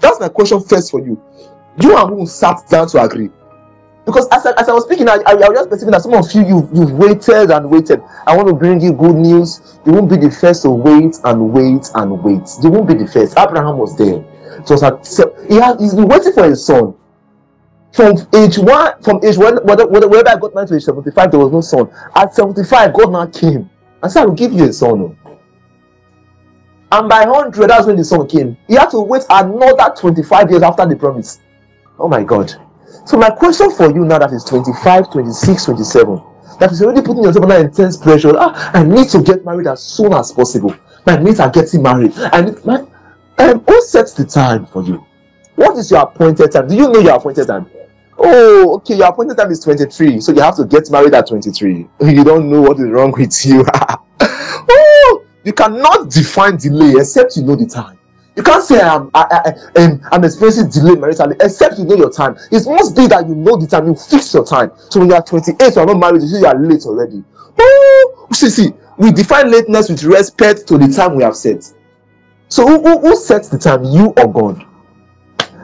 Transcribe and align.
That's 0.00 0.20
my 0.20 0.28
question 0.28 0.60
first 0.60 0.90
for 0.90 1.00
you. 1.00 1.20
You 1.80 1.96
and 1.96 2.10
who 2.10 2.26
sat 2.26 2.62
down 2.68 2.88
to 2.88 3.02
agree? 3.02 3.30
Because 4.04 4.28
as 4.32 4.44
I, 4.44 4.52
as 4.60 4.68
I 4.68 4.72
was 4.72 4.84
speaking, 4.84 5.08
I, 5.08 5.14
I, 5.26 5.32
I 5.32 5.34
was 5.34 5.58
just 5.58 5.70
perceiving 5.70 5.92
that 5.92 6.02
some 6.02 6.12
of 6.12 6.30
you, 6.32 6.42
you, 6.46 6.68
you've 6.74 6.92
waited 6.92 7.50
and 7.50 7.70
waited. 7.70 8.02
I 8.26 8.36
want 8.36 8.48
to 8.48 8.54
bring 8.54 8.80
you 8.80 8.92
good 8.92 9.16
news. 9.16 9.78
You 9.86 9.92
won't 9.92 10.10
be 10.10 10.16
the 10.16 10.30
first 10.30 10.62
to 10.62 10.70
wait 10.70 11.16
and 11.24 11.52
wait 11.52 11.90
and 11.94 12.22
wait. 12.22 12.48
You 12.62 12.70
won't 12.70 12.86
be 12.86 12.94
the 12.94 13.06
first. 13.06 13.38
Abraham 13.38 13.78
was 13.78 13.96
there. 13.96 14.22
At, 14.60 15.46
he 15.48 15.56
had, 15.56 15.80
he's 15.80 15.94
been 15.94 16.06
waiting 16.06 16.32
for 16.32 16.44
his 16.44 16.64
son. 16.64 16.94
From 17.92 18.16
age 18.34 18.58
one, 18.58 19.00
from 19.02 19.24
age 19.24 19.38
one, 19.38 19.56
whenever 19.64 20.28
I 20.28 20.36
got 20.36 20.54
married 20.54 20.68
to 20.68 20.76
age 20.76 20.82
75, 20.84 21.30
there 21.30 21.40
was 21.40 21.52
no 21.52 21.60
son. 21.60 21.90
At 22.14 22.34
75, 22.34 22.92
God 22.92 23.12
now 23.12 23.26
came 23.26 23.70
and 24.02 24.12
said, 24.12 24.22
I 24.22 24.26
will 24.26 24.34
give 24.34 24.52
you 24.52 24.64
a 24.64 24.72
son. 24.72 25.16
Oh. 25.23 25.23
And 26.94 27.08
by 27.08 27.24
100, 27.24 27.68
that's 27.68 27.88
when 27.88 27.96
the 27.96 28.04
son 28.04 28.24
came. 28.28 28.56
He 28.68 28.74
had 28.74 28.88
to 28.90 29.00
wait 29.00 29.22
another 29.28 29.92
25 29.98 30.48
years 30.48 30.62
after 30.62 30.86
the 30.86 30.94
promise. 30.94 31.40
Oh 31.98 32.06
my 32.06 32.22
God. 32.22 32.54
So 33.04 33.16
my 33.16 33.30
question 33.30 33.72
for 33.72 33.86
you 33.92 34.04
now 34.04 34.20
that 34.20 34.32
is 34.32 34.44
25, 34.44 35.10
26, 35.10 35.64
27, 35.64 36.22
that 36.60 36.70
is 36.70 36.80
already 36.82 37.02
putting 37.02 37.24
yourself 37.24 37.50
under 37.50 37.56
intense 37.56 37.96
pressure. 37.96 38.34
Ah, 38.36 38.70
I 38.72 38.84
need 38.84 39.08
to 39.08 39.20
get 39.24 39.44
married 39.44 39.66
as 39.66 39.82
soon 39.82 40.12
as 40.12 40.30
possible. 40.30 40.72
My 41.04 41.18
mates 41.18 41.40
are 41.40 41.50
getting 41.50 41.82
married. 41.82 42.16
And 42.16 42.64
my, 42.64 42.86
um, 43.38 43.64
who 43.66 43.82
sets 43.82 44.12
the 44.12 44.24
time 44.24 44.64
for 44.66 44.84
you? 44.84 45.04
What 45.56 45.76
is 45.76 45.90
your 45.90 46.02
appointed 46.02 46.52
time? 46.52 46.68
Do 46.68 46.76
you 46.76 46.88
know 46.92 47.00
your 47.00 47.16
appointed 47.16 47.48
time? 47.48 47.68
Oh, 48.16 48.76
okay, 48.76 48.94
your 48.94 49.08
appointed 49.08 49.36
time 49.36 49.50
is 49.50 49.58
23, 49.58 50.20
so 50.20 50.30
you 50.30 50.42
have 50.42 50.54
to 50.58 50.64
get 50.64 50.88
married 50.92 51.12
at 51.14 51.26
23. 51.26 51.88
You 52.02 52.22
don't 52.22 52.48
know 52.48 52.62
what 52.62 52.78
is 52.78 52.86
wrong 52.86 53.10
with 53.10 53.44
you. 53.44 53.64
oh, 54.20 55.23
you 55.44 55.52
cannot 55.52 56.10
define 56.10 56.56
delay 56.56 56.94
except 57.00 57.36
you 57.36 57.42
know 57.42 57.56
the 57.56 57.66
time. 57.66 57.98
You 58.36 58.42
can't 58.42 58.64
say 58.64 58.80
I'm, 58.80 59.10
I, 59.14 59.54
I, 59.76 59.82
um, 59.82 60.00
I'm 60.10 60.24
experiencing 60.24 60.68
delay 60.68 60.96
maritally, 60.96 61.36
except 61.40 61.78
you 61.78 61.84
know 61.84 61.94
your 61.94 62.10
time. 62.10 62.36
It 62.50 62.66
must 62.66 62.96
be 62.96 63.06
that 63.06 63.28
you 63.28 63.34
know 63.34 63.56
the 63.56 63.66
time, 63.66 63.86
you 63.86 63.94
fix 63.94 64.34
your 64.34 64.44
time. 64.44 64.72
So 64.90 64.98
when 65.00 65.08
you 65.08 65.14
are 65.14 65.22
28, 65.22 65.76
you 65.76 65.80
are 65.80 65.86
not 65.86 65.98
married, 65.98 66.22
you 66.22 66.28
see 66.28 66.38
you 66.40 66.46
are 66.46 66.58
late 66.58 66.84
already. 66.84 67.22
Oh, 67.56 68.28
see, 68.32 68.48
see, 68.48 68.72
we 68.98 69.12
define 69.12 69.50
lateness 69.52 69.88
with 69.88 70.02
respect 70.02 70.66
to 70.68 70.78
the 70.78 70.88
time 70.88 71.14
we 71.14 71.22
have 71.22 71.36
set. 71.36 71.64
So 72.48 72.66
who, 72.66 72.82
who, 72.82 72.98
who 73.00 73.16
sets 73.16 73.48
the 73.48 73.58
time, 73.58 73.84
you 73.84 74.12
or 74.16 74.32
God? 74.32 74.64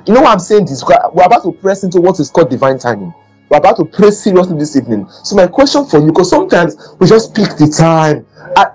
You 0.06 0.14
know 0.14 0.22
what 0.22 0.30
I'm 0.30 0.38
saying? 0.38 0.66
This 0.66 0.84
we're 0.84 1.24
about 1.24 1.42
to 1.42 1.52
press 1.52 1.83
into 1.83 2.00
what 2.00 2.20
is 2.20 2.30
called 2.30 2.50
divine 2.50 2.78
timing. 2.78 3.12
We're 3.50 3.58
about 3.58 3.76
to 3.78 3.84
pray 3.84 4.10
seriously 4.12 4.56
this 4.56 4.76
evening. 4.76 5.08
So 5.24 5.34
my 5.36 5.48
question 5.48 5.84
for 5.84 5.98
you, 5.98 6.06
because 6.06 6.30
sometimes 6.30 6.76
we 7.00 7.06
just 7.08 7.34
pick 7.34 7.56
the 7.56 7.66
time 7.66 8.24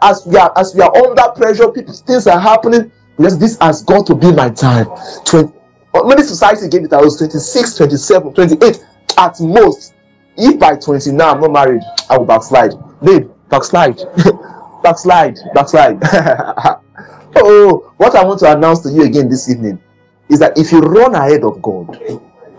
as 0.01 0.25
we 0.25 0.37
are 0.37 0.51
as 0.57 0.75
we 0.75 0.81
are 0.81 0.95
under 0.95 1.29
pressure, 1.35 1.69
people 1.69 1.93
things 1.93 2.27
are 2.27 2.39
happening 2.39 2.91
Yes, 3.17 3.37
this 3.37 3.57
has 3.61 3.81
got 3.83 4.05
to 4.07 4.15
be 4.15 4.31
my 4.31 4.49
time. 4.49 4.87
20, 5.25 5.53
uh, 5.93 6.03
many 6.03 6.23
society 6.23 6.67
gave 6.67 6.83
it 6.83 6.93
I 6.93 7.01
was 7.01 7.17
26, 7.17 7.75
27, 7.77 8.33
28 8.33 8.85
at 9.17 9.39
most. 9.39 9.93
If 10.37 10.59
by 10.59 10.75
29 10.75 11.21
I'm 11.21 11.39
not 11.39 11.51
married, 11.51 11.81
I 12.09 12.17
will 12.17 12.25
backslide. 12.25 12.73
Babe, 13.01 13.29
backslide. 13.49 14.01
backslide. 14.83 15.37
Backslide. 15.53 15.97
oh, 17.37 17.93
what 17.97 18.15
I 18.15 18.23
want 18.25 18.39
to 18.41 18.51
announce 18.51 18.81
to 18.81 18.89
you 18.89 19.03
again 19.03 19.29
this 19.29 19.49
evening 19.49 19.81
is 20.27 20.39
that 20.39 20.57
if 20.57 20.73
you 20.73 20.79
run 20.79 21.15
ahead 21.15 21.43
of 21.43 21.61
God 21.61 21.97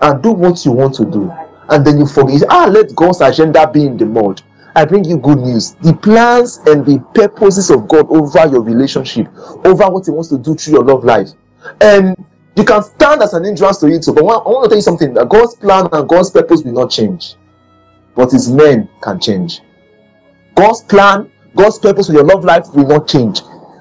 and 0.01 0.23
do 0.23 0.31
what 0.33 0.65
you 0.65 0.73
want 0.73 0.95
to 0.95 1.05
do, 1.05 1.31
and 1.69 1.85
then 1.85 1.99
you 1.99 2.07
forget, 2.07 2.43
ah, 2.49 2.67
let 2.67 2.95
God's 2.95 3.21
agenda 3.21 3.71
be 3.71 3.87
in 3.87 3.97
the 3.97 4.07
mud. 4.07 4.43
I 4.75 4.85
bring 4.85 5.05
you 5.05 5.17
good 5.17 5.39
news. 5.39 5.75
The 5.81 5.95
plans 5.95 6.59
and 6.67 6.85
the 6.85 6.99
purposes 7.15 7.71
of 7.71 7.89
God 7.89 8.07
over 8.11 8.47
your 8.47 8.61
relationship, 8.61 9.27
over 9.65 9.89
what 9.89 10.05
He 10.05 10.11
wants 10.11 10.29
to 10.29 10.39
do 10.39 10.55
through 10.55 10.75
your 10.75 10.85
love 10.85 11.03
life. 11.03 11.31
And 11.81 12.15
you 12.57 12.65
can 12.65 12.83
stand 12.83 13.23
as 13.23 13.33
an 13.33 13.45
hindrance 13.45 13.79
to 13.79 13.87
it. 13.87 14.05
So, 14.05 14.13
but 14.13 14.25
I 14.25 14.49
want 14.49 14.65
to 14.65 14.69
tell 14.69 14.79
you 14.79 14.83
something 14.83 15.15
that 15.15 15.29
God's 15.29 15.55
plan 15.55 15.89
and 15.93 16.09
God's 16.09 16.31
purpose 16.31 16.63
will 16.63 16.73
not 16.73 16.91
change, 16.91 17.37
but 18.15 18.31
His 18.31 18.51
men 18.51 18.89
can 19.03 19.19
change. 19.19 19.63
God's 20.55 20.83
plan, 20.83 21.31
God's 21.55 21.79
purpose 21.79 22.09
for 22.09 22.13
your 22.13 22.25
love 22.25 22.45
life 22.45 22.67
will 22.75 22.87
not 22.87 23.09
change. 23.09 23.41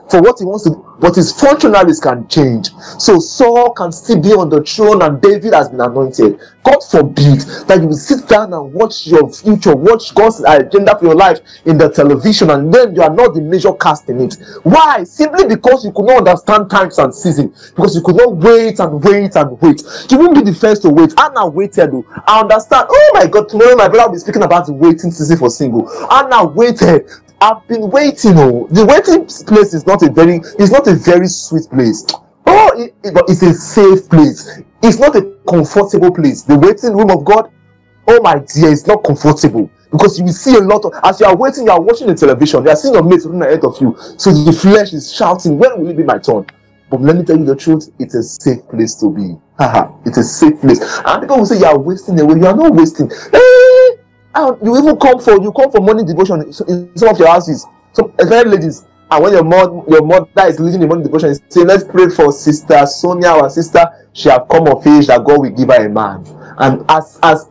For 0.10 0.22
what 0.22 0.40
He 0.40 0.46
wants 0.46 0.64
to 0.66 0.86
but 1.00 1.16
his 1.16 1.32
functionaries 1.32 2.00
can 2.00 2.28
change. 2.28 2.70
So 3.00 3.20
Saul 3.20 3.74
can 3.74 3.92
still 3.92 4.22
be 4.22 4.34
on 4.34 4.50
the 4.50 4.64
throne 4.64 5.02
and 5.02 5.22
David 5.22 5.54
has 5.54 5.70
been 5.70 5.82
anointed. 5.82 6.40
God 6.64 6.80
forbid 6.80 7.42
that 7.68 7.80
you 7.82 7.88
will 7.88 7.96
sit 7.96 8.28
down 8.28 8.54
and 8.54 8.74
watch 8.74 9.06
your 9.06 9.32
future, 9.32 9.76
watch 9.76 10.16
God's 10.16 10.44
agenda 10.44 10.98
for 10.98 11.06
your 11.06 11.16
life 11.16 11.40
in 11.66 11.78
the 11.78 11.90
television, 11.90 12.50
and 12.50 12.74
then 12.74 12.96
you 12.96 13.04
are 13.04 13.14
not 13.14 13.36
the 13.36 13.42
major 13.42 13.74
cast 13.74 14.10
in 14.10 14.22
it. 14.22 14.36
Why? 14.64 15.04
Simply 15.04 15.46
because 15.46 15.86
you 15.86 15.92
could 15.92 16.06
not 16.06 16.28
understand 16.28 16.70
times 16.72 16.98
and 16.98 17.14
seasons, 17.14 17.72
because 17.72 17.96
you 17.96 18.02
could 18.02 18.16
not 18.16 18.36
wait 18.38 18.80
and 18.80 19.04
wait 19.04 19.36
and 19.36 19.62
wait. 19.62 19.84
You 20.10 20.18
won't 20.18 20.34
be 20.34 20.42
the 20.42 20.58
first 20.58 20.82
to 20.84 20.90
wait. 20.90 21.14
Anna 21.20 21.46
waited. 21.46 21.92
I 22.26 22.42
understand. 22.42 22.88
Oh 22.90 23.12
my 23.14 23.28
God, 23.28 23.48
tomorrow 23.48 23.76
my 23.76 23.88
brother 23.88 24.08
will 24.08 24.16
be 24.16 24.20
speaking 24.20 24.44
about 24.44 24.66
the 24.66 24.74
waiting 24.74 25.12
season 25.12 25.38
for 25.38 25.52
single. 25.52 25.88
Anna 26.12 26.48
waited. 26.48 27.08
I've 27.41 27.68
been 27.68 27.90
waiting. 27.90 28.34
Oh, 28.38 28.68
the 28.72 28.85
waiting 28.85 29.25
place 29.46 29.73
is 29.73 29.85
not 29.85 30.03
a 30.03 30.12
very, 30.12 30.38
it's 30.59 30.72
not 30.72 30.88
a 30.88 30.96
very 30.96 31.28
sweet 31.28 31.69
place. 31.69 32.06
Oh, 32.47 32.72
it, 32.81 32.96
it, 33.03 33.13
it's 33.28 33.41
a 33.44 33.53
safe 33.53 34.09
place. 34.09 34.59
It's 34.84 35.00
not 35.00 35.16
a 35.16 35.35
comfortable 35.47 36.12
place. 36.12 36.44
The 36.44 36.57
waiting 36.57 36.95
room 36.95 37.09
of 37.12 37.25
God, 37.25 37.51
oh 38.07 38.22
my 38.22 38.40
dear, 38.40 38.72
it's 38.72 38.88
not 38.88 39.03
comfortable 39.03 39.69
because 39.91 40.19
you 40.19 40.25
will 40.25 40.34
see 40.34 40.56
a 40.56 40.59
lot 40.59 40.85
of 40.85 40.94
as 41.03 41.19
you 41.19 41.25
are 41.25 41.35
waiting, 41.35 41.66
you 41.66 41.72
are 41.72 41.81
watching 41.81 42.07
the 42.07 42.16
television, 42.16 42.63
you 42.63 42.69
are 42.69 42.75
seeing 42.75 42.94
your 42.94 43.03
mates 43.03 43.25
running 43.25 43.41
ahead 43.41 43.63
of 43.63 43.79
you. 43.81 43.95
So 44.18 44.31
the 44.31 44.51
flesh 44.51 44.94
is 44.94 45.13
shouting, 45.13 45.57
When 45.57 45.79
will 45.79 45.90
it 45.90 45.97
be 45.97 46.03
my 46.03 46.18
turn? 46.18 46.45
But 46.90 47.01
let 47.01 47.16
me 47.16 47.24
tell 47.24 47.38
you 47.38 47.45
the 47.45 47.56
truth, 47.56 47.90
it's 48.00 48.13
a 48.13 48.24
safe 48.24 48.68
place 48.69 48.94
to 48.95 49.09
be. 49.09 49.35
Haha, 49.57 49.91
it's 50.06 50.18
a 50.18 50.24
safe 50.24 50.59
place. 50.62 50.79
And 51.06 51.22
people 51.22 51.38
will 51.38 51.45
say 51.45 51.57
you 51.59 51.66
are 51.66 51.78
wasting 51.78 52.19
away. 52.19 52.35
You 52.35 52.45
are 52.45 52.56
not 52.56 52.74
wasting. 52.74 53.09
Hey, 53.09 53.84
Ah, 54.38 54.53
you 54.62 54.78
even 54.78 54.97
come 54.97 55.18
for 55.18 55.41
you 55.41 55.50
come 55.53 55.72
for 55.72 55.79
morning 55.79 56.06
devotion 56.06 56.41
in 56.41 56.97
some 56.97 57.07
of 57.09 57.18
your 57.18 57.29
houses. 57.29 57.66
So 57.94 58.13
especially 58.19 58.51
ladies, 58.51 58.85
and 59.09 59.23
when 59.23 59.31
your 59.31 59.46
mom 59.46 59.85
your 59.88 60.06
mother 60.06 60.28
is 60.47 60.59
leading 60.59 60.81
the 60.81 60.88
morning 60.88 61.06
devotion, 61.06 61.34
say, 61.50 61.63
Let's 61.63 61.85
pray 61.85 62.09
for 62.09 62.34
sister 62.34 62.85
Sonia, 62.85 63.29
our 63.29 63.50
sister. 63.50 63.85
She 64.12 64.28
have 64.28 64.47
come 64.50 64.68
of 64.68 64.85
age 64.85 65.07
that 65.07 65.24
God 65.24 65.40
will 65.40 65.50
give 65.51 65.69
her 65.69 65.85
a 65.85 65.90
man. 65.90 66.25
And 66.57 66.84
as 66.91 67.18
as 67.24 67.50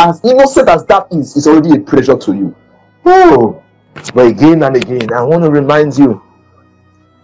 as 0.00 0.20
innocent 0.24 0.68
as 0.68 0.84
that 0.86 1.06
is, 1.12 1.36
it's 1.36 1.46
already 1.46 1.76
a 1.76 1.80
pleasure 1.80 2.16
to 2.18 2.34
you. 2.34 2.56
Oh, 3.04 3.62
but 4.12 4.26
again 4.26 4.64
and 4.64 4.74
again, 4.74 5.12
I 5.12 5.22
want 5.22 5.44
to 5.44 5.50
remind 5.50 5.96
you 5.96 6.20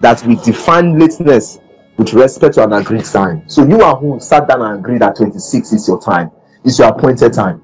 that 0.00 0.24
we 0.24 0.36
define 0.36 1.00
lateness 1.00 1.58
with 1.96 2.12
respect 2.12 2.54
to 2.54 2.64
an 2.64 2.74
agreed 2.74 3.04
time. 3.04 3.42
So 3.48 3.66
you 3.66 3.80
are 3.82 3.96
who 3.96 4.20
sat 4.20 4.46
down 4.46 4.62
and 4.62 4.78
agreed 4.78 5.00
that 5.00 5.16
26 5.16 5.72
is 5.72 5.88
your 5.88 6.00
time, 6.00 6.30
it's 6.64 6.78
your 6.78 6.88
appointed 6.88 7.32
time. 7.32 7.60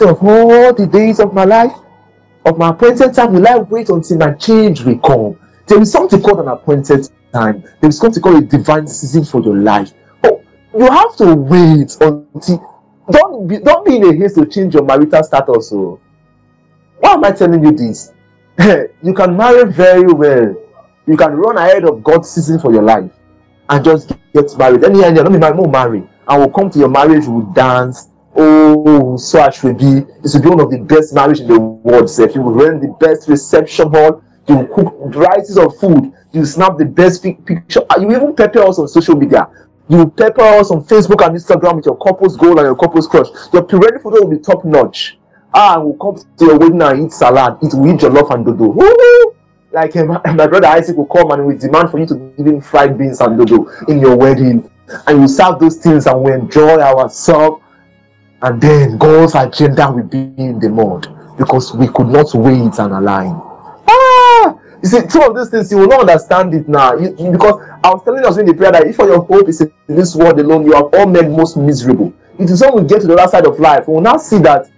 Of 0.00 0.22
all 0.22 0.72
the 0.72 0.86
days 0.86 1.18
of 1.18 1.34
my 1.34 1.44
life, 1.44 1.72
of 2.44 2.56
my 2.56 2.70
appointed 2.70 3.14
time, 3.14 3.32
will 3.32 3.48
I 3.48 3.56
wait 3.58 3.88
until 3.88 4.18
my 4.18 4.32
change 4.34 4.82
will 4.82 4.98
come? 4.98 5.38
There 5.66 5.80
is 5.80 5.90
something 5.90 6.22
called 6.22 6.40
an 6.40 6.48
appointed 6.48 7.10
time. 7.32 7.62
There 7.80 7.90
is 7.90 7.98
something 7.98 8.22
called 8.22 8.42
a 8.42 8.46
divine 8.46 8.86
season 8.86 9.24
for 9.24 9.42
your 9.42 9.56
life. 9.56 9.92
Oh, 10.24 10.42
you 10.72 10.86
have 10.88 11.16
to 11.16 11.34
wait 11.34 11.96
until 12.00 12.78
don't 13.10 13.48
be 13.48 13.58
don't 13.58 13.84
be 13.84 13.96
in 13.96 14.04
a 14.04 14.14
haste 14.14 14.36
to 14.36 14.46
change 14.46 14.74
your 14.74 14.84
marital 14.84 15.22
status. 15.24 15.70
So 15.70 15.76
oh. 15.76 16.00
why 17.00 17.14
am 17.14 17.24
I 17.24 17.32
telling 17.32 17.64
you 17.64 17.72
this? 17.72 18.12
you 19.02 19.14
can 19.14 19.36
marry 19.36 19.70
very 19.70 20.12
well. 20.12 20.54
You 21.06 21.16
can 21.16 21.32
run 21.32 21.56
ahead 21.56 21.84
of 21.84 22.04
God's 22.04 22.30
season 22.30 22.60
for 22.60 22.72
your 22.72 22.82
life 22.82 23.10
and 23.68 23.84
just 23.84 24.12
get 24.32 24.56
married. 24.56 24.84
Any 24.84 25.04
idea? 25.04 25.22
Let 25.22 25.32
me 25.32 25.38
marry, 25.38 25.66
marry. 25.66 26.08
And 26.28 26.40
we'll 26.40 26.50
come 26.50 26.70
to 26.70 26.78
your 26.78 26.88
marriage, 26.88 27.26
we'll 27.26 27.52
dance, 27.52 28.08
Oh, 28.40 29.16
so 29.16 29.40
I 29.40 29.50
should 29.50 29.78
be. 29.78 30.06
This 30.22 30.34
will 30.34 30.42
be 30.42 30.48
one 30.48 30.60
of 30.60 30.70
the 30.70 30.78
best 30.78 31.12
marriage 31.12 31.40
in 31.40 31.48
the 31.48 31.58
world. 31.58 32.08
Sir. 32.08 32.30
You 32.30 32.40
will 32.42 32.52
rent 32.52 32.80
the 32.80 32.94
best 33.00 33.28
reception 33.28 33.90
hall. 33.90 34.22
You 34.46 34.58
will 34.58 34.66
cook 34.68 35.12
varieties 35.12 35.58
of 35.58 35.76
food. 35.78 36.12
You 36.30 36.44
snap 36.44 36.78
the 36.78 36.84
best 36.84 37.24
picture. 37.24 37.80
Ah, 37.90 37.98
you 37.98 38.08
even 38.14 38.36
pepper 38.36 38.60
us 38.60 38.78
on 38.78 38.86
social 38.86 39.16
media. 39.16 39.48
You 39.88 39.98
will 39.98 40.10
pepper 40.10 40.42
us 40.42 40.70
on 40.70 40.84
Facebook 40.84 41.26
and 41.26 41.36
Instagram 41.36 41.76
with 41.76 41.86
your 41.86 41.96
couple's 41.96 42.36
goal 42.36 42.58
and 42.58 42.66
your 42.66 42.76
couple's 42.76 43.08
crush. 43.08 43.26
Your 43.52 43.62
pre-wedding 43.62 43.98
photo 43.98 44.24
will 44.24 44.30
be 44.30 44.38
top 44.38 44.64
notch. 44.64 45.18
Ah, 45.52 45.80
we'll 45.80 45.94
come 45.94 46.22
to 46.36 46.44
your 46.44 46.58
wedding 46.58 46.80
and 46.80 47.06
eat 47.06 47.12
salad. 47.12 47.58
Eat 47.64 47.74
we 47.74 47.90
eat 47.90 47.96
jollof 48.00 48.32
and 48.32 48.46
dodo. 48.46 48.68
Woo! 48.68 49.34
Like 49.72 49.96
um, 49.96 50.08
my 50.36 50.46
brother 50.46 50.68
Isaac 50.68 50.96
will 50.96 51.06
come 51.06 51.32
and 51.32 51.44
will 51.44 51.58
demand 51.58 51.90
for 51.90 51.98
you 51.98 52.06
to 52.06 52.14
give 52.36 52.46
him 52.46 52.60
fried 52.60 52.96
beans 52.96 53.20
and 53.20 53.36
dodo 53.36 53.68
in 53.88 53.98
your 53.98 54.16
wedding. 54.16 54.70
And 55.08 55.22
we 55.22 55.26
serve 55.26 55.58
those 55.58 55.76
things 55.78 56.06
and 56.06 56.22
we 56.22 56.32
enjoy 56.32 56.78
ourselves 56.78 57.62
and 58.42 58.60
then 58.60 58.98
God's 58.98 59.34
agenda 59.34 59.90
will 59.90 60.04
be 60.04 60.32
in 60.36 60.58
the 60.58 60.68
mud 60.68 61.08
because 61.36 61.74
we 61.74 61.88
could 61.88 62.08
not 62.08 62.32
wait 62.34 62.78
and 62.78 62.92
align. 62.92 63.34
Ah, 63.88 64.58
you 64.82 64.88
see, 64.88 65.06
two 65.06 65.22
of 65.22 65.36
these 65.36 65.50
things 65.50 65.70
you 65.70 65.78
will 65.78 65.88
not 65.88 66.00
understand 66.00 66.54
it 66.54 66.68
now 66.68 66.94
you, 66.94 67.10
because 67.32 67.60
I 67.82 67.90
was 67.90 68.02
telling 68.04 68.24
us 68.24 68.38
in 68.38 68.46
the 68.46 68.54
prayer 68.54 68.72
that 68.72 68.86
if 68.86 68.98
your 68.98 69.22
hope 69.22 69.48
is 69.48 69.60
in 69.60 69.72
this 69.88 70.14
world 70.14 70.38
alone, 70.38 70.64
you 70.66 70.74
are 70.74 70.84
all 70.84 71.06
men 71.06 71.34
most 71.34 71.56
miserable. 71.56 72.12
It 72.38 72.50
is 72.50 72.60
when 72.60 72.74
we 72.82 72.88
get 72.88 73.00
to 73.00 73.06
the 73.06 73.14
other 73.14 73.30
side 73.30 73.46
of 73.46 73.58
life, 73.58 73.88
we 73.88 73.94
will 73.94 74.00
now 74.00 74.16
see 74.16 74.38
that 74.38 74.70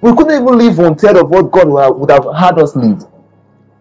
we 0.00 0.12
couldn't 0.12 0.42
even 0.42 0.58
live 0.58 0.78
one 0.78 0.94
third 0.94 1.16
of 1.16 1.28
what 1.28 1.50
God 1.50 1.68
would 1.98 2.10
have 2.10 2.26
had 2.36 2.58
us 2.58 2.76
live. 2.76 3.04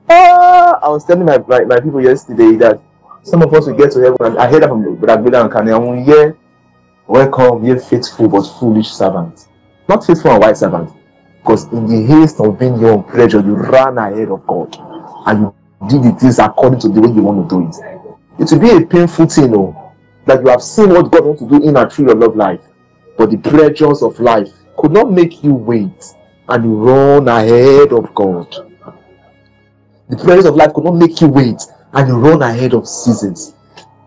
Ah, 0.10 0.80
I 0.82 0.90
was 0.90 1.06
telling 1.06 1.26
my, 1.26 1.38
my, 1.38 1.64
my 1.66 1.80
people 1.80 2.02
yesterday 2.04 2.56
that 2.58 2.82
Some 3.24 3.42
of 3.42 3.54
us 3.54 3.68
will 3.68 3.76
get 3.76 3.92
to 3.92 4.00
heaven, 4.00 4.18
and 4.22 4.38
I 4.38 4.50
heard 4.50 4.64
that 4.64 4.70
from 4.70 4.96
Brother 4.96 5.40
and 5.40 5.52
Kanye, 5.52 5.76
and 5.76 5.98
we 5.98 6.04
hear, 6.04 6.38
Welcome, 7.10 7.66
ye 7.66 7.76
faithful 7.80 8.30
but 8.30 8.44
foolish 8.44 8.92
servant. 8.92 9.48
Not 9.88 10.06
faithful 10.06 10.30
and 10.30 10.44
wise 10.44 10.60
servant. 10.60 10.92
Because 11.40 11.64
in 11.74 11.88
the 11.88 12.06
haste 12.06 12.40
of 12.40 12.60
being 12.60 12.80
your 12.80 12.92
own 12.92 13.04
pleasure, 13.04 13.40
you 13.40 13.56
ran 13.56 13.98
ahead 13.98 14.30
of 14.30 14.46
God 14.46 14.78
and 15.26 15.42
you 15.42 15.56
did 15.90 16.04
the 16.04 16.20
things 16.20 16.38
according 16.38 16.80
to 16.82 16.88
the 16.88 17.02
way 17.02 17.10
you 17.10 17.24
want 17.24 17.50
to 17.50 17.56
do 17.56 17.68
it. 17.68 17.76
It 18.40 18.52
will 18.52 18.60
be 18.60 18.84
a 18.84 18.86
painful 18.86 19.26
thing, 19.26 19.56
oh, 19.56 19.92
that 20.28 20.44
you 20.44 20.50
have 20.50 20.62
seen 20.62 20.90
what 20.90 21.12
God 21.12 21.26
wants 21.26 21.42
to 21.42 21.50
do 21.50 21.68
in 21.68 21.78
and 21.78 21.92
through 21.92 22.10
your 22.10 22.16
love 22.16 22.36
life, 22.36 22.62
but 23.18 23.32
the 23.32 23.38
pleasures 23.38 24.04
of 24.04 24.20
life 24.20 24.50
could 24.78 24.92
not 24.92 25.12
make 25.12 25.44
you 25.44 25.56
wait 25.56 26.14
and 26.48 26.64
you 26.64 26.76
run 26.76 27.28
ahead 27.28 27.92
of 27.92 28.14
God. 28.14 28.56
The 30.10 30.16
pleasures 30.16 30.46
of 30.46 30.54
life 30.54 30.76
could 30.76 30.84
not 30.84 30.94
make 30.94 31.20
you 31.22 31.28
wait 31.30 31.60
and 31.94 32.08
you 32.08 32.20
run 32.20 32.44
ahead 32.44 32.76
of 32.76 32.88
seasons. 32.88 33.56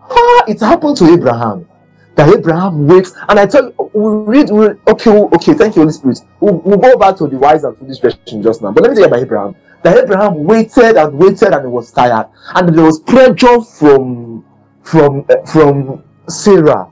Ah, 0.09 0.43
it 0.47 0.61
happened 0.61 0.95
to 0.97 1.11
Abraham. 1.11 1.67
That 2.15 2.29
Abraham 2.29 2.87
waits, 2.87 3.13
and 3.27 3.39
I 3.39 3.47
tell 3.47 3.65
you, 3.65 3.91
we 3.93 4.37
read, 4.37 4.49
we, 4.51 4.67
okay, 4.87 5.09
okay, 5.09 5.53
thank 5.55 5.75
you, 5.75 5.81
Holy 5.81 5.91
Spirit. 5.93 6.19
We'll, 6.39 6.59
we'll 6.59 6.77
go 6.77 6.95
back 6.97 7.17
to 7.17 7.27
the 7.27 7.37
wise 7.37 7.63
and 7.63 7.75
foolish 7.77 7.99
version 7.99 8.43
just 8.43 8.61
now. 8.61 8.71
But 8.71 8.83
let 8.83 8.91
me 8.91 8.95
tell 8.95 9.05
you 9.05 9.07
about 9.07 9.21
Abraham. 9.21 9.55
That 9.83 9.97
Abraham 9.97 10.43
waited 10.43 10.95
and 10.95 11.17
waited 11.17 11.53
and 11.53 11.61
he 11.61 11.67
was 11.67 11.91
tired, 11.91 12.27
and 12.55 12.77
there 12.77 12.85
was 12.85 12.99
pressure 12.99 13.61
from 13.61 14.45
from 14.83 15.25
uh, 15.29 15.45
from 15.45 16.03
Sarah, 16.27 16.89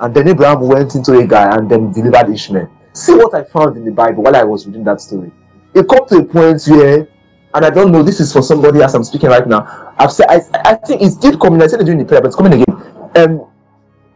and 0.00 0.14
then 0.14 0.28
Abraham 0.28 0.62
went 0.62 0.94
into 0.94 1.18
a 1.18 1.26
guy 1.26 1.54
and 1.54 1.70
then 1.70 1.92
delivered 1.92 2.32
Ishmael. 2.32 2.70
See 2.94 3.14
what 3.14 3.34
I 3.34 3.44
found 3.44 3.76
in 3.76 3.84
the 3.84 3.92
Bible 3.92 4.22
while 4.22 4.34
I 4.34 4.44
was 4.44 4.66
reading 4.66 4.84
that 4.84 5.00
story. 5.00 5.30
It 5.74 5.86
come 5.88 6.08
to 6.08 6.18
a 6.18 6.24
point 6.24 6.64
where 6.66 7.08
and 7.54 7.64
I 7.64 7.70
don't 7.70 7.92
know, 7.92 8.02
this 8.02 8.18
is 8.18 8.32
for 8.32 8.42
somebody 8.42 8.82
as 8.82 8.94
I'm 8.94 9.04
speaking 9.04 9.30
right 9.30 9.46
now. 9.46 9.94
I've 9.96 10.10
said, 10.10 10.26
I, 10.28 10.40
I 10.64 10.74
think 10.74 11.02
it's 11.02 11.14
still 11.14 11.38
coming. 11.38 11.62
I 11.62 11.68
said 11.68 11.80
it 11.80 11.84
during 11.84 12.00
the 12.00 12.04
prayer, 12.04 12.20
but 12.20 12.28
it's 12.28 12.36
coming 12.36 12.52
again. 12.52 12.74
Um, 13.16 13.46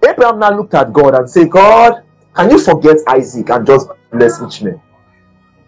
Abraham 0.08 0.38
now 0.38 0.56
looked 0.56 0.75
at 0.75 0.93
God 0.93 1.14
and 1.14 1.28
said, 1.28 1.50
God, 1.50 2.02
can 2.34 2.50
you 2.50 2.58
forget 2.58 2.96
Isaac 3.08 3.50
and 3.50 3.66
just 3.66 3.88
bless 4.12 4.40
Ishmael? 4.40 4.82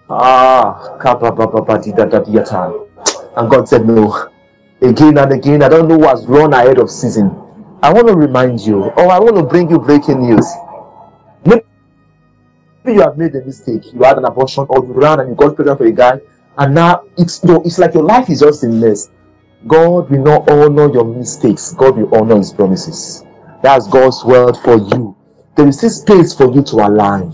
Ah, 0.09 0.97
and 3.37 3.51
God 3.51 3.69
said, 3.69 3.87
No. 3.87 4.29
Again 4.83 5.19
and 5.19 5.33
again, 5.33 5.63
I 5.63 5.69
don't 5.69 5.89
know 5.89 5.99
what's 5.99 6.25
run 6.25 6.55
ahead 6.55 6.79
of 6.79 6.91
season. 6.91 7.27
I 7.83 7.93
want 7.93 8.09
to 8.09 8.17
remind 8.17 8.61
you, 8.61 8.85
or 8.85 9.11
I 9.11 9.19
want 9.19 9.37
to 9.37 9.43
bring 9.43 9.71
you 9.71 9.79
breaking 9.79 10.23
news. 10.23 10.47
Maybe 11.45 11.65
you 12.87 13.01
have 13.03 13.19
made 13.19 13.35
a 13.37 13.45
mistake. 13.45 13.93
You 13.93 14.03
had 14.03 14.17
an 14.19 14.25
abortion, 14.25 14.67
or 14.69 14.85
you 14.85 14.93
ran 14.93 15.21
and 15.21 15.29
you 15.29 15.35
got 15.35 15.55
pregnant 15.55 15.79
for 15.79 15.87
a 15.87 15.93
guy, 15.93 16.21
and 16.59 16.75
now 16.75 17.05
it's 17.19 17.45
know, 17.45 17.63
it's 17.65 17.79
like 17.79 17.95
your 17.95 18.03
life 18.03 18.31
is 18.31 18.41
just 18.41 18.65
in 18.65 18.81
mess. 18.81 19.11
God 19.67 20.11
will 20.11 20.23
not 20.23 20.51
honor 20.51 20.91
your 20.93 21.05
mistakes. 21.05 21.75
God 21.75 21.97
will 21.99 22.15
honor 22.15 22.37
His 22.39 22.53
promises. 22.53 23.25
That's 23.63 23.87
God's 23.89 24.25
word 24.25 24.57
for 24.57 24.77
you. 24.77 25.17
There 25.57 25.69
is 25.69 25.81
this 25.81 26.01
space 26.01 26.33
for 26.35 26.51
you 26.51 26.63
to 26.63 26.77
align. 26.77 27.33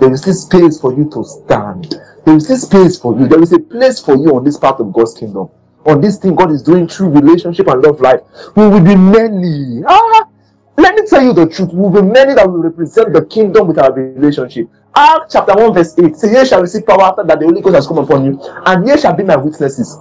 There 0.00 0.12
is 0.12 0.22
this 0.22 0.42
space 0.42 0.80
for 0.80 0.92
you 0.92 1.08
to 1.10 1.24
stand. 1.24 1.94
There 2.24 2.36
is 2.36 2.48
this 2.48 2.62
space 2.62 2.98
for 2.98 3.18
you. 3.18 3.28
There 3.28 3.42
is 3.42 3.52
a 3.52 3.58
place 3.58 4.00
for 4.00 4.16
you 4.16 4.36
on 4.36 4.44
this 4.44 4.56
part 4.56 4.80
of 4.80 4.92
God's 4.92 5.14
kingdom. 5.14 5.48
On 5.86 6.00
this 6.00 6.18
thing 6.18 6.34
God 6.34 6.50
is 6.50 6.62
doing 6.62 6.88
through 6.88 7.10
relationship 7.10 7.68
and 7.68 7.82
love 7.82 8.00
life. 8.00 8.20
We 8.56 8.66
will 8.66 8.80
be 8.80 8.96
many. 8.96 9.82
Ah, 9.86 10.28
let 10.76 10.94
me 10.94 11.06
tell 11.06 11.22
you 11.22 11.32
the 11.32 11.46
truth. 11.46 11.72
We 11.72 11.88
will 11.88 12.02
be 12.02 12.08
many 12.08 12.34
that 12.34 12.48
will 12.48 12.58
represent 12.58 13.12
the 13.12 13.24
kingdom 13.24 13.68
with 13.68 13.78
our 13.78 13.92
relationship. 13.92 14.68
Acts 14.94 15.32
chapter 15.32 15.54
1, 15.54 15.74
verse 15.74 15.98
8 15.98 16.16
say, 16.16 16.32
Ye 16.32 16.44
shall 16.44 16.60
receive 16.60 16.86
power 16.86 17.02
after 17.02 17.24
that 17.24 17.38
the 17.38 17.46
Holy 17.46 17.60
Ghost 17.60 17.76
has 17.76 17.86
come 17.86 17.98
upon 17.98 18.24
you, 18.24 18.40
and 18.66 18.86
ye 18.86 18.96
shall 18.98 19.14
be 19.14 19.22
my 19.22 19.36
witnesses. 19.36 19.96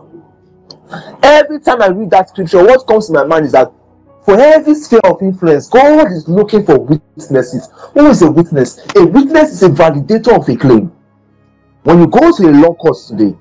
Every 1.22 1.60
time 1.60 1.82
I 1.82 1.88
read 1.88 2.10
that 2.12 2.30
scripture, 2.30 2.64
what 2.64 2.88
comes 2.88 3.08
to 3.08 3.14
my 3.14 3.24
mind 3.24 3.46
is 3.46 3.52
that 3.52 3.72
for 4.28 4.38
every 4.42 4.76
sphere 4.76 5.00
of 5.06 5.22
influence, 5.22 5.70
God 5.70 6.12
is 6.12 6.28
looking 6.28 6.66
for 6.66 6.78
witnesses. 6.78 7.70
Who 7.94 8.08
is 8.08 8.22
a 8.22 8.30
witness? 8.30 8.78
A 8.98 9.06
witness 9.06 9.54
is 9.54 9.64
a 9.64 9.70
validator 9.70 10.36
of 10.38 10.50
a 10.50 10.58
claim. 10.58 10.92
When 11.84 12.00
you 12.00 12.08
go 12.08 12.36
to 12.36 12.50
a 12.50 12.52
law 12.52 12.74
court 12.74 12.98
today 13.08 13.38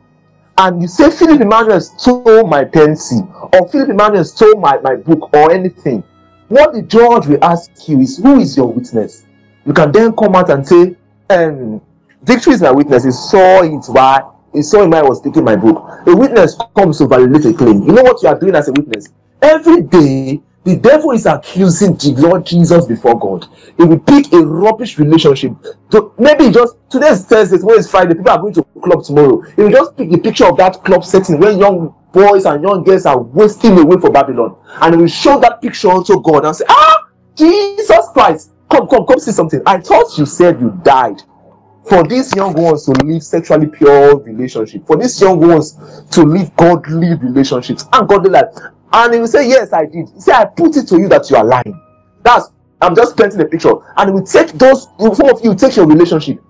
and 0.59 0.81
you 0.81 0.87
say 0.87 1.11
Philip 1.11 1.41
Emmanuel 1.41 1.81
stole 1.81 2.47
my 2.47 2.62
pencil 2.62 3.29
or 3.53 3.69
Philip 3.69 3.88
Emmanuel 3.88 4.25
stole 4.25 4.61
my, 4.61 4.79
my 4.79 4.94
book 4.94 5.35
or 5.35 5.50
anything, 5.50 6.05
what 6.47 6.73
the 6.73 6.83
judge 6.83 7.27
will 7.27 7.43
ask 7.43 7.88
you 7.88 7.99
is 7.99 8.19
who 8.19 8.38
is 8.38 8.56
your 8.56 8.73
witness? 8.73 9.25
You 9.65 9.73
can 9.73 9.91
then 9.91 10.15
come 10.15 10.37
out 10.37 10.50
and 10.50 10.65
say, 10.65 10.94
um, 11.31 11.81
victory 12.23 12.53
is 12.53 12.62
my 12.62 12.71
witness. 12.71 13.03
He 13.03 13.11
saw 13.11 13.65
it 13.65 13.85
why 13.88 14.23
he 14.53 14.62
saw 14.62 14.85
him 14.85 14.94
I 14.94 15.03
was 15.03 15.21
taking 15.21 15.43
my 15.43 15.56
book. 15.56 15.85
A 16.06 16.15
witness 16.15 16.56
comes 16.77 16.99
to 16.99 17.09
validate 17.09 17.53
a 17.53 17.59
claim. 17.59 17.83
You 17.83 17.93
know 17.93 18.05
what 18.05 18.23
you 18.23 18.29
are 18.29 18.38
doing 18.38 18.55
as 18.55 18.69
a 18.69 18.73
witness? 18.73 19.09
Every 19.43 19.83
day, 19.83 20.41
the 20.67 20.77
devil 20.77 21.13
is 21.13 21.27
accusing 21.27 21.95
the 21.97 22.15
Lord 22.19 22.45
Jesus 22.45 22.87
before 22.87 23.19
God. 23.19 23.47
He 23.77 23.85
will 23.85 24.01
pick 24.01 24.33
a 24.33 24.39
rubbish 24.39 24.99
relationship. 24.99 25.53
Maybe 26.19 26.51
just 26.51 26.77
today's 26.91 27.25
Thursday, 27.25 27.59
tomorrow 27.59 27.79
is 27.79 27.91
Friday, 27.91 28.15
people 28.15 28.31
are 28.31 28.39
going 28.41 28.55
to 28.55 28.63
club 28.83 29.05
tomorrow. 29.05 29.43
He 29.55 29.63
will 29.63 29.71
just 29.71 29.97
pick 29.97 30.11
the 30.11 30.19
picture 30.19 30.47
of 30.47 30.57
that 30.59 30.83
club 30.85 31.05
setting 31.05 31.39
where 31.39 31.53
young 31.53 31.95
boys 32.13 32.47
and 32.47 32.63
young 32.63 32.83
girls 32.83 33.07
are 33.07 33.19
wasting 33.19 33.79
away 33.79 33.97
for 34.01 34.11
Babylon. 34.11 34.57
And 34.81 34.95
he 34.95 35.01
will 35.01 35.09
show 35.09 35.39
that 35.41 35.63
picture 35.63 35.89
unto 35.91 36.21
God 36.21 36.45
and 36.45 36.57
say, 36.57 36.65
Ah, 36.69 37.05
Jesus 37.37 38.09
Christ, 38.12 38.51
Come, 38.69 38.89
come, 38.89 39.07
come 39.07 39.21
see 39.21 39.31
something. 39.33 39.62
I 39.65 39.79
thought 39.79 40.19
you 40.19 40.27
said 40.27 40.61
you 40.61 40.79
died 40.83 41.23
for 41.89 42.03
these 42.03 42.35
young 42.35 42.53
ones 42.55 42.85
to 42.87 42.91
live 43.05 43.23
sexually 43.23 43.69
pure 43.69 44.19
relationship, 44.19 44.85
for 44.87 44.97
these 44.97 45.21
young 45.21 45.39
ones 45.39 45.79
to 46.11 46.23
live 46.25 46.55
godly 46.57 47.15
relationships 47.15 47.85
and 47.93 48.09
godly 48.09 48.31
life. 48.31 48.49
And 48.93 49.15
he 49.15 49.21
will 49.21 49.27
say, 49.27 49.49
Yes, 49.49 49.73
I 49.73 49.87
did. 49.87 50.09
Said, 50.21 50.35
I 50.35 50.44
put 50.47 50.77
it 50.77 50.88
to 50.88 50.99
you 50.99 51.09
that 51.09 51.29
you 51.31 51.37
are 51.37 51.44
lying. 51.44 51.81
That's 52.23 52.50
I'm 52.81 52.94
just 52.94 53.17
painting 53.17 53.41
a 53.41 53.44
picture. 53.47 53.73
And 53.97 54.15
will 54.15 54.25
take 54.25 54.53
those, 54.53 54.88
some 54.99 55.31
of 55.31 55.43
you 55.43 55.55
take 55.55 55.77
your 55.77 55.87
relationship. 55.87 56.43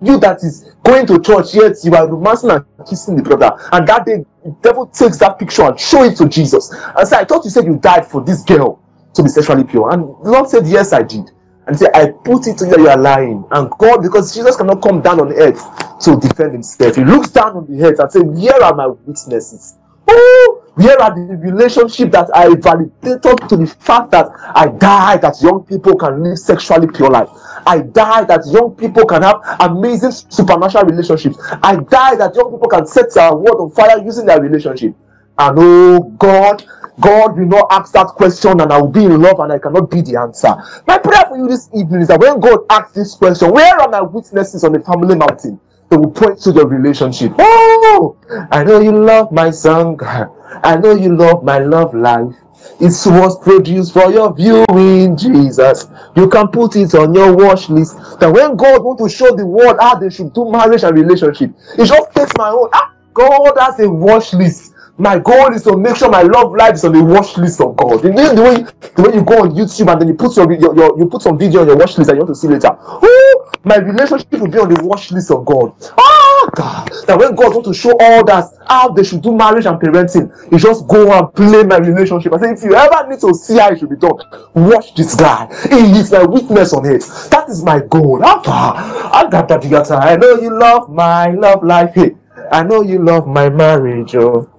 You 0.00 0.18
that 0.20 0.42
is 0.42 0.74
going 0.84 1.06
to 1.06 1.20
church, 1.20 1.54
yet 1.54 1.76
you 1.84 1.94
are 1.94 2.06
romancing 2.06 2.50
and 2.50 2.64
kissing 2.88 3.16
the 3.16 3.22
brother. 3.22 3.50
And 3.72 3.86
that 3.88 4.04
day, 4.04 4.24
the 4.44 4.56
devil 4.62 4.86
takes 4.86 5.18
that 5.18 5.38
picture 5.38 5.62
and 5.62 5.78
show 5.78 6.02
it 6.04 6.16
to 6.16 6.28
Jesus. 6.28 6.70
And 6.72 7.08
say, 7.08 7.16
I 7.16 7.24
thought 7.24 7.44
you 7.44 7.50
said 7.50 7.64
you 7.64 7.76
died 7.76 8.06
for 8.06 8.22
this 8.22 8.42
girl 8.42 8.82
to 9.14 9.22
be 9.22 9.28
sexually 9.28 9.64
pure. 9.64 9.90
And 9.92 10.02
the 10.02 10.30
Lord 10.30 10.48
said, 10.48 10.66
Yes, 10.66 10.92
I 10.92 11.02
did 11.02 11.30
and 11.66 11.76
say, 11.76 11.86
I 11.94 12.06
put 12.24 12.46
it 12.46 12.58
to 12.58 12.64
you, 12.64 12.70
that 12.70 12.78
you 12.78 12.88
are 12.88 12.98
lying. 12.98 13.44
And 13.50 13.70
God, 13.78 14.02
because 14.02 14.34
Jesus 14.34 14.56
cannot 14.56 14.82
come 14.82 15.02
down 15.02 15.20
on 15.20 15.32
earth 15.32 15.60
to 16.00 16.16
defend 16.16 16.52
himself, 16.52 16.96
he 16.96 17.04
looks 17.04 17.30
down 17.30 17.56
on 17.56 17.66
the 17.66 17.84
earth 17.84 17.98
and 17.98 18.10
says, 18.12 18.22
Here 18.38 18.58
are 18.62 18.74
my 18.74 18.86
witnesses. 18.86 19.74
Oh, 20.08 20.45
where 20.76 21.00
are 21.00 21.14
the 21.14 21.36
relationship 21.38 22.12
that 22.12 22.28
I 22.34 22.54
validated 22.54 23.48
to 23.48 23.56
the 23.56 23.66
fact 23.80 24.10
that 24.10 24.28
I 24.54 24.68
died 24.68 25.22
that 25.22 25.40
young 25.40 25.64
people 25.64 25.96
can 25.96 26.22
live 26.22 26.38
sexually 26.38 26.86
pure 26.86 27.08
life. 27.08 27.30
I 27.66 27.78
died 27.80 28.28
that 28.28 28.44
young 28.46 28.76
people 28.76 29.06
can 29.06 29.22
have 29.22 29.40
amazing 29.60 30.10
supernatural 30.10 30.84
relationships. 30.84 31.38
I 31.62 31.76
died 31.76 32.20
that 32.20 32.34
young 32.34 32.50
people 32.52 32.68
can 32.68 32.86
set 32.86 33.06
their 33.14 33.34
world 33.34 33.56
on 33.58 33.70
fire 33.70 34.04
using 34.04 34.26
their 34.26 34.40
relationship. 34.40 34.94
And 35.38 35.58
oh 35.58 36.00
God, 36.18 36.62
God 37.00 37.38
will 37.38 37.46
not 37.46 37.68
ask 37.70 37.92
that 37.94 38.08
question 38.08 38.60
and 38.60 38.70
I 38.70 38.78
will 38.78 38.88
be 38.88 39.04
in 39.04 39.20
love 39.20 39.40
and 39.40 39.52
I 39.52 39.58
cannot 39.58 39.90
be 39.90 40.02
the 40.02 40.20
answer. 40.20 40.54
My 40.86 40.98
prayer 40.98 41.24
for 41.26 41.38
you 41.38 41.48
this 41.48 41.70
evening 41.74 42.02
is 42.02 42.08
that 42.08 42.20
when 42.20 42.38
God 42.38 42.60
asks 42.68 42.92
this 42.92 43.14
question, 43.14 43.50
where 43.50 43.80
are 43.80 43.88
my 43.88 44.02
witnesses 44.02 44.62
on 44.62 44.72
the 44.72 44.80
family 44.80 45.16
mountain? 45.16 45.58
They 45.88 45.96
will 45.96 46.10
point 46.10 46.40
to 46.40 46.52
the 46.52 46.66
relationship. 46.66 47.32
Oh, 47.38 48.16
I 48.50 48.64
know 48.64 48.80
you 48.80 48.92
love 48.92 49.30
my 49.32 49.50
song. 49.50 50.00
I 50.02 50.76
know 50.76 50.94
you 50.94 51.16
love 51.16 51.44
my 51.44 51.58
love 51.58 51.94
life. 51.94 52.34
It 52.80 52.92
was 53.06 53.38
produced 53.38 53.92
for 53.92 54.10
your 54.10 54.34
viewing, 54.34 55.16
Jesus. 55.16 55.86
You 56.16 56.28
can 56.28 56.48
put 56.48 56.76
it 56.76 56.94
on 56.94 57.14
your 57.14 57.34
watch 57.34 57.68
list. 57.68 57.96
That 58.20 58.32
when 58.32 58.56
God 58.56 58.82
want 58.82 58.98
to 58.98 59.08
show 59.08 59.34
the 59.34 59.46
world 59.46 59.76
how 59.80 59.94
they 59.94 60.10
should 60.10 60.32
do 60.34 60.50
marriage 60.50 60.82
and 60.82 60.94
relationship, 60.96 61.52
it 61.78 61.86
just 61.86 62.12
takes 62.12 62.32
my 62.36 62.50
own. 62.50 62.68
Ah, 62.74 62.92
God 63.14 63.52
has 63.58 63.80
a 63.80 63.88
watch 63.88 64.34
list. 64.34 64.74
My 64.98 65.18
goal 65.18 65.52
is 65.52 65.62
to 65.64 65.76
make 65.76 65.96
sure 65.96 66.10
my 66.10 66.22
love 66.22 66.54
life 66.54 66.74
is 66.74 66.84
on 66.84 66.92
the 66.92 67.04
watch 67.04 67.36
list 67.36 67.60
of 67.60 67.76
God. 67.76 68.02
You 68.02 68.12
know 68.12 68.34
the 68.34 68.42
way 68.42 68.54
the 68.94 69.02
way 69.02 69.14
you 69.14 69.22
go 69.22 69.42
on 69.42 69.50
YouTube 69.50 69.92
and 69.92 70.00
then 70.00 70.08
you 70.08 70.14
put 70.14 70.34
your, 70.36 70.50
your, 70.52 70.74
your 70.74 70.98
you 70.98 71.06
put 71.06 71.20
some 71.20 71.36
video 71.36 71.60
on 71.60 71.66
your 71.66 71.76
watch 71.76 71.98
list 71.98 72.08
and 72.08 72.16
you 72.16 72.24
want 72.24 72.28
to 72.28 72.34
see 72.34 72.48
later. 72.48 72.72
Ooh, 73.04 73.44
my 73.64 73.76
relationship 73.76 74.32
will 74.32 74.48
be 74.48 74.58
on 74.58 74.72
the 74.72 74.82
watch 74.82 75.12
list 75.12 75.30
of 75.30 75.44
God. 75.44 75.74
Ah, 75.98 76.50
God. 76.54 76.90
That 77.06 77.18
when 77.18 77.34
God 77.34 77.52
wants 77.52 77.68
to 77.68 77.74
show 77.74 77.92
all 78.00 78.24
that 78.24 78.48
how 78.68 78.88
they 78.88 79.04
should 79.04 79.20
do 79.20 79.36
marriage 79.36 79.66
and 79.66 79.78
parenting, 79.78 80.32
you 80.50 80.58
just 80.58 80.86
go 80.88 81.12
and 81.12 81.34
play 81.34 81.62
my 81.62 81.76
relationship. 81.76 82.32
I 82.32 82.38
say, 82.38 82.52
if 82.52 82.62
you 82.62 82.74
ever 82.74 83.06
need 83.06 83.20
to 83.20 83.34
see 83.34 83.58
how 83.58 83.70
it 83.72 83.78
should 83.78 83.90
be 83.90 83.96
done, 83.96 84.16
watch 84.54 84.94
this 84.94 85.14
guy. 85.14 85.46
He 85.68 85.98
is 85.98 86.10
my 86.10 86.24
witness 86.24 86.72
on 86.72 86.86
it. 86.86 87.02
That 87.30 87.50
is 87.50 87.62
my 87.62 87.80
goal. 87.80 88.20
Ah, 88.24 89.10
I 89.12 89.28
got 89.28 89.48
that. 89.48 89.62
I 89.92 90.16
know 90.16 90.40
you 90.40 90.58
love 90.58 90.88
my 90.88 91.32
love 91.32 91.62
life. 91.62 91.92
Hey, 91.94 92.16
I 92.50 92.62
know 92.62 92.80
you 92.80 93.04
love 93.04 93.26
my 93.26 93.50
marriage. 93.50 94.14
Oh. 94.16 94.55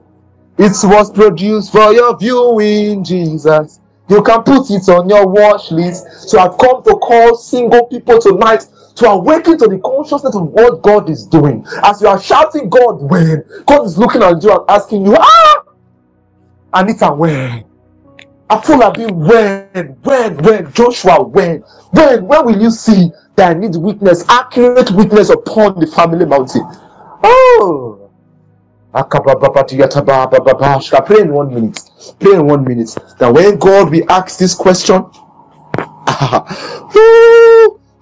It 0.58 0.74
was 0.84 1.12
produced 1.12 1.72
for 1.72 1.94
your 1.94 2.18
viewing, 2.18 3.04
Jesus. 3.04 3.80
You 4.10 4.24
can 4.24 4.42
put 4.44 4.72
it 4.72 4.88
on 4.90 5.10
your 5.10 5.28
watch 5.28 5.72
list. 5.72 6.30
So 6.30 6.40
I've 6.40 6.58
come 6.58 6.84
to 6.84 6.96
call 6.96 7.36
single 7.36 7.86
people 7.88 8.20
tonight 8.20 8.66
to 8.96 9.08
awaken 9.08 9.58
to 9.60 9.68
the 9.68 9.78
consciousness 9.80 10.36
of 10.36 10.48
what 10.48 10.82
God 10.82 11.10
is 11.10 11.26
doing. 11.26 11.64
As 11.84 12.02
you 12.02 12.08
are 12.08 12.20
shouting, 12.20 12.70
God, 12.70 13.02
when? 13.02 13.44
God 13.68 13.86
is 13.86 13.98
looking 13.98 14.24
at 14.24 14.42
you 14.42 14.52
and 14.52 14.62
asking 14.68 15.06
you, 15.06 15.16
ah! 15.18 15.64
Anita, 16.74 17.14
when? 17.14 17.64
Afolabi, 18.50 19.12
when, 19.12 19.88
when, 20.04 20.38
when, 20.38 20.74
Joshua, 20.74 21.22
when, 21.22 21.60
when, 21.92 22.26
when 22.26 22.46
will 22.46 22.60
you 22.60 22.72
see 22.72 23.12
that 23.36 23.56
I 23.56 23.60
need 23.60 23.76
witness, 23.76 24.24
accurate 24.30 24.90
witness 24.92 25.30
upon 25.30 25.80
the 25.80 25.88
family 25.88 26.26
mountain? 26.26 26.64
Oh, 27.24 28.07
pray 31.06 31.22
in 31.22 31.34
one 31.34 31.54
minute. 31.54 31.80
Pray 32.20 32.34
in 32.34 32.46
one 32.46 32.64
minute. 32.64 32.96
That 33.20 33.34
when 33.34 33.58
God 33.58 33.92
will 33.92 34.12
ask 34.12 34.38
this 34.38 34.56
question, 34.56 35.06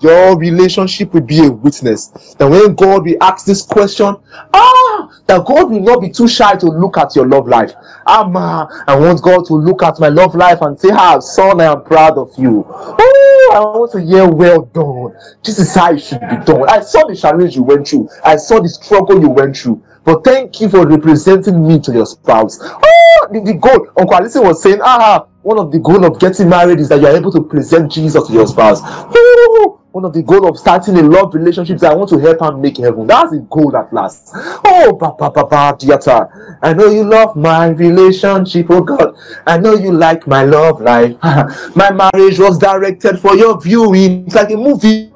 your 0.01 0.37
relationship 0.37 1.13
will 1.13 1.21
be 1.21 1.45
a 1.45 1.51
witness. 1.51 2.35
That 2.35 2.47
when 2.47 2.75
God 2.75 3.05
will 3.05 3.17
ask 3.21 3.45
this 3.45 3.63
question, 3.63 4.15
ah, 4.53 5.19
that 5.27 5.45
God 5.45 5.71
will 5.71 5.79
not 5.79 6.01
be 6.01 6.09
too 6.09 6.27
shy 6.27 6.55
to 6.55 6.67
look 6.67 6.97
at 6.97 7.15
your 7.15 7.27
love 7.27 7.47
life. 7.47 7.73
Ah, 8.05 8.67
I 8.87 8.95
want 8.95 9.21
God 9.21 9.45
to 9.47 9.53
look 9.53 9.83
at 9.83 9.99
my 9.99 10.09
love 10.09 10.35
life 10.35 10.61
and 10.61 10.79
say, 10.79 10.89
Ah, 10.91 11.19
son, 11.19 11.59
I 11.61 11.65
am 11.65 11.83
proud 11.83 12.17
of 12.17 12.31
you. 12.37 12.63
Oh, 12.67 13.51
I 13.53 13.59
want 13.59 13.91
to 13.93 14.01
hear, 14.01 14.27
well 14.27 14.61
done. 14.65 15.15
This 15.43 15.59
is 15.59 15.73
how 15.73 15.93
it 15.93 15.99
should 15.99 16.21
be 16.21 16.37
done. 16.45 16.69
I 16.69 16.81
saw 16.81 17.07
the 17.07 17.15
challenge 17.15 17.55
you 17.55 17.63
went 17.63 17.87
through. 17.87 18.09
I 18.23 18.35
saw 18.35 18.59
the 18.59 18.69
struggle 18.69 19.19
you 19.19 19.29
went 19.29 19.57
through. 19.57 19.81
But 20.05 20.23
thank 20.23 20.61
you 20.61 20.69
for 20.69 20.85
representing 20.85 21.67
me 21.67 21.79
to 21.79 21.91
your 21.91 22.05
spouse. 22.05 22.59
Oh, 22.61 23.27
the, 23.31 23.41
the 23.41 23.53
goal. 23.55 23.87
Uncle 23.99 24.15
Alice 24.15 24.35
was 24.35 24.61
saying, 24.61 24.79
ah, 24.83 25.25
one 25.41 25.59
of 25.59 25.71
the 25.71 25.79
goal 25.79 26.05
of 26.05 26.19
getting 26.19 26.47
married 26.47 26.79
is 26.79 26.89
that 26.89 27.01
you 27.01 27.07
are 27.07 27.15
able 27.15 27.31
to 27.31 27.41
present 27.41 27.91
Jesus 27.91 28.27
to 28.27 28.33
your 28.33 28.47
spouse. 28.47 28.81
Oh, 28.83 29.81
one 29.91 30.03
of 30.03 30.13
the 30.13 30.21
goal 30.21 30.47
of 30.47 30.57
starting 30.59 30.97
a 30.97 31.01
love 31.01 31.33
relationship 31.33 31.77
is 31.77 31.83
I 31.83 31.93
want 31.93 32.09
to 32.09 32.19
help 32.19 32.41
her 32.41 32.55
make 32.55 32.77
heaven. 32.77 33.07
That's 33.07 33.31
the 33.31 33.39
goal 33.49 33.75
at 33.77 33.91
last. 33.93 34.31
Oh, 34.35 34.97
papa, 34.99 35.31
papa, 35.31 35.77
theater. 35.79 36.59
I 36.61 36.73
know 36.73 36.87
you 36.87 37.03
love 37.05 37.35
my 37.35 37.67
relationship, 37.69 38.67
oh 38.69 38.81
God. 38.81 39.15
I 39.47 39.57
know 39.57 39.73
you 39.75 39.91
like 39.91 40.27
my 40.27 40.43
love 40.43 40.81
life. 40.81 41.15
my 41.75 41.91
marriage 41.91 42.37
was 42.37 42.59
directed 42.59 43.19
for 43.19 43.35
your 43.35 43.59
viewing. 43.59 44.25
It's 44.25 44.35
like 44.35 44.51
a 44.51 44.57
movie. 44.57 45.13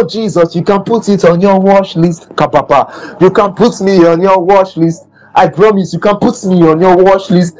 Oh 0.00 0.06
Jesus, 0.06 0.54
you 0.54 0.62
can 0.62 0.84
put 0.84 1.08
it 1.08 1.24
on 1.24 1.40
your 1.40 1.58
watch 1.60 1.96
list, 1.96 2.28
Kapapa. 2.36 3.20
You 3.20 3.32
can 3.32 3.52
put 3.52 3.80
me 3.80 4.06
on 4.06 4.22
your 4.22 4.38
watch 4.38 4.76
list. 4.76 5.06
I 5.38 5.46
promise 5.48 5.92
you 5.92 6.00
can 6.00 6.16
put 6.16 6.44
me 6.46 6.62
on 6.66 6.80
your 6.80 6.96
watch 6.96 7.30
list. 7.30 7.56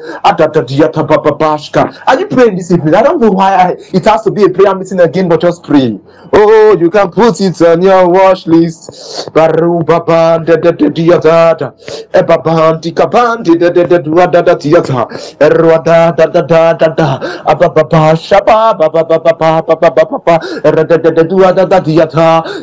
Are 2.07 2.19
you 2.19 2.27
praying 2.27 2.57
this 2.57 2.71
evening? 2.71 2.93
I 2.93 3.01
don't 3.03 3.21
know 3.21 3.31
why 3.31 3.53
I, 3.55 3.69
it 3.93 4.03
has 4.03 4.21
to 4.23 4.31
be 4.31 4.43
a 4.43 4.49
prayer 4.49 4.75
meeting 4.75 4.99
again, 4.99 5.29
but 5.29 5.39
just 5.39 5.63
pray. 5.63 5.97
Oh, 6.33 6.77
you 6.77 6.89
can 6.89 7.09
put 7.09 7.39
it 7.39 7.61
on 7.61 7.81
your 7.81 8.09
watch 8.09 8.47
list. 8.47 9.29
E. 9.31 9.31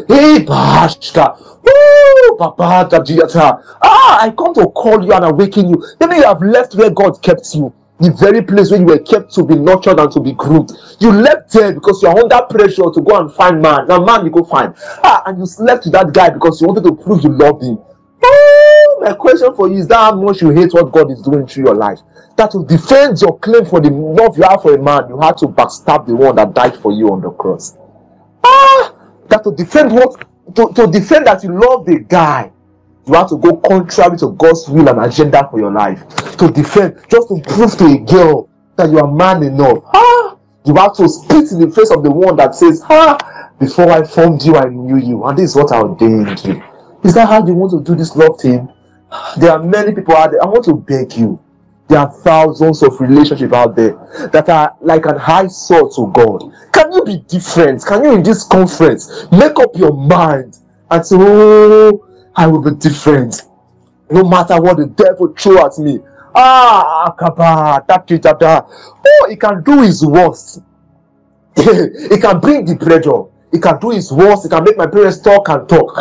Hey, 0.09 0.45
bashka. 0.45 1.57
Papa 2.37 2.89
Tajiata. 2.91 3.63
Ah, 3.83 4.19
I 4.23 4.31
come 4.31 4.55
to 4.55 4.67
call 4.69 5.05
you 5.05 5.13
and 5.13 5.25
awaken 5.25 5.69
you. 5.71 5.83
Maybe 6.01 6.17
you 6.17 6.25
have 6.25 6.43
left 6.43 6.75
where 6.75 6.91
God 6.91 7.23
kept 7.23 7.55
you. 7.55 7.73
The 7.99 8.13
very 8.13 8.43
place 8.43 8.71
where 8.71 8.81
you 8.81 8.87
were 8.87 8.99
kept 8.99 9.33
to 9.35 9.43
be 9.45 9.55
nurtured 9.55 9.99
and 9.99 10.13
to 10.13 10.21
be 10.21 10.33
groomed. 10.33 10.71
You 11.01 11.13
left 11.13 11.51
there 11.53 11.73
because 11.73 12.03
you 12.03 12.09
are 12.09 12.19
under 12.19 12.43
pressure 12.43 12.91
to 12.93 13.01
go 13.01 13.19
and 13.19 13.33
find 13.33 13.63
man. 13.63 13.87
Now, 13.89 14.05
man, 14.05 14.25
you 14.25 14.31
go 14.31 14.45
find. 14.45 14.75
Ah, 15.03 15.23
and 15.27 15.39
you 15.39 15.47
slept 15.47 15.85
with 15.85 15.95
that 15.95 16.13
guy 16.13 16.29
because 16.31 16.61
you 16.61 16.67
wanted 16.67 16.85
to 16.85 16.93
prove 16.95 17.25
you 17.25 17.31
loved 17.31 17.63
him. 17.63 17.79
Oh, 18.23 18.99
my 19.03 19.15
question 19.15 19.55
for 19.55 19.69
you 19.69 19.77
is 19.77 19.89
that 19.89 19.97
how 19.97 20.15
much 20.15 20.43
you 20.43 20.51
hate 20.51 20.75
what 20.75 20.93
God 20.93 21.11
is 21.11 21.23
doing 21.23 21.47
through 21.47 21.65
your 21.65 21.75
life? 21.75 22.01
That 22.37 22.51
to 22.51 22.65
defend 22.67 23.21
your 23.23 23.39
claim 23.39 23.65
for 23.65 23.81
the 23.81 23.89
love 23.91 24.37
you 24.37 24.45
have 24.45 24.61
for 24.61 24.75
a 24.75 24.83
man, 24.83 25.09
you 25.09 25.19
had 25.19 25.39
to 25.39 25.47
backstab 25.47 26.07
the 26.07 26.15
one 26.15 26.37
that 26.37 26.53
died 26.53 26.77
for 26.77 26.93
you 26.93 27.11
on 27.13 27.23
the 27.23 27.31
cross. 27.31 27.79
Ah, 28.45 28.95
that 29.29 29.43
to 29.45 29.53
defend 29.53 29.93
what 29.93 30.23
to, 30.55 30.73
to 30.75 30.87
defend 30.87 31.27
that 31.27 31.43
you 31.43 31.59
love 31.59 31.87
the 31.87 31.99
guy, 32.01 32.51
you 33.07 33.15
have 33.15 33.29
to 33.29 33.37
go 33.37 33.57
contrary 33.57 34.19
to 34.19 34.33
God's 34.33 34.69
will 34.69 34.89
and 34.89 35.01
agenda 35.01 35.49
for 35.51 35.61
your 35.61 35.73
life. 35.73 36.07
To 36.39 36.51
defend, 36.51 37.01
just 37.11 37.29
to 37.29 37.41
prove 37.47 37.77
to 37.79 37.85
a 37.87 37.99
girl 37.99 38.49
that 38.77 38.91
you 38.91 38.99
are 38.99 39.11
man 39.11 39.43
enough. 39.43 39.79
Ah, 39.95 40.37
you 40.65 40.75
have 40.75 40.95
to 40.97 41.09
spit 41.09 41.53
in 41.53 41.61
the 41.61 41.71
face 41.71 41.91
of 41.91 42.03
the 42.03 42.11
one 42.11 42.37
that 42.37 42.55
says, 42.55 42.83
Ah, 42.91 43.51
before 43.59 43.91
I 43.91 44.05
formed 44.05 44.43
you, 44.43 44.57
I 44.57 44.69
knew 44.69 44.97
you. 44.97 45.25
And 45.25 45.39
this 45.39 45.51
is 45.51 45.57
what 45.57 45.73
I 45.73 45.81
ordained 45.81 46.45
you. 46.45 46.63
Is 47.05 47.15
that 47.15 47.29
how 47.29 47.47
you 47.47 47.55
want 47.55 47.73
to 47.73 47.81
do 47.81 47.97
this 47.97 48.17
love 48.17 48.41
thing? 48.41 48.69
There 49.39 49.51
are 49.51 49.63
many 49.63 49.95
people 49.95 50.17
out 50.17 50.33
there. 50.33 50.43
I 50.43 50.47
want 50.47 50.65
to 50.65 50.75
beg 50.75 51.13
you. 51.15 51.39
There 51.89 52.01
are 52.01 52.11
thousands 52.11 52.83
of 52.83 53.01
relationships 53.01 53.53
out 53.53 53.77
there 53.77 53.95
that 54.33 54.49
are 54.49 54.75
like 54.81 55.07
an 55.07 55.17
high 55.17 55.47
sword 55.47 55.93
to 55.95 56.11
God. 56.13 56.53
Can 56.73 56.93
you 56.93 57.05
be 57.05 57.19
different? 57.19 57.85
Can 57.85 58.03
you 58.05 58.15
in 58.15 58.23
this 58.23 58.43
conference 58.43 59.31
make 59.31 59.59
up 59.59 59.77
your 59.77 59.93
mind 59.93 60.59
and 60.91 61.07
say, 61.07 61.17
Oh, 61.19 62.07
I 62.35 62.47
will 62.49 62.63
be 62.63 62.73
different. 62.77 63.43
No 64.11 64.25
matter 64.25 64.61
what 64.61 64.77
the 64.79 64.87
devil 64.87 65.33
throw 65.39 65.65
at 65.65 65.79
me. 65.79 66.01
Ah, 66.35 67.15
kaba, 67.19 67.85
Oh, 67.89 69.27
he 69.31 69.37
can 69.37 69.63
do 69.63 69.83
his 69.83 70.05
worst. 70.05 70.61
he 71.57 72.19
can 72.19 72.41
bring 72.41 72.65
the 72.65 72.77
pressure. 72.77 73.25
He 73.53 73.59
can 73.61 73.79
do 73.79 73.91
his 73.91 74.13
worst. 74.13 74.43
He 74.43 74.49
can 74.49 74.65
make 74.65 74.77
my 74.77 74.87
parents 74.87 75.21
talk 75.21 75.49
and 75.49 75.69
talk. 75.69 75.97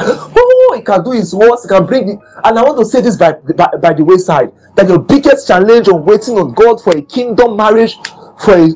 He 0.75 0.81
can 0.81 1.03
do 1.03 1.11
his 1.11 1.33
worst. 1.33 1.63
He 1.65 1.69
can 1.69 1.85
bring 1.85 2.07
the. 2.07 2.13
And 2.43 2.57
I 2.57 2.63
want 2.63 2.77
to 2.79 2.85
say 2.85 3.01
this 3.01 3.15
by, 3.15 3.33
by, 3.33 3.67
by 3.81 3.93
the 3.93 4.03
wayside 4.03 4.51
that 4.75 4.87
your 4.87 4.99
biggest 4.99 5.47
challenge 5.47 5.87
on 5.87 6.05
waiting 6.05 6.37
on 6.37 6.53
God 6.53 6.81
for 6.81 6.95
a 6.97 7.01
kingdom 7.01 7.55
marriage, 7.55 7.95
for 8.39 8.53
a 8.53 8.69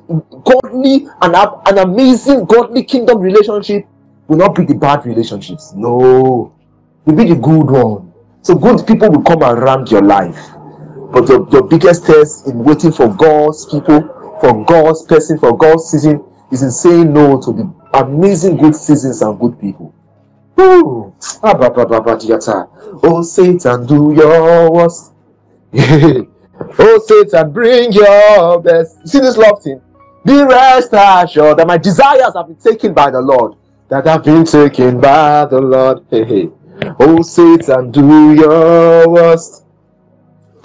godly 0.45 1.07
and 1.21 1.35
an 1.35 1.77
amazing 1.77 2.45
godly 2.45 2.83
kingdom 2.83 3.19
relationship, 3.19 3.85
will 4.27 4.37
not 4.37 4.55
be 4.55 4.65
the 4.65 4.75
bad 4.75 5.05
relationships. 5.05 5.73
No, 5.75 6.55
it 7.05 7.09
will 7.09 7.17
be 7.17 7.29
the 7.29 7.35
good 7.35 7.69
one. 7.69 8.13
So 8.41 8.55
good 8.55 8.85
people 8.87 9.09
will 9.09 9.23
come 9.23 9.43
around 9.43 9.91
your 9.91 10.01
life. 10.01 10.39
But 11.11 11.27
your, 11.27 11.49
your 11.49 11.63
biggest 11.67 12.05
test 12.05 12.47
in 12.47 12.63
waiting 12.63 12.91
for 12.91 13.13
God's 13.13 13.65
people, 13.65 14.37
for 14.39 14.63
God's 14.65 15.03
person, 15.03 15.37
for 15.39 15.57
God's 15.57 15.85
season 15.85 16.23
is 16.51 16.63
in 16.63 16.71
saying 16.71 17.11
no 17.11 17.41
to 17.41 17.51
the 17.51 17.73
amazing 17.95 18.57
good 18.57 18.75
seasons 18.75 19.21
and 19.21 19.39
good 19.39 19.59
people. 19.59 19.93
Ooh. 20.59 21.13
Ah, 21.41 21.55
oh, 23.03 23.21
Satan, 23.21 23.85
do 23.85 24.13
your 24.13 24.71
worst. 24.71 25.13
oh, 25.73 27.03
Satan, 27.05 27.51
bring 27.51 27.93
your 27.93 28.61
best. 28.61 29.07
See 29.07 29.19
this 29.19 29.37
love 29.37 29.63
thing? 29.63 29.81
Be 30.25 30.43
rest 30.43 30.89
assured 30.91 31.59
that 31.59 31.67
my 31.67 31.77
desires 31.77 32.33
have 32.35 32.47
been 32.47 32.57
taken 32.57 32.93
by 32.93 33.09
the 33.09 33.21
Lord. 33.21 33.55
That 33.87 34.05
have 34.05 34.23
been 34.23 34.43
taken 34.43 34.99
by 34.99 35.45
the 35.45 35.61
Lord. 35.61 36.05
Hey, 36.09 36.23
hey. 36.25 36.49
Oh, 36.99 37.21
Satan, 37.21 37.91
do 37.91 38.33
your 38.33 39.07
worst. 39.09 39.63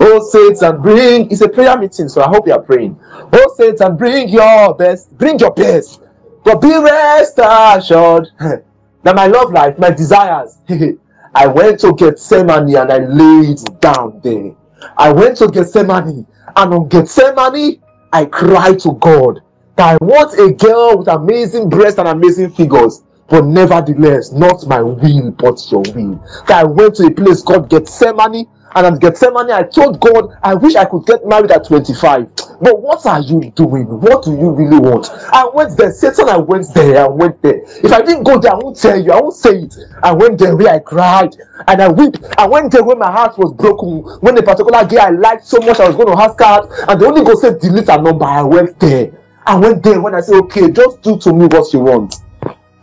Oh, 0.00 0.20
Satan, 0.28 0.82
bring. 0.82 1.30
It's 1.30 1.40
a 1.40 1.48
prayer 1.48 1.78
meeting, 1.78 2.08
so 2.08 2.20
I 2.20 2.28
hope 2.28 2.48
you 2.48 2.52
are 2.52 2.60
praying. 2.60 2.98
Oh, 3.32 3.54
Satan, 3.56 3.96
bring 3.96 4.28
your 4.28 4.74
best. 4.74 5.16
Bring 5.16 5.38
your 5.38 5.52
best. 5.52 6.00
But 6.44 6.60
be 6.60 6.76
rest 6.76 7.38
assured 7.38 8.28
that 9.04 9.14
my 9.14 9.26
love 9.26 9.52
life, 9.52 9.78
my 9.78 9.90
desires, 9.90 10.58
I 11.34 11.46
went 11.46 11.80
to 11.80 11.92
Gethsemane 11.94 12.74
and 12.76 12.92
I 12.92 12.98
laid 12.98 13.58
down 13.80 14.20
there. 14.22 14.52
I 14.96 15.12
went 15.12 15.38
to 15.38 15.48
Gethsemane 15.48 16.26
and 16.56 16.74
on 16.74 16.88
Gethsemane, 16.88 17.80
I 18.12 18.26
cried 18.26 18.78
to 18.80 18.92
God 18.92 19.40
that 19.76 19.98
I 20.00 20.04
want 20.04 20.38
a 20.38 20.52
girl 20.52 20.98
with 20.98 21.08
amazing 21.08 21.68
breasts 21.68 21.98
and 21.98 22.08
amazing 22.08 22.50
figures. 22.50 23.02
But 23.26 23.46
nevertheless, 23.46 24.32
not 24.32 24.66
my 24.66 24.82
will, 24.82 25.30
but 25.32 25.58
your 25.70 25.82
will. 25.94 26.22
That 26.46 26.60
I 26.60 26.64
went 26.64 26.96
to 26.96 27.06
a 27.06 27.10
place 27.10 27.42
called 27.42 27.70
Gethsemane 27.70 28.46
and 28.76 28.86
at 28.86 29.00
Gethsemane, 29.00 29.52
I 29.52 29.62
told 29.62 30.00
God, 30.00 30.36
I 30.42 30.54
wish 30.54 30.74
I 30.74 30.84
could 30.84 31.06
get 31.06 31.24
married 31.26 31.52
at 31.52 31.64
25. 31.66 32.28
But 32.64 32.80
what 32.80 33.04
are 33.04 33.20
you 33.20 33.52
doing? 33.54 33.84
What 34.00 34.24
do 34.24 34.30
you 34.30 34.50
really 34.50 34.78
want? 34.78 35.10
I 35.10 35.46
went 35.52 35.76
there. 35.76 35.92
Satan, 35.92 36.30
I 36.30 36.38
went 36.38 36.72
there. 36.72 37.04
I 37.04 37.08
went 37.08 37.42
there. 37.42 37.60
If 37.62 37.92
I 37.92 38.00
didn't 38.00 38.22
go 38.22 38.38
there, 38.38 38.54
I 38.54 38.56
won't 38.56 38.80
tell 38.80 38.98
you. 38.98 39.12
I 39.12 39.20
won't 39.20 39.36
say 39.36 39.64
it. 39.64 39.76
I 40.02 40.12
went 40.12 40.38
there 40.38 40.56
where 40.56 40.72
I 40.72 40.78
cried 40.78 41.36
and 41.68 41.82
I 41.82 41.88
wept. 41.88 42.24
I 42.38 42.48
went 42.48 42.72
there 42.72 42.82
when 42.82 42.98
my 42.98 43.12
heart 43.12 43.36
was 43.36 43.52
broken. 43.52 44.00
When 44.20 44.38
a 44.38 44.42
particular 44.42 44.82
girl 44.86 45.00
I 45.02 45.10
liked 45.10 45.44
so 45.44 45.58
much, 45.58 45.78
I 45.78 45.88
was 45.88 45.94
going 45.94 46.16
to 46.16 46.22
ask 46.22 46.40
her 46.40 46.86
And 46.88 46.98
the 46.98 47.06
only 47.06 47.22
God 47.22 47.36
said, 47.36 47.60
delete 47.60 47.88
her 47.88 48.00
number. 48.00 48.24
I 48.24 48.40
went 48.40 48.80
there. 48.80 49.12
I 49.46 49.58
went 49.58 49.82
there 49.82 50.00
when 50.00 50.14
I 50.14 50.22
said, 50.22 50.36
okay, 50.44 50.70
just 50.70 51.02
do 51.02 51.18
to 51.18 51.34
me 51.34 51.44
what 51.44 51.70
you 51.70 51.80
want. 51.80 52.14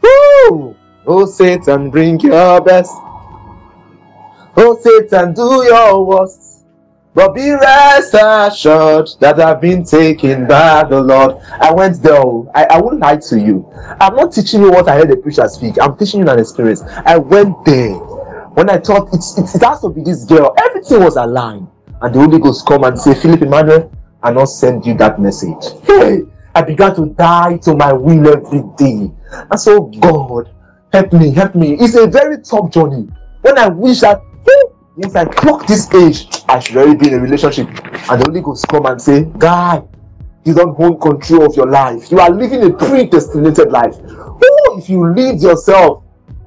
Woo! 0.03 0.75
Oh, 1.07 1.25
Satan, 1.25 1.89
bring 1.89 2.19
your 2.19 2.61
best. 2.61 2.91
Oh, 4.55 4.77
Satan, 4.79 5.33
do 5.33 5.63
your 5.65 6.05
worst. 6.05 6.50
But 7.13 7.35
be 7.35 7.51
rest 7.51 8.13
assured 8.13 9.09
that 9.19 9.39
I've 9.41 9.59
been 9.59 9.83
taken 9.83 10.47
by 10.47 10.85
the 10.85 11.01
Lord. 11.01 11.37
I 11.59 11.73
went 11.73 12.01
there. 12.01 12.21
I, 12.55 12.65
I 12.71 12.79
won't 12.79 12.99
lie 12.99 13.17
to 13.17 13.39
you. 13.39 13.69
I'm 13.99 14.15
not 14.15 14.31
teaching 14.31 14.61
you 14.61 14.71
what 14.71 14.87
I 14.87 14.95
heard 14.95 15.09
the 15.09 15.17
preacher 15.17 15.45
speak. 15.49 15.75
I'm 15.81 15.97
teaching 15.97 16.21
you 16.21 16.29
an 16.29 16.39
experience. 16.39 16.81
I 17.05 17.17
went 17.17 17.65
there. 17.65 17.95
When 18.53 18.69
I 18.69 18.77
thought 18.77 19.09
it's, 19.13 19.37
it's, 19.37 19.55
it 19.55 19.63
has 19.63 19.81
to 19.81 19.89
be 19.89 20.01
this 20.01 20.23
girl, 20.23 20.53
everything 20.57 21.01
was 21.01 21.17
aligned. 21.17 21.67
And 22.01 22.15
the 22.15 22.19
Holy 22.19 22.39
Ghost 22.39 22.65
come 22.65 22.85
and 22.85 22.97
say, 22.97 23.13
Philip 23.13 23.41
Emmanuel, 23.41 23.91
and 24.23 24.35
not 24.35 24.45
send 24.45 24.85
you 24.85 24.93
that 24.95 25.19
message. 25.19 25.63
Hey, 25.83 26.21
I 26.55 26.61
began 26.61 26.95
to 26.95 27.07
die 27.07 27.57
to 27.57 27.75
my 27.75 27.91
will 27.91 28.27
every 28.27 28.63
day. 28.77 29.11
And 29.31 29.59
so, 29.59 29.81
God, 29.81 30.49
help 30.93 31.13
me, 31.13 31.31
help 31.31 31.55
me. 31.55 31.75
It's 31.79 31.95
a 31.95 32.07
very 32.07 32.41
tough 32.41 32.71
journey. 32.71 33.09
When 33.41 33.57
I 33.57 33.67
wish 33.67 33.99
that, 34.01 34.21
hey, 34.45 34.73
once 35.01 35.15
I 35.15 35.25
clock 35.25 35.65
this 35.67 35.91
age, 35.93 36.27
I 36.47 36.59
should 36.59 36.77
already 36.77 36.97
be 36.97 37.07
in 37.07 37.15
a 37.15 37.19
relationship. 37.19 37.67
And 37.67 38.21
the 38.21 38.25
Holy 38.27 38.41
Ghost 38.41 38.67
come 38.67 38.85
and 38.85 39.01
say, 39.01 39.23
Guy, 39.37 39.81
you 40.45 40.53
don't 40.53 40.75
hold 40.75 41.01
control 41.01 41.45
of 41.45 41.55
your 41.55 41.67
life. 41.67 42.11
You 42.11 42.19
are 42.19 42.29
living 42.29 42.63
a 42.63 42.69
predestinated 42.71 43.71
life. 43.71 43.95
Oh, 44.03 44.75
if 44.77 44.89
you 44.89 45.11
leave 45.13 45.41
yourself, 45.41 46.03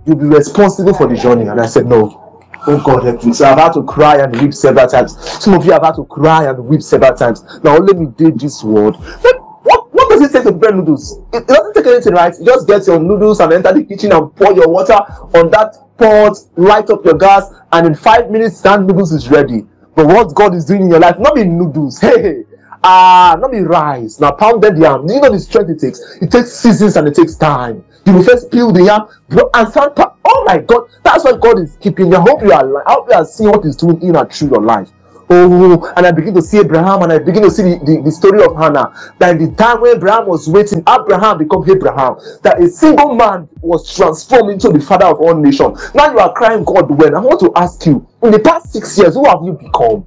you'll 0.06 0.16
be 0.16 0.26
responsible 0.26 0.94
for 0.94 1.08
the 1.08 1.16
journey. 1.16 1.48
And 1.48 1.60
I 1.60 1.66
said, 1.66 1.86
No. 1.86 2.20
Oh 2.66 2.82
God, 2.82 3.04
help 3.04 3.24
me. 3.24 3.32
So 3.34 3.44
I've 3.44 3.58
had 3.58 3.72
to 3.72 3.82
cry 3.82 4.22
and 4.22 4.40
weep 4.40 4.54
several 4.54 4.86
times. 4.86 5.18
Some 5.42 5.54
of 5.54 5.66
you 5.66 5.72
have 5.72 5.82
had 5.82 5.96
to 5.96 6.04
cry 6.04 6.48
and 6.48 6.64
weep 6.64 6.82
several 6.82 7.14
times. 7.14 7.44
Now 7.62 7.76
let 7.76 7.98
me 7.98 8.06
do 8.16 8.30
this 8.30 8.62
word. 8.64 8.94
What, 8.94 10.10
does 10.10 10.22
it 10.22 10.32
take 10.32 10.44
to 10.44 10.52
prepare 10.52 10.72
noodles? 10.72 11.18
It 11.32 11.46
doesn't 11.46 11.74
take 11.74 11.86
anything, 11.86 12.14
right? 12.14 12.34
You 12.38 12.46
just 12.46 12.66
get 12.66 12.86
your 12.86 13.00
noodles 13.00 13.40
and 13.40 13.52
enter 13.52 13.72
the 13.72 13.84
kitchen 13.84 14.12
and 14.12 14.34
pour 14.34 14.54
your 14.54 14.68
water 14.68 14.94
on 14.94 15.50
that 15.50 15.83
pot, 15.98 16.36
light 16.56 16.90
up 16.90 17.04
your 17.04 17.14
gas, 17.14 17.52
and 17.72 17.86
in 17.86 17.94
five 17.94 18.30
minutes, 18.30 18.60
that 18.62 18.80
noodles 18.80 19.12
is 19.12 19.28
ready. 19.28 19.66
But 19.94 20.06
what 20.06 20.34
God 20.34 20.54
is 20.54 20.64
doing 20.64 20.82
in 20.82 20.90
your 20.90 21.00
life, 21.00 21.18
not 21.18 21.34
be 21.34 21.44
noodles. 21.44 22.00
Hey, 22.04 22.44
ah, 22.82 23.36
not 23.40 23.50
be 23.50 23.60
rice. 23.60 24.20
Now 24.20 24.32
pound 24.32 24.62
them 24.62 24.80
yam. 24.80 25.06
Do 25.06 25.14
you 25.14 25.20
know 25.20 25.30
the 25.30 25.38
strength 25.40 25.70
it 25.70 25.80
takes? 25.80 26.00
It 26.20 26.30
takes 26.30 26.52
seasons 26.52 26.96
and 26.96 27.08
it 27.08 27.14
takes 27.14 27.34
time. 27.36 27.84
You 28.04 28.12
will 28.14 28.24
first 28.24 28.50
peel 28.50 28.70
the 28.72 28.84
yam, 28.84 29.08
and 29.54 29.68
start. 29.68 29.94
Oh 29.96 30.44
my 30.46 30.58
God, 30.58 30.88
that's 31.02 31.24
what 31.24 31.40
God 31.40 31.60
is 31.60 31.76
keeping. 31.80 32.14
I 32.14 32.20
hope 32.20 32.42
you 32.42 32.52
are. 32.52 32.86
I 32.86 32.92
hope 32.92 33.08
you 33.08 33.14
are 33.14 33.24
seeing 33.24 33.50
what 33.50 33.64
He's 33.64 33.76
doing 33.76 34.02
in 34.02 34.16
and 34.16 34.30
through 34.30 34.50
your 34.50 34.62
life. 34.62 34.90
Oh, 35.30 35.92
and 35.96 36.06
I 36.06 36.12
begin 36.12 36.34
to 36.34 36.42
see 36.42 36.58
Abraham, 36.58 37.02
and 37.02 37.12
I 37.12 37.18
begin 37.18 37.42
to 37.44 37.50
see 37.50 37.62
the, 37.62 37.78
the, 37.84 38.02
the, 38.04 38.12
story 38.12 38.44
of 38.44 38.56
Hannah. 38.56 38.92
That 39.18 39.36
in 39.36 39.50
the 39.50 39.56
time 39.56 39.80
when 39.80 39.96
Abraham 39.96 40.26
was 40.26 40.48
waiting, 40.48 40.82
Abram 40.86 41.38
become 41.38 41.68
Abraham. 41.68 42.16
That 42.42 42.60
a 42.62 42.68
single 42.68 43.14
man 43.14 43.48
was 43.60 43.94
transformed 43.94 44.50
into 44.52 44.68
the 44.68 44.80
father 44.80 45.06
of 45.06 45.20
all 45.20 45.34
nations. 45.34 45.94
Now 45.94 46.12
you 46.12 46.18
are 46.18 46.32
crying, 46.34 46.64
God, 46.64 46.90
when? 46.90 47.14
I 47.14 47.20
want 47.20 47.40
to 47.40 47.52
ask 47.56 47.84
you, 47.86 48.06
in 48.22 48.32
the 48.32 48.38
past 48.38 48.72
six 48.72 48.98
years, 48.98 49.14
who 49.14 49.24
have 49.26 49.40
you 49.42 49.52
become? 49.52 50.06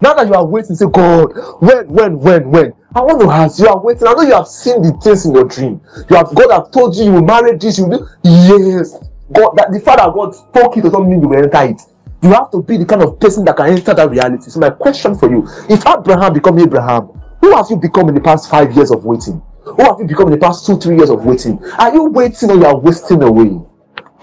Now 0.00 0.14
that 0.14 0.26
you 0.26 0.34
are 0.34 0.44
waiting, 0.44 0.74
say, 0.74 0.86
God, 0.86 1.32
when, 1.60 1.88
when, 1.88 2.18
when, 2.18 2.50
when? 2.50 2.72
I 2.94 3.00
want 3.00 3.20
to 3.22 3.30
ask 3.30 3.58
you 3.58 3.68
are 3.68 3.80
waiting. 3.80 4.06
I 4.06 4.12
know 4.12 4.22
you 4.22 4.34
have 4.34 4.48
seen 4.48 4.82
the 4.82 4.92
things 5.02 5.24
in 5.24 5.34
your 5.34 5.44
dream. 5.44 5.80
You 6.10 6.16
have 6.16 6.34
God 6.34 6.50
have 6.50 6.70
told 6.72 6.94
you 6.96 7.04
you 7.04 7.12
will 7.12 7.22
marry 7.22 7.56
this, 7.56 7.78
you 7.78 7.86
will 7.86 7.98
do 7.98 8.08
yes. 8.24 8.98
God 9.32 9.52
that 9.56 9.72
the 9.72 9.80
father 9.80 10.12
God 10.12 10.34
spoke 10.34 10.76
it 10.76 10.82
doesn't 10.82 11.08
mean 11.08 11.22
you 11.22 11.28
will 11.28 11.42
enter 11.42 11.62
it. 11.62 11.80
You 12.22 12.30
have 12.30 12.50
to 12.52 12.62
be 12.62 12.76
the 12.76 12.84
kind 12.86 13.02
of 13.02 13.18
person 13.18 13.44
that 13.46 13.56
can 13.56 13.66
enter 13.66 13.94
that 13.94 14.08
reality. 14.08 14.50
So 14.50 14.60
my 14.60 14.70
question 14.70 15.16
for 15.16 15.28
you: 15.28 15.46
If 15.68 15.84
Abram 15.86 16.32
become 16.32 16.58
Abraham, 16.58 17.08
who 17.40 17.54
have 17.56 17.66
you 17.68 17.76
become 17.76 18.08
in 18.08 18.14
the 18.14 18.20
past 18.20 18.48
five 18.48 18.72
years 18.76 18.92
of 18.92 19.04
waiting? 19.04 19.42
Who 19.64 19.82
have 19.82 19.98
you 19.98 20.06
become 20.06 20.26
in 20.28 20.32
the 20.32 20.38
past 20.38 20.64
two, 20.66 20.78
three 20.78 20.96
years 20.96 21.10
of 21.10 21.24
waiting? 21.24 21.62
Are 21.78 21.92
you 21.92 22.04
waiting 22.04 22.50
or 22.50 22.56
you 22.56 22.64
are 22.64 22.78
wasting 22.78 23.22
away? 23.22 23.60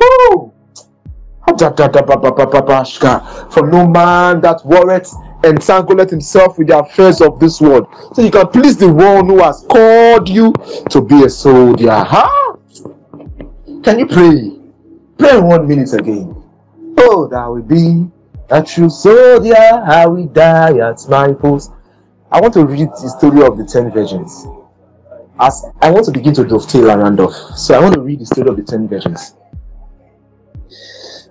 Oh, 0.02 0.54
for 3.52 3.68
no 3.68 3.88
man 3.88 4.40
that 4.42 4.62
worrieth 4.64 5.14
entangleth 5.44 6.10
himself 6.10 6.58
with 6.58 6.68
the 6.68 6.80
affairs 6.80 7.22
of 7.22 7.40
this 7.40 7.60
world. 7.60 7.88
So 8.14 8.22
you 8.22 8.32
can 8.32 8.48
please 8.48 8.78
the 8.78 8.92
one 8.92 9.26
who 9.26 9.42
has 9.44 9.66
called 9.70 10.30
you 10.30 10.54
to 10.90 11.02
be 11.02 11.24
a 11.24 11.30
soldier. 11.30 11.92
Huh? 11.92 12.56
Can 13.84 14.00
you 14.00 14.06
pray? 14.06 14.52
Pray 15.18 15.40
one 15.40 15.68
minute 15.68 15.92
again. 15.94 16.39
Oh, 17.12 17.28
that 17.28 17.44
will 17.48 17.64
be 17.64 18.08
a 18.52 18.62
true 18.62 18.88
soldier. 18.88 19.56
I 19.56 20.06
will 20.06 20.28
die 20.28 20.78
at 20.78 21.02
my 21.10 21.34
post. 21.34 21.72
I 22.32 22.40
want 22.40 22.54
to 22.54 22.64
read 22.64 22.90
the 22.90 23.10
story 23.10 23.42
of 23.44 23.58
the 23.58 23.66
ten 23.66 23.92
virgins. 23.92 24.46
As 25.40 25.66
I 25.82 25.90
want 25.90 26.06
to 26.06 26.12
begin 26.12 26.36
to 26.36 26.44
dovetail 26.44 26.92
around 26.92 27.20
off. 27.20 27.34
So 27.58 27.74
I 27.74 27.80
want 27.80 27.96
to 27.96 28.02
read 28.02 28.20
the 28.20 28.28
story 28.28 28.48
of 28.48 28.58
the 28.58 28.64
ten 28.64 28.88
virgins. 28.88 29.34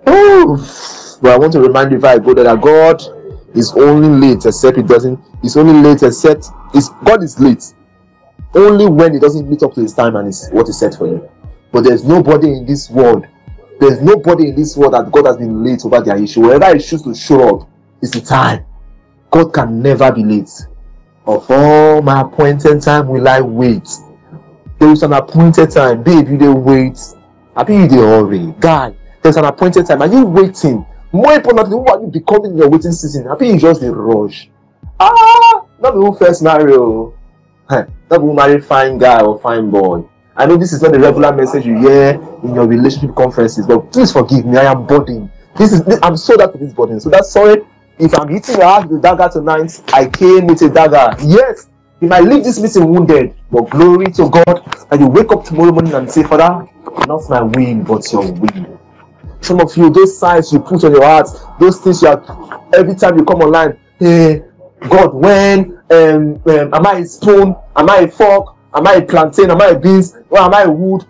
Oh, 0.05 1.19
but 1.23 1.31
I 1.31 1.39
want 1.39 1.53
to 1.53 1.61
remind 1.61 1.93
you 1.93 2.05
I 2.05 2.19
go 2.19 2.35
that 2.35 2.61
God 2.61 3.01
is 3.55 3.73
only 3.75 4.09
late 4.09 4.45
except 4.47 4.79
it 4.79 4.87
doesn't 4.89 5.19
it's 5.43 5.57
only 5.57 5.73
late 5.81 6.03
except 6.03 6.51
it's 6.75 6.91
god 7.05 7.23
is 7.23 7.41
late 7.41 7.75
only 8.55 8.87
when 8.87 9.15
it 9.15 9.21
doesn't 9.21 9.49
meet 9.49 9.63
up 9.63 9.73
to 9.73 9.81
his 9.81 9.95
time 9.95 10.17
and 10.17 10.29
is 10.29 10.49
what 10.53 10.67
he 10.67 10.73
said 10.73 10.95
for 10.95 11.07
you 11.07 11.31
but 11.73 11.83
there's 11.83 12.05
nobody 12.05 12.49
in 12.49 12.67
this 12.67 12.91
world 12.91 13.27
there's 13.81 14.01
nobody 14.01 14.49
in 14.49 14.57
this 14.57 14.77
world 14.77 14.95
that 14.95 15.11
god 15.13 15.27
has 15.27 15.37
been 15.37 15.63
late 15.65 15.85
over 15.85 16.01
their 16.01 16.17
issue. 16.17 16.41
Wherever 16.41 16.75
he 16.75 16.81
chooses 16.81 17.03
to 17.03 17.15
show 17.15 17.61
up 17.61 17.69
it's 18.03 18.13
the 18.13 18.21
time. 18.21 18.65
God 19.31 19.53
can 19.53 19.83
never 19.83 20.11
be 20.13 20.25
late. 20.25 20.51
Of 21.27 21.51
all 21.51 22.01
my 22.03 22.23
appointed 22.23 22.81
time 22.83 23.09
will 23.09 23.29
i 23.29 23.41
wait. 23.41 23.89
There 24.79 24.91
is 24.91 25.03
an 25.03 25.13
appointed 25.13 25.71
time. 25.71 26.03
Babe 26.03 26.29
you 26.29 26.39
dey 26.39 26.49
wait. 26.49 26.99
Abi 27.57 27.75
you 27.75 27.89
dey 27.89 27.97
hurry? 27.97 28.55
Guy 28.61 28.95
there's 29.23 29.37
an 29.37 29.45
appointed 29.45 29.87
time. 29.87 30.01
Are 30.03 30.09
you 30.09 30.25
waiting? 30.25 30.87
More 31.13 31.33
importantly 31.33 31.77
who 31.77 31.87
are 31.87 32.01
you 32.01 32.07
becoming 32.09 32.53
in 32.53 32.59
your 32.59 32.69
waiting 32.69 32.93
season? 32.93 33.29
I 33.29 33.37
think 33.37 33.55
you 33.55 33.61
just 33.61 33.83
a 33.83 33.93
rush. 33.93 34.49
Ah 35.01 35.65
not 35.81 35.95
the 35.95 36.01
who 36.01 36.15
first 36.15 36.43
marry 36.43 36.65
not 37.71 37.93
be 38.11 38.17
who 38.17 38.35
marry 38.35 38.61
fine 38.61 38.99
guy 38.99 39.21
or 39.23 39.39
fine 39.41 39.71
boy 39.71 40.05
i 40.39 40.47
know 40.47 40.57
this 40.57 40.73
is 40.73 40.81
not 40.83 40.93
the 40.93 40.99
regular 40.99 41.35
message 41.35 41.67
you 41.67 41.79
hear 41.79 42.21
in 42.43 42.55
your 42.55 42.67
relationship 42.67 43.15
conferences 43.15 43.67
but 43.67 43.79
please 43.93 44.13
forgive 44.13 44.45
me 44.47 44.57
i 44.57 44.65
am 44.65 44.87
burdened. 44.87 45.31
This 45.57 45.73
is 45.73 45.99
i'm 46.03 46.17
sold 46.17 46.41
out 46.41 46.53
to 46.53 46.59
this 46.59 46.73
burden 46.73 47.01
so 47.01 47.11
that's 47.11 47.31
sorry. 47.31 47.63
If 47.99 48.19
i'm 48.19 48.29
hitting 48.29 48.57
your 48.57 48.87
with 48.87 48.99
a 48.99 49.01
dagger 49.03 49.29
tonight 49.33 49.83
i 49.93 50.07
came 50.07 50.47
with 50.47 50.63
a 50.63 50.71
dagger. 50.71 51.15
Yes 51.25 51.69
you 52.01 52.09
might 52.09 52.23
leave 52.23 52.45
this 52.45 52.61
meeting 52.61 52.89
wounded 52.89 53.35
but 53.51 53.69
glory 53.71 54.07
to 54.13 54.31
god 54.31 54.87
and 54.91 55.01
you 55.01 55.09
wake 55.09 55.33
up 55.33 55.45
tomorrow 55.45 55.73
morning 55.73 55.93
and 55.95 56.11
say 56.11 56.23
father 56.23 56.69
not 57.07 57.29
my 57.29 57.43
will 57.43 57.85
but 57.85 58.13
your 58.13 58.33
will. 58.33 58.79
Some 59.41 59.61
of 59.61 59.77
you, 59.77 59.91
those 59.91 60.19
signs 60.19 60.53
you 60.53 60.59
put 60.59 60.83
on 60.85 60.93
your 60.93 61.05
heart, 61.05 61.29
those 61.61 61.79
things 61.81 62.03
you 62.03 62.09
are 62.09 62.69
every 62.75 62.95
time 62.95 63.17
you 63.17 63.25
come 63.25 63.41
online, 63.41 63.79
hey, 63.99 64.43
God, 64.89 65.15
when 65.15 65.79
um, 65.91 66.41
um, 66.47 66.75
am 66.75 66.87
I 66.87 66.99
a 66.99 67.05
spoon? 67.07 67.55
Am 67.77 67.91
I 67.91 67.99
a 68.01 68.09
fork? 68.09 68.57
Am 68.75 68.87
I 68.87 68.95
a 68.95 69.03
plantain? 69.03 69.51
Am 69.51 69.61
I 69.61 69.67
a 69.69 69.79
beans? 69.79 70.17
Or 70.31 70.41
am 70.41 70.55
I 70.55 70.63
a 70.63 70.71
wood? 70.71 71.07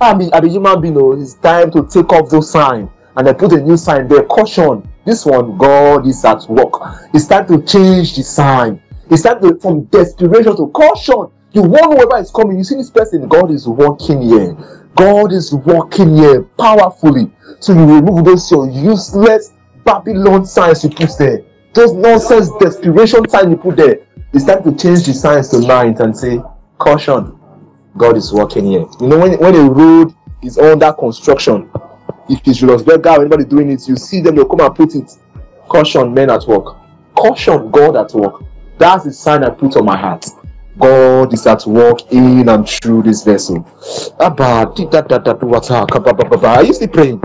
I 0.00 0.14
mean, 0.14 0.30
I'm 0.32 0.44
a 0.44 0.48
human 0.48 0.80
being. 0.80 0.96
Oh, 0.96 1.12
it's 1.12 1.34
time 1.34 1.70
to 1.72 1.86
take 1.86 2.12
off 2.12 2.30
those 2.30 2.50
signs 2.50 2.90
and 3.16 3.26
then 3.26 3.34
put 3.34 3.52
a 3.52 3.60
new 3.60 3.76
sign 3.76 4.08
there. 4.08 4.24
Caution. 4.24 4.88
This 5.04 5.24
one, 5.24 5.56
God 5.56 6.06
is 6.06 6.24
at 6.24 6.46
work. 6.48 6.72
It's 7.14 7.26
time 7.26 7.46
to 7.48 7.62
change 7.62 8.16
the 8.16 8.22
sign. 8.22 8.82
It's 9.10 9.22
time 9.22 9.40
to 9.42 9.58
from 9.58 9.84
desperation 9.84 10.56
to 10.56 10.68
caution. 10.68 11.30
You 11.52 11.62
want 11.62 11.92
whoever 11.92 12.22
is 12.22 12.30
coming. 12.30 12.58
You 12.58 12.64
see 12.64 12.76
this 12.76 12.90
person, 12.90 13.26
God 13.28 13.50
is 13.50 13.66
working 13.66 14.22
here. 14.22 14.56
God 14.94 15.32
is 15.32 15.52
working 15.52 16.16
here 16.16 16.42
powerfully. 16.42 17.30
So 17.58 17.72
you 17.72 17.84
remove 17.84 18.24
those 18.24 18.50
your 18.50 18.70
useless 18.70 19.52
Babylon 19.84 20.46
signs 20.46 20.84
you 20.84 20.90
put 20.90 21.10
there. 21.18 21.42
Those 21.74 21.92
nonsense 21.92 22.50
desperation 22.60 23.28
signs 23.28 23.50
you 23.50 23.56
put 23.56 23.76
there. 23.76 23.98
It's 24.32 24.44
time 24.44 24.62
to 24.62 24.74
change 24.76 25.06
the 25.06 25.12
signs 25.12 25.48
tonight 25.48 25.98
and 26.00 26.16
say, 26.16 26.40
caution, 26.80 27.38
God 27.96 28.16
is 28.16 28.32
working 28.32 28.64
here. 28.64 28.86
You 29.00 29.06
know, 29.06 29.18
when, 29.18 29.38
when 29.38 29.54
a 29.54 29.70
road 29.70 30.14
is 30.42 30.58
under 30.58 30.92
construction, 30.92 31.70
if 32.28 32.40
it's 32.46 32.58
Julius 32.58 32.82
Berger 32.82 33.10
or 33.10 33.20
anybody 33.20 33.44
doing 33.44 33.70
it, 33.70 33.86
you 33.86 33.96
see 33.96 34.20
them, 34.20 34.34
they'll 34.34 34.46
come 34.48 34.60
and 34.60 34.74
put 34.74 34.94
it. 34.96 35.12
Caution, 35.68 36.12
men 36.12 36.30
at 36.30 36.46
work. 36.48 36.76
Caution, 37.14 37.70
God 37.70 37.96
at 37.96 38.12
work. 38.14 38.42
That's 38.78 39.04
the 39.04 39.12
sign 39.12 39.44
I 39.44 39.50
put 39.50 39.76
on 39.76 39.84
my 39.84 39.96
heart. 39.96 40.26
God 40.78 41.34
is 41.34 41.46
at 41.46 41.66
work 41.66 42.10
in 42.10 42.48
and 42.48 42.66
through 42.68 43.02
this 43.02 43.22
vessel. 43.22 43.68
Are 44.18 44.72
you 46.64 46.72
still 46.72 46.88
praying? 46.88 47.22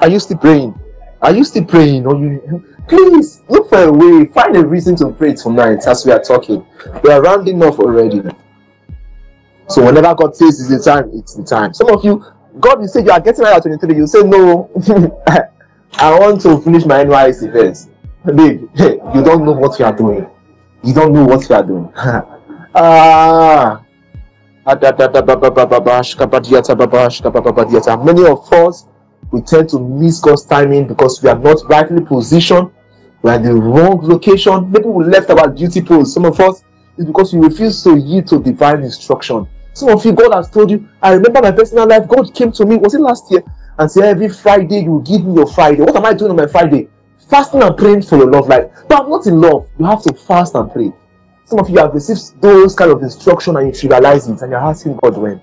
Are 0.00 0.08
you 0.08 0.18
still 0.18 0.36
praying? 0.38 0.74
Are 1.22 1.32
you 1.32 1.44
still 1.44 1.64
praying? 1.64 2.06
Or 2.06 2.16
you 2.16 2.64
please 2.88 3.42
look 3.48 3.68
for 3.68 3.82
a 3.84 3.92
way, 3.92 4.26
find 4.26 4.56
a 4.56 4.66
reason 4.66 4.96
to 4.96 5.10
pray 5.10 5.34
tonight 5.34 5.86
as 5.86 6.04
we 6.04 6.10
are 6.10 6.22
talking. 6.22 6.66
We 7.04 7.10
are 7.12 7.22
rounding 7.22 7.62
off 7.62 7.78
already. 7.78 8.22
So 9.68 9.84
whenever 9.84 10.14
God 10.14 10.34
says 10.34 10.60
it's 10.60 10.68
the 10.84 10.90
time, 10.90 11.10
it's 11.12 11.34
the 11.34 11.44
time. 11.44 11.74
Some 11.74 11.90
of 11.90 12.04
you, 12.04 12.24
God 12.58 12.80
will 12.80 12.88
say 12.88 13.02
you 13.04 13.10
are 13.10 13.20
getting 13.20 13.44
out 13.44 13.56
at 13.56 13.62
23, 13.62 13.96
you 13.96 14.06
say 14.06 14.22
no. 14.22 14.70
I 15.94 16.18
want 16.18 16.40
to 16.42 16.60
finish 16.60 16.84
my 16.84 17.04
NYSC 17.04 17.52
first. 17.52 17.90
Babe, 18.24 18.68
you 18.76 19.22
don't 19.22 19.44
know 19.44 19.52
what 19.52 19.78
you 19.78 19.84
are 19.84 19.92
doing. 19.94 20.26
You 20.82 20.94
don't 20.94 21.12
know 21.12 21.24
what 21.24 21.48
you 21.48 21.54
are 21.54 21.64
doing. 21.64 21.92
Ah. 22.74 23.82
Many 24.66 24.86
of 28.26 28.52
us 28.52 28.86
we 29.30 29.40
tend 29.40 29.68
to 29.70 29.78
miss 29.80 30.20
God's 30.20 30.44
timing 30.44 30.86
because 30.86 31.22
we 31.22 31.28
are 31.30 31.38
not 31.38 31.56
rightly 31.68 32.04
positioned. 32.04 32.70
We 33.22 33.30
are 33.30 33.36
in 33.36 33.42
the 33.42 33.54
wrong 33.54 34.00
location. 34.02 34.70
Maybe 34.70 34.86
we 34.86 35.04
left 35.04 35.30
our 35.30 35.48
duty 35.48 35.82
post. 35.82 36.14
Some 36.14 36.26
of 36.26 36.38
us 36.38 36.62
is 36.96 37.06
because 37.06 37.34
we 37.34 37.46
refuse 37.46 37.82
to 37.84 37.96
yield 37.98 38.26
to 38.28 38.40
divine 38.42 38.82
instruction. 38.82 39.48
Some 39.78 39.90
of 39.90 40.04
you, 40.04 40.10
God 40.10 40.34
has 40.34 40.50
told 40.50 40.72
you. 40.72 40.88
I 41.00 41.12
remember 41.12 41.40
my 41.40 41.52
personal 41.52 41.86
life. 41.86 42.08
God 42.08 42.34
came 42.34 42.50
to 42.50 42.66
me. 42.66 42.78
Was 42.78 42.94
it 42.94 43.00
last 43.00 43.30
year? 43.30 43.44
And 43.78 43.88
said, 43.88 44.06
every 44.06 44.28
Friday 44.28 44.80
you 44.80 45.04
give 45.06 45.24
me 45.24 45.34
your 45.34 45.46
Friday. 45.46 45.82
What 45.82 45.94
am 45.94 46.04
I 46.04 46.14
doing 46.14 46.32
on 46.32 46.36
my 46.36 46.48
Friday? 46.48 46.88
Fasting 47.30 47.62
and 47.62 47.76
praying 47.76 48.02
for 48.02 48.16
your 48.16 48.28
love 48.28 48.48
life. 48.48 48.72
But 48.88 49.02
I'm 49.02 49.08
not 49.08 49.28
in 49.28 49.40
love. 49.40 49.68
You 49.78 49.84
have 49.84 50.02
to 50.02 50.14
fast 50.14 50.56
and 50.56 50.68
pray. 50.72 50.92
some 51.44 51.60
of 51.60 51.70
you 51.70 51.78
have 51.78 51.94
received 51.94 52.42
those 52.42 52.74
kind 52.74 52.90
of 52.90 53.00
instruction 53.04 53.56
and 53.56 53.68
you 53.68 53.72
trivialize 53.72 54.28
it 54.28 54.42
and 54.42 54.50
you're 54.50 54.58
asking 54.58 54.96
God 54.96 55.16
when. 55.16 55.40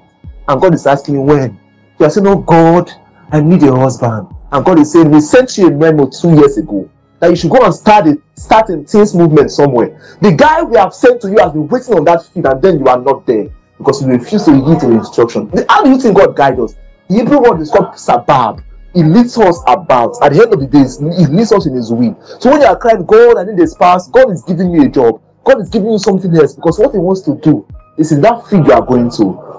And 0.50 0.62
God 0.62 0.74
is 0.74 0.86
asking 0.86 1.15
you 1.15 1.21
when. 1.21 1.58
You 1.98 2.06
are 2.06 2.10
saying, 2.10 2.28
Oh 2.28 2.39
God, 2.39 2.91
I 3.32 3.39
need 3.39 3.63
a 3.63 3.74
husband. 3.74 4.28
And 4.52 4.65
God 4.65 4.80
is 4.80 4.91
saying, 4.91 5.12
We 5.12 5.21
sent 5.21 5.58
you 5.58 5.67
a 5.67 5.71
memo 5.71 6.10
two 6.10 6.36
years 6.36 6.58
ago 6.58 6.89
that 7.21 7.30
you 7.30 7.38
should 7.38 7.52
go 7.52 7.63
and 7.63 7.74
start 7.74 8.08
a 8.08 8.21
start 8.36 8.69
a 8.69 8.84
teens 8.84 9.15
movement 9.15 9.50
somewhere. 9.50 10.17
The 10.19 10.34
guy 10.34 10.62
we 10.62 10.76
have 10.76 10.93
sent 10.93 11.21
to 11.21 11.30
you 11.30 11.38
has 11.38 11.54
been 11.54 11.69
waiting 11.69 11.93
on 11.93 12.04
that 12.04 12.26
field, 12.26 12.48
and 12.48 12.62
then 12.62 12.80
you 12.80 12.88
are 12.88 13.00
not 13.00 13.26
there 13.26 13.48
because 13.77 14.03
we 14.03 14.13
refuse 14.13 14.45
to 14.45 14.53
heed 14.53 14.79
to 14.79 14.91
instruction. 14.91 15.51
How 15.69 15.83
do 15.83 15.89
you 15.89 15.99
think 15.99 16.17
God 16.17 16.35
guides 16.35 16.59
us? 16.59 16.75
The 17.07 17.15
Hebrew 17.15 17.39
word 17.41 17.61
is 17.61 17.69
called 17.69 17.93
sabab. 17.95 18.63
He 18.93 19.03
leads 19.03 19.38
us 19.38 19.61
about. 19.67 20.15
At 20.23 20.33
the 20.33 20.43
end 20.43 20.53
of 20.53 20.59
the 20.59 20.67
day, 20.67 20.85
He 21.19 21.25
leads 21.27 21.51
us 21.51 21.65
in 21.67 21.75
His 21.75 21.91
will. 21.91 22.17
So 22.39 22.51
when 22.51 22.61
you 22.61 22.67
are 22.67 22.77
crying, 22.77 23.05
God, 23.05 23.38
I 23.38 23.43
need 23.43 23.59
a 23.59 23.75
past, 23.75 24.11
God 24.11 24.31
is 24.31 24.41
giving 24.43 24.71
you 24.71 24.83
a 24.83 24.88
job. 24.88 25.21
God 25.43 25.61
is 25.61 25.69
giving 25.69 25.91
you 25.91 25.99
something 25.99 26.33
else 26.35 26.55
because 26.55 26.79
what 26.79 26.93
He 26.93 26.97
wants 26.97 27.21
to 27.21 27.35
do 27.35 27.67
is 27.97 28.11
in 28.11 28.21
that 28.21 28.47
field 28.47 28.65
you 28.65 28.73
are 28.73 28.85
going 28.85 29.11
to. 29.11 29.55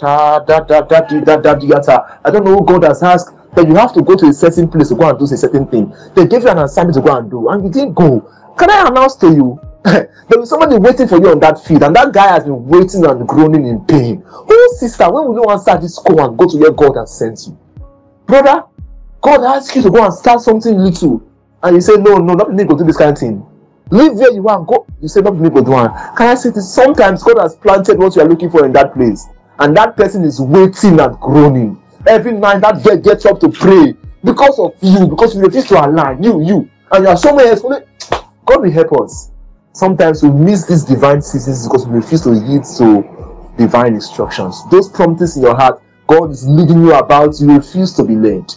I 0.00 0.40
don't 2.30 2.44
know 2.44 2.56
who 2.56 2.64
God 2.64 2.84
has 2.84 3.02
asked 3.02 3.34
that 3.54 3.66
you 3.66 3.74
have 3.74 3.92
to 3.94 4.02
go 4.02 4.14
to 4.14 4.26
a 4.26 4.32
certain 4.32 4.68
place 4.68 4.90
to 4.90 4.94
go 4.94 5.08
and 5.08 5.18
do 5.18 5.24
a 5.24 5.28
certain 5.28 5.66
thing. 5.66 5.92
They 6.14 6.26
gave 6.26 6.42
you 6.42 6.48
an 6.48 6.58
assignment 6.58 6.96
to 6.96 7.00
go 7.00 7.16
and 7.16 7.30
do, 7.30 7.48
and 7.48 7.64
you 7.64 7.70
didn't 7.70 7.94
go. 7.94 8.20
Can 8.58 8.70
I 8.70 8.88
announce 8.88 9.16
to 9.16 9.28
you 9.28 9.58
there 10.28 10.40
is 10.40 10.50
somebody 10.50 10.76
waiting 10.76 11.08
for 11.08 11.18
you 11.18 11.30
on 11.30 11.40
that 11.40 11.64
field, 11.64 11.82
and 11.82 11.96
that 11.96 12.12
guy 12.12 12.28
has 12.28 12.44
been 12.44 12.66
waiting 12.66 13.04
and 13.06 13.26
groaning 13.26 13.66
in 13.66 13.84
pain. 13.86 14.22
Oh, 14.26 14.76
sister, 14.78 15.10
when 15.10 15.28
will 15.28 15.36
you 15.36 15.44
answer 15.50 15.78
this 15.78 15.98
call 15.98 16.20
and 16.20 16.36
go 16.36 16.46
to 16.46 16.56
where 16.58 16.72
God 16.72 16.96
has 16.96 17.16
sent 17.16 17.46
you? 17.46 17.58
Brother, 18.26 18.64
God 19.20 19.44
asked 19.44 19.74
you 19.74 19.82
to 19.82 19.90
go 19.90 20.04
and 20.04 20.12
start 20.12 20.40
something 20.40 20.76
little, 20.76 21.22
and 21.62 21.76
you 21.76 21.80
say, 21.80 21.96
No, 21.96 22.18
no, 22.18 22.34
not 22.34 22.52
me 22.52 22.64
go 22.64 22.76
do 22.76 22.84
this 22.84 22.96
kind 22.96 23.12
of 23.12 23.18
thing. 23.18 23.44
Live 23.90 24.14
where 24.16 24.32
you 24.32 24.46
are 24.48 24.62
go. 24.62 24.86
You 25.00 25.08
say, 25.08 25.20
Not 25.20 25.36
me 25.36 25.48
go 25.48 25.62
do 25.62 25.70
one. 25.70 25.90
Can 26.16 26.28
I 26.28 26.34
say 26.34 26.50
this? 26.50 26.72
Sometimes 26.72 27.22
God 27.22 27.38
has 27.38 27.56
planted 27.56 27.98
what 27.98 28.14
you 28.16 28.22
are 28.22 28.28
looking 28.28 28.50
for 28.50 28.66
in 28.66 28.72
that 28.72 28.92
place, 28.92 29.26
and 29.58 29.76
that 29.76 29.96
person 29.96 30.24
is 30.24 30.40
waiting 30.40 31.00
and 31.00 31.18
groaning. 31.18 31.82
Every 32.06 32.32
night 32.32 32.60
that 32.60 32.82
girl 32.84 32.96
gets 32.96 33.26
up 33.26 33.40
to 33.40 33.48
pray 33.48 33.94
because 34.22 34.58
of 34.58 34.74
you, 34.82 35.06
because 35.06 35.34
you 35.34 35.42
refuse 35.42 35.66
to 35.66 35.84
align, 35.84 36.22
you, 36.22 36.42
you, 36.44 36.70
and 36.92 37.04
you 37.04 37.08
are 37.08 37.16
somewhere 37.16 37.46
else. 37.46 37.62
God 37.62 38.62
will 38.62 38.70
help 38.70 38.92
us. 39.02 39.30
Sometimes 39.72 40.22
we 40.22 40.30
miss 40.30 40.66
these 40.66 40.84
divine 40.84 41.22
seasons 41.22 41.66
because 41.66 41.86
we 41.86 41.96
refuse 41.96 42.22
to 42.22 42.32
heed 42.32 42.64
to 42.78 43.54
divine 43.56 43.94
instructions. 43.94 44.62
Those 44.70 44.88
promptings 44.88 45.36
in 45.36 45.42
your 45.42 45.56
heart, 45.56 45.82
God 46.06 46.30
is 46.30 46.48
leading 46.48 46.82
you 46.82 46.94
about, 46.94 47.40
you 47.40 47.54
refuse 47.54 47.92
to 47.94 48.04
be 48.04 48.16
led. 48.16 48.52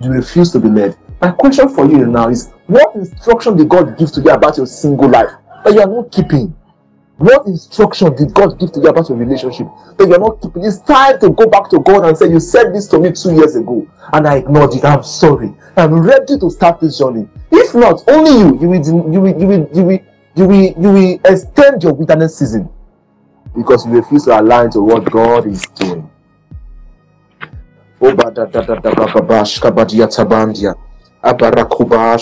You 0.00 0.10
refuse 0.10 0.52
to 0.52 0.60
be 0.60 0.68
led. 0.68 0.96
My 1.20 1.30
question 1.32 1.68
for 1.68 1.86
you 1.86 2.06
now 2.06 2.28
is 2.28 2.52
what 2.66 2.94
instruction 2.94 3.56
did 3.56 3.68
God 3.68 3.98
give 3.98 4.12
to 4.12 4.20
you 4.20 4.30
about 4.30 4.56
your 4.56 4.66
single 4.66 5.08
life 5.08 5.30
that 5.64 5.74
you 5.74 5.80
are 5.80 5.86
not 5.86 6.12
keeping? 6.12 6.54
What 7.18 7.46
instruction 7.46 8.14
did 8.14 8.34
God 8.34 8.58
give 8.58 8.72
to 8.72 8.80
you 8.80 8.88
about 8.88 9.08
your 9.08 9.16
relationship 9.16 9.66
that 9.96 10.06
you're 10.06 10.18
not 10.18 10.42
keeping? 10.42 10.64
It's 10.64 10.80
time 10.80 11.18
to 11.20 11.30
go 11.30 11.46
back 11.46 11.70
to 11.70 11.80
God 11.80 12.04
and 12.04 12.16
say, 12.16 12.28
You 12.28 12.38
said 12.40 12.74
this 12.74 12.86
to 12.88 12.98
me 12.98 13.12
two 13.12 13.34
years 13.34 13.56
ago, 13.56 13.88
and 14.12 14.28
I 14.28 14.36
ignored 14.36 14.74
it. 14.74 14.84
I'm 14.84 15.02
sorry. 15.02 15.54
I'm 15.78 15.94
ready 15.94 16.38
to 16.38 16.50
start 16.50 16.80
this 16.80 16.98
journey. 16.98 17.26
If 17.50 17.74
not, 17.74 18.04
only 18.08 18.32
you, 18.32 18.60
you 18.60 18.68
will, 18.68 18.86
you 18.86 19.20
will, 19.20 19.40
you 19.40 19.46
will, 19.46 19.70
you 19.72 19.82
will, 19.84 19.98
you 20.36 20.46
will, 20.46 20.62
you 20.62 20.90
will 20.92 21.20
extend 21.24 21.82
your 21.82 21.94
wilderness 21.94 22.38
season 22.38 22.68
because 23.56 23.86
you 23.86 23.92
refuse 23.92 24.24
to 24.24 24.38
align 24.38 24.70
to 24.70 24.80
what 24.82 25.10
God 25.10 25.46
is 25.46 25.62
doing. 25.74 26.10
Oh, 31.22 31.32
Abarakuba 31.32 32.18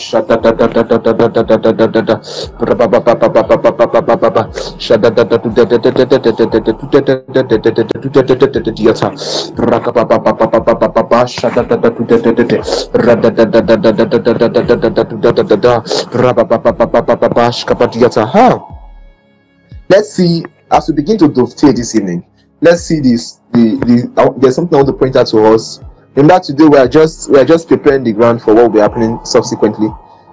let's 19.91 20.13
see 20.15 20.45
as 20.71 20.89
we 20.89 20.95
begin 20.95 21.19
to 21.19 21.29
dovetail 21.29 21.73
this 21.73 21.95
evening 21.95 22.25
let's 22.61 22.83
see 22.83 23.01
this 23.01 23.41
the 23.53 23.77
the 23.85 24.35
there's 24.39 24.55
something 24.55 24.75
I 24.79 24.83
want 24.83 24.89
to 24.89 24.95
point 24.95 25.17
out 25.17 25.27
to 25.29 25.39
us 25.53 25.81
Remember 26.17 26.39
today 26.39 26.69
we 26.69 26.79
are 26.79 26.87
just 26.87 27.29
we 27.29 27.39
are 27.39 27.45
just 27.45 27.67
preparing 27.67 28.05
the 28.05 28.13
ground 28.13 28.41
for 28.41 28.55
what 28.55 28.63
will 28.65 28.71
be 28.71 28.79
happening 28.79 29.19
subsequently. 29.25 29.89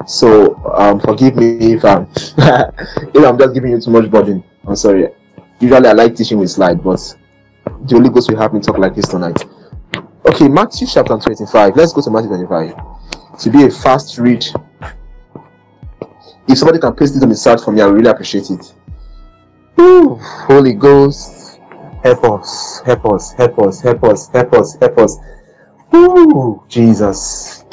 So 0.05 0.55
um, 0.75 0.99
forgive 0.99 1.35
me 1.35 1.73
if 1.73 1.83
I'm 1.83 2.07
if 2.13 3.25
I'm 3.25 3.37
just 3.37 3.53
giving 3.55 3.71
you 3.71 3.81
too 3.81 3.89
much 3.89 4.09
burden. 4.11 4.43
I'm 4.67 4.75
sorry. 4.75 5.09
Usually 5.59 5.87
I 5.87 5.93
like 5.93 6.15
teaching 6.15 6.37
with 6.37 6.51
slide, 6.51 6.83
but 6.83 6.99
the 7.65 7.95
Holy 7.95 8.09
Ghost 8.09 8.29
will 8.29 8.37
have 8.37 8.53
me 8.53 8.59
talk 8.59 8.77
like 8.77 8.93
this 8.95 9.07
tonight. 9.07 9.43
Okay, 10.27 10.47
Matthew 10.47 10.87
chapter 10.87 11.17
25. 11.17 11.75
Let's 11.75 11.93
go 11.93 12.01
to 12.01 12.11
Matthew 12.11 12.29
25. 12.29 13.39
To 13.39 13.49
be 13.49 13.65
a 13.65 13.71
fast 13.71 14.19
read. 14.19 14.45
If 16.47 16.57
somebody 16.57 16.79
can 16.79 16.93
paste 16.93 17.15
it 17.15 17.23
on 17.23 17.29
the 17.29 17.35
side 17.35 17.59
for 17.59 17.71
me, 17.71 17.81
I 17.81 17.87
really 17.87 18.09
appreciate 18.09 18.51
it. 18.51 18.73
Ooh, 19.79 20.15
Holy 20.15 20.73
Ghost, 20.73 21.59
help 22.03 22.23
us, 22.23 22.81
help 22.85 23.05
us, 23.05 23.31
help 23.31 23.57
us, 23.59 23.81
help 23.81 24.03
us, 24.03 24.27
help 24.29 24.53
us, 24.53 24.77
help 24.79 24.97
us. 24.99 25.17
Ooh, 25.93 26.63
Jesus. 26.67 27.65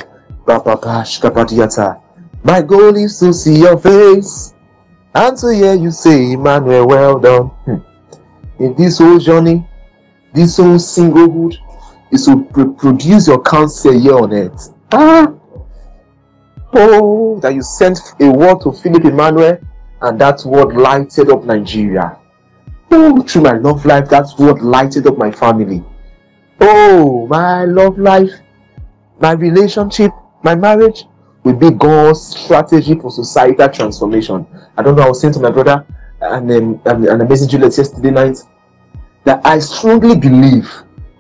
My 2.44 2.62
goal 2.62 2.96
is 2.96 3.18
to 3.20 3.33
see 3.33 3.61
your 3.61 3.78
face 3.78 4.54
and 5.14 5.37
to 5.38 5.54
hear 5.54 5.74
you 5.74 5.90
say, 5.90 6.33
Emmanuel, 6.33 6.87
well 6.87 7.18
done. 7.18 7.46
Hmm. 7.66 7.76
In 8.62 8.74
this 8.76 8.98
whole 8.98 9.18
journey, 9.18 9.68
this 10.33 10.57
whole 10.57 10.76
singlehood 10.76 11.57
is 12.11 12.24
to 12.26 12.44
produce 12.78 13.28
your 13.28 13.42
counsel 13.42 13.98
here 13.98 14.16
on 14.16 14.33
earth. 14.33 14.74
Ah. 14.92 15.33
Oh, 16.74 17.38
that 17.40 17.54
you 17.54 17.62
sent 17.62 17.98
a 18.20 18.31
word 18.31 18.61
to 18.62 18.72
Philip 18.72 19.04
Emmanuel 19.04 19.59
and 20.02 20.20
that 20.20 20.44
word 20.44 20.74
lighted 20.74 21.31
up 21.31 21.44
Nigeria. 21.44 22.18
Oh, 22.90 23.22
through 23.22 23.42
my 23.42 23.52
love 23.59 23.85
life, 23.85 24.09
that 24.11 24.26
word 24.38 24.61
lighted 24.62 25.07
up 25.07 25.18
my 25.18 25.31
family. 25.31 25.85
Oh, 26.61 27.27
my 27.29 27.64
love 27.64 27.99
life, 27.99 28.33
my 29.21 29.33
relationship, 29.33 30.11
my 30.42 30.55
marriage 30.55 31.05
will 31.44 31.55
be 31.55 31.71
God's 31.71 32.37
strategy 32.37 32.94
for 32.94 33.11
societal 33.11 33.68
transformation. 33.68 34.47
I 34.77 34.83
don't 34.83 34.97
know, 34.97 35.03
I 35.03 35.09
was 35.09 35.21
saying 35.21 35.35
to 35.35 35.40
my 35.40 35.51
brother 35.51 35.87
and, 36.21 36.51
um, 36.51 36.81
and, 36.85 37.07
and 37.07 37.23
amazing 37.23 37.49
Juliet 37.49 37.77
yesterday 37.79 38.11
night 38.11 38.38
that 39.25 39.40
I 39.44 39.59
strongly 39.59 40.16
believe 40.16 40.71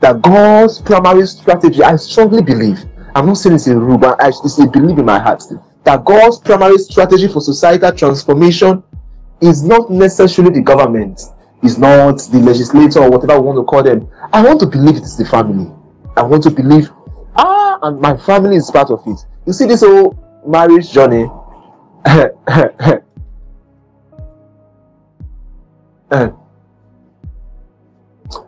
that 0.00 0.22
God's 0.22 0.80
primary 0.80 1.26
strategy, 1.26 1.82
I 1.82 1.96
strongly 1.96 2.42
believe, 2.42 2.84
I'm 3.14 3.26
not 3.26 3.34
saying 3.34 3.56
it's 3.56 3.66
a 3.66 3.76
rule, 3.76 3.98
but 3.98 4.20
I, 4.22 4.28
it's 4.28 4.58
a 4.58 4.62
in 4.62 5.04
my 5.04 5.18
heart 5.18 5.42
that 5.84 6.04
God's 6.04 6.38
primary 6.38 6.78
strategy 6.78 7.28
for 7.28 7.40
societal 7.40 7.92
transformation 7.92 8.82
is 9.40 9.62
not 9.62 9.90
necessarily 9.90 10.54
the 10.54 10.60
government, 10.60 11.22
is 11.62 11.78
not 11.78 12.18
the 12.30 12.38
legislator 12.38 13.00
or 13.00 13.10
whatever 13.10 13.40
we 13.40 13.46
want 13.46 13.58
to 13.58 13.64
call 13.64 13.82
them. 13.82 14.08
I 14.32 14.42
want 14.42 14.60
to 14.60 14.66
believe 14.66 14.96
it 14.96 15.02
is 15.02 15.16
the 15.16 15.24
family. 15.24 15.72
I 16.16 16.22
want 16.22 16.42
to 16.44 16.50
believe, 16.50 16.90
ah, 17.36 17.78
and 17.82 18.00
my 18.00 18.16
family 18.16 18.56
is 18.56 18.70
part 18.70 18.90
of 18.90 19.02
it. 19.06 19.18
You 19.46 19.52
see, 19.52 19.66
this 19.66 19.80
whole 19.82 20.16
marriage 20.46 20.90
journey. 20.92 21.24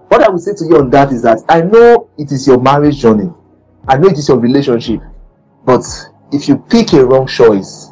what 0.09 0.23
I 0.23 0.29
will 0.29 0.39
say 0.39 0.55
to 0.55 0.65
you 0.65 0.79
on 0.79 0.91
that 0.91 1.13
is 1.13 1.23
that 1.23 1.43
I 1.49 1.61
know 1.63 2.09
it 2.17 2.33
is 2.33 2.47
your 2.47 2.61
marriage 2.61 2.99
journey, 2.99 3.31
I 3.89 3.97
know 3.97 4.09
it 4.09 4.19
is 4.19 4.29
your 4.29 4.39
relationship, 4.39 5.01
but 5.65 5.85
if 6.33 6.49
you 6.49 6.57
pick 6.59 6.93
a 6.93 7.05
wrong 7.05 7.27
choice, 7.27 7.89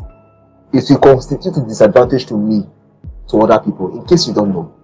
it 0.72 0.84
will 0.88 0.98
constitute 0.98 1.56
a 1.56 1.60
disadvantage 1.66 2.26
to 2.26 2.34
me, 2.36 2.66
to 3.30 3.40
other 3.40 3.58
people, 3.62 3.98
in 4.00 4.06
case 4.06 4.26
you 4.28 4.34
don't 4.34 4.52
know. 4.52 4.77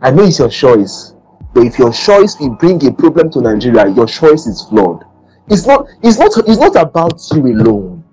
I 0.00 0.10
know 0.10 0.22
it's 0.24 0.38
your 0.38 0.48
choice, 0.48 1.14
but 1.52 1.64
if 1.64 1.78
your 1.78 1.92
choice 1.92 2.38
will 2.38 2.50
bring 2.50 2.84
a 2.86 2.92
problem 2.92 3.30
to 3.32 3.40
Nigeria, 3.40 3.88
your 3.88 4.06
choice 4.06 4.46
is 4.46 4.62
flawed. 4.62 5.04
It's 5.48 5.66
not, 5.66 5.86
it's 6.02 6.18
not, 6.18 6.32
it's 6.46 6.58
not 6.58 6.76
about 6.76 7.20
you 7.32 7.42
alone. 7.46 8.04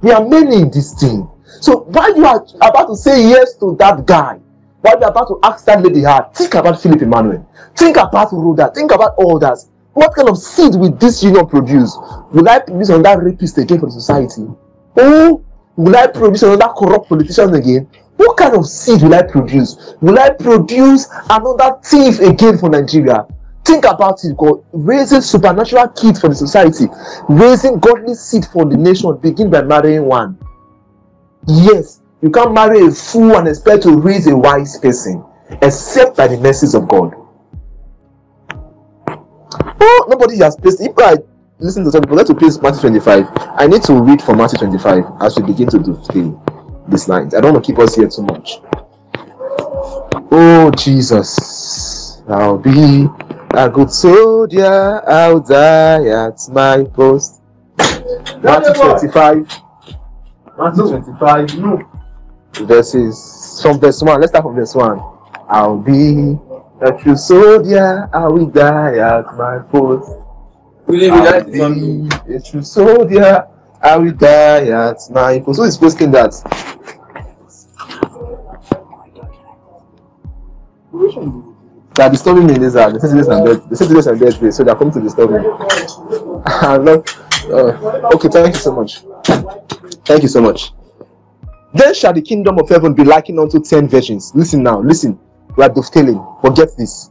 We 0.00 0.12
are 0.12 0.26
many 0.26 0.56
in 0.56 0.70
this 0.70 0.94
thing. 0.94 1.28
So 1.60 1.80
while 1.80 2.16
you 2.16 2.24
are 2.24 2.44
about 2.62 2.86
to 2.86 2.96
say 2.96 3.28
yes 3.28 3.54
to 3.56 3.76
that 3.78 4.06
guy, 4.06 4.38
while 4.80 4.98
you 4.98 5.04
are 5.04 5.10
about 5.10 5.28
to 5.28 5.38
ask 5.42 5.64
that 5.66 5.82
lady 5.82 6.02
her, 6.02 6.28
think 6.34 6.54
about 6.54 6.80
Philip 6.80 7.02
Emmanuel. 7.02 7.46
Think 7.76 7.96
about 7.96 8.32
Rhoda. 8.32 8.70
Think 8.74 8.92
about 8.92 9.14
others. 9.18 9.68
What 9.92 10.14
kind 10.14 10.28
of 10.28 10.38
seed 10.38 10.74
will 10.74 10.92
this 10.92 11.22
union 11.22 11.46
produce? 11.46 11.96
Will 12.32 12.48
I 12.48 12.60
produce 12.60 12.90
another 12.90 13.24
rapist 13.24 13.58
again 13.58 13.80
for 13.80 13.86
the 13.86 13.92
society? 13.92 14.46
Or 14.94 15.42
will 15.76 15.96
I 15.96 16.06
produce 16.06 16.42
another 16.42 16.72
corrupt 16.76 17.08
politician 17.08 17.54
again? 17.54 17.88
What 18.16 18.36
kind 18.36 18.54
of 18.56 18.66
seed 18.66 19.02
will 19.02 19.14
I 19.14 19.22
produce? 19.22 19.94
Will 20.00 20.18
I 20.18 20.30
produce 20.30 21.06
another 21.30 21.78
thief 21.84 22.20
again 22.20 22.58
for 22.58 22.68
Nigeria? 22.68 23.26
Think 23.64 23.84
about 23.84 24.24
it, 24.24 24.36
God. 24.36 24.64
Raising 24.72 25.20
supernatural 25.20 25.88
kids 25.88 26.20
for 26.20 26.28
the 26.28 26.34
society, 26.34 26.86
raising 27.28 27.78
godly 27.78 28.14
seed 28.14 28.46
for 28.52 28.64
the 28.64 28.76
nation, 28.76 29.16
begin 29.18 29.50
by 29.50 29.62
marrying 29.62 30.04
one. 30.04 30.38
Yes, 31.48 32.00
You 32.22 32.30
can't 32.30 32.52
marry 32.52 32.86
a 32.86 32.90
fool 32.90 33.36
and 33.36 33.46
expect 33.46 33.82
to 33.82 33.94
raise 33.96 34.26
a 34.26 34.36
wise 34.36 34.78
person, 34.80 35.22
except 35.62 36.16
by 36.16 36.26
the 36.26 36.38
mercies 36.38 36.74
of 36.74 36.88
God. 36.88 37.14
Oh, 39.58 40.06
nobody 40.08 40.38
has 40.38 40.56
placed. 40.56 40.80
If 40.80 40.98
I 40.98 41.16
listen 41.58 41.84
to 41.84 41.92
some 41.92 42.00
people, 42.02 42.16
let's 42.16 42.32
place 42.32 42.60
Matthew 42.60 42.80
25. 42.80 43.26
I 43.36 43.66
need 43.66 43.82
to 43.84 43.94
read 43.94 44.22
from 44.22 44.38
Matthew 44.38 44.58
25 44.58 45.04
as 45.20 45.36
we 45.36 45.44
begin 45.44 45.68
to 45.68 45.78
do 45.78 45.92
the, 45.92 46.55
this 46.88 47.08
lines. 47.08 47.34
I 47.34 47.40
don't 47.40 47.52
want 47.52 47.64
to 47.64 47.72
keep 47.72 47.78
us 47.78 47.94
here 47.94 48.08
too 48.08 48.22
much. 48.22 48.60
Oh, 50.30 50.70
Jesus, 50.76 52.22
I'll 52.28 52.58
be 52.58 53.06
a 53.54 53.68
good 53.70 53.90
soldier, 53.90 55.02
I'll 55.08 55.40
die 55.40 56.06
at 56.08 56.38
my 56.52 56.84
post. 56.84 57.40
Matthew 58.42 58.74
25. 58.74 59.62
Matthew 60.58 60.88
25. 60.88 61.58
No. 61.58 61.82
Verses 62.66 63.60
from 63.62 63.78
verse 63.78 64.02
1. 64.02 64.20
Let's 64.20 64.32
start 64.32 64.44
from 64.44 64.54
verse 64.54 64.74
1. 64.74 65.00
I'll 65.48 65.78
be 65.78 66.38
a 66.80 66.92
true 66.98 67.16
soldier, 67.16 68.08
I 68.12 68.26
will 68.26 68.46
die 68.46 68.98
at 68.98 69.26
my 69.36 69.58
post. 69.70 70.10
I'll 70.88 71.44
be 71.44 72.08
a 72.34 72.40
true 72.40 72.62
soldier, 72.62 73.46
I 73.80 73.96
will 73.96 74.12
die 74.12 74.68
at 74.68 74.98
my 75.10 75.38
post. 75.40 75.58
Who 75.58 75.64
is 75.64 75.76
posting 75.78 76.10
that? 76.12 76.34
They 81.94 82.02
are 82.02 82.10
disturbing 82.10 82.46
me 82.46 82.54
in 82.54 82.60
this 82.60 82.74
house. 82.74 82.92
They 82.92 83.08
say 83.08 83.14
this 83.14 83.28
and 83.28 83.46
that. 83.46 83.68
They 83.70 83.76
say 83.76 83.86
this 83.86 84.06
and 84.06 84.20
that, 84.20 84.52
so 84.52 84.64
they 84.64 84.70
are 84.70 84.76
coming 84.76 84.94
to 84.94 85.00
disturb 85.00 85.30
me. 85.30 85.38
Uh, 87.46 88.10
okay, 88.12 88.28
thank 88.28 88.54
you 88.54 88.60
so 88.60 88.72
much. 88.74 89.02
Thank 90.04 90.22
you 90.22 90.28
so 90.28 90.40
much. 90.40 90.72
Then 91.72 91.94
shall 91.94 92.12
the 92.12 92.20
kingdom 92.20 92.58
of 92.58 92.68
heaven 92.68 92.92
be 92.92 93.04
likened 93.04 93.38
unto 93.38 93.60
ten 93.62 93.86
virgins. 93.86 94.32
Listen 94.34 94.64
now, 94.64 94.80
listen. 94.80 95.16
We 95.56 95.62
are 95.62 95.68
dovetailing. 95.68 96.20
Forget 96.42 96.70
this. 96.76 97.10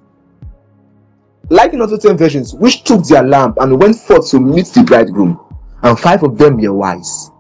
Likened 1.50 1.84
unto 1.84 1.98
ten 1.98 2.18
virgins, 2.18 2.54
which 2.54 2.84
took 2.84 3.06
their 3.06 3.24
lamp 3.24 3.58
and 3.62 3.80
went 3.80 3.96
forth 3.98 4.30
to 4.32 4.40
meet 4.42 4.66
the 4.68 4.84
bridegroom. 4.84 5.40
And 5.84 5.98
five 5.98 6.24
of 6.24 6.38
them 6.38 6.58
were 6.58 6.74
wise, 6.74 7.32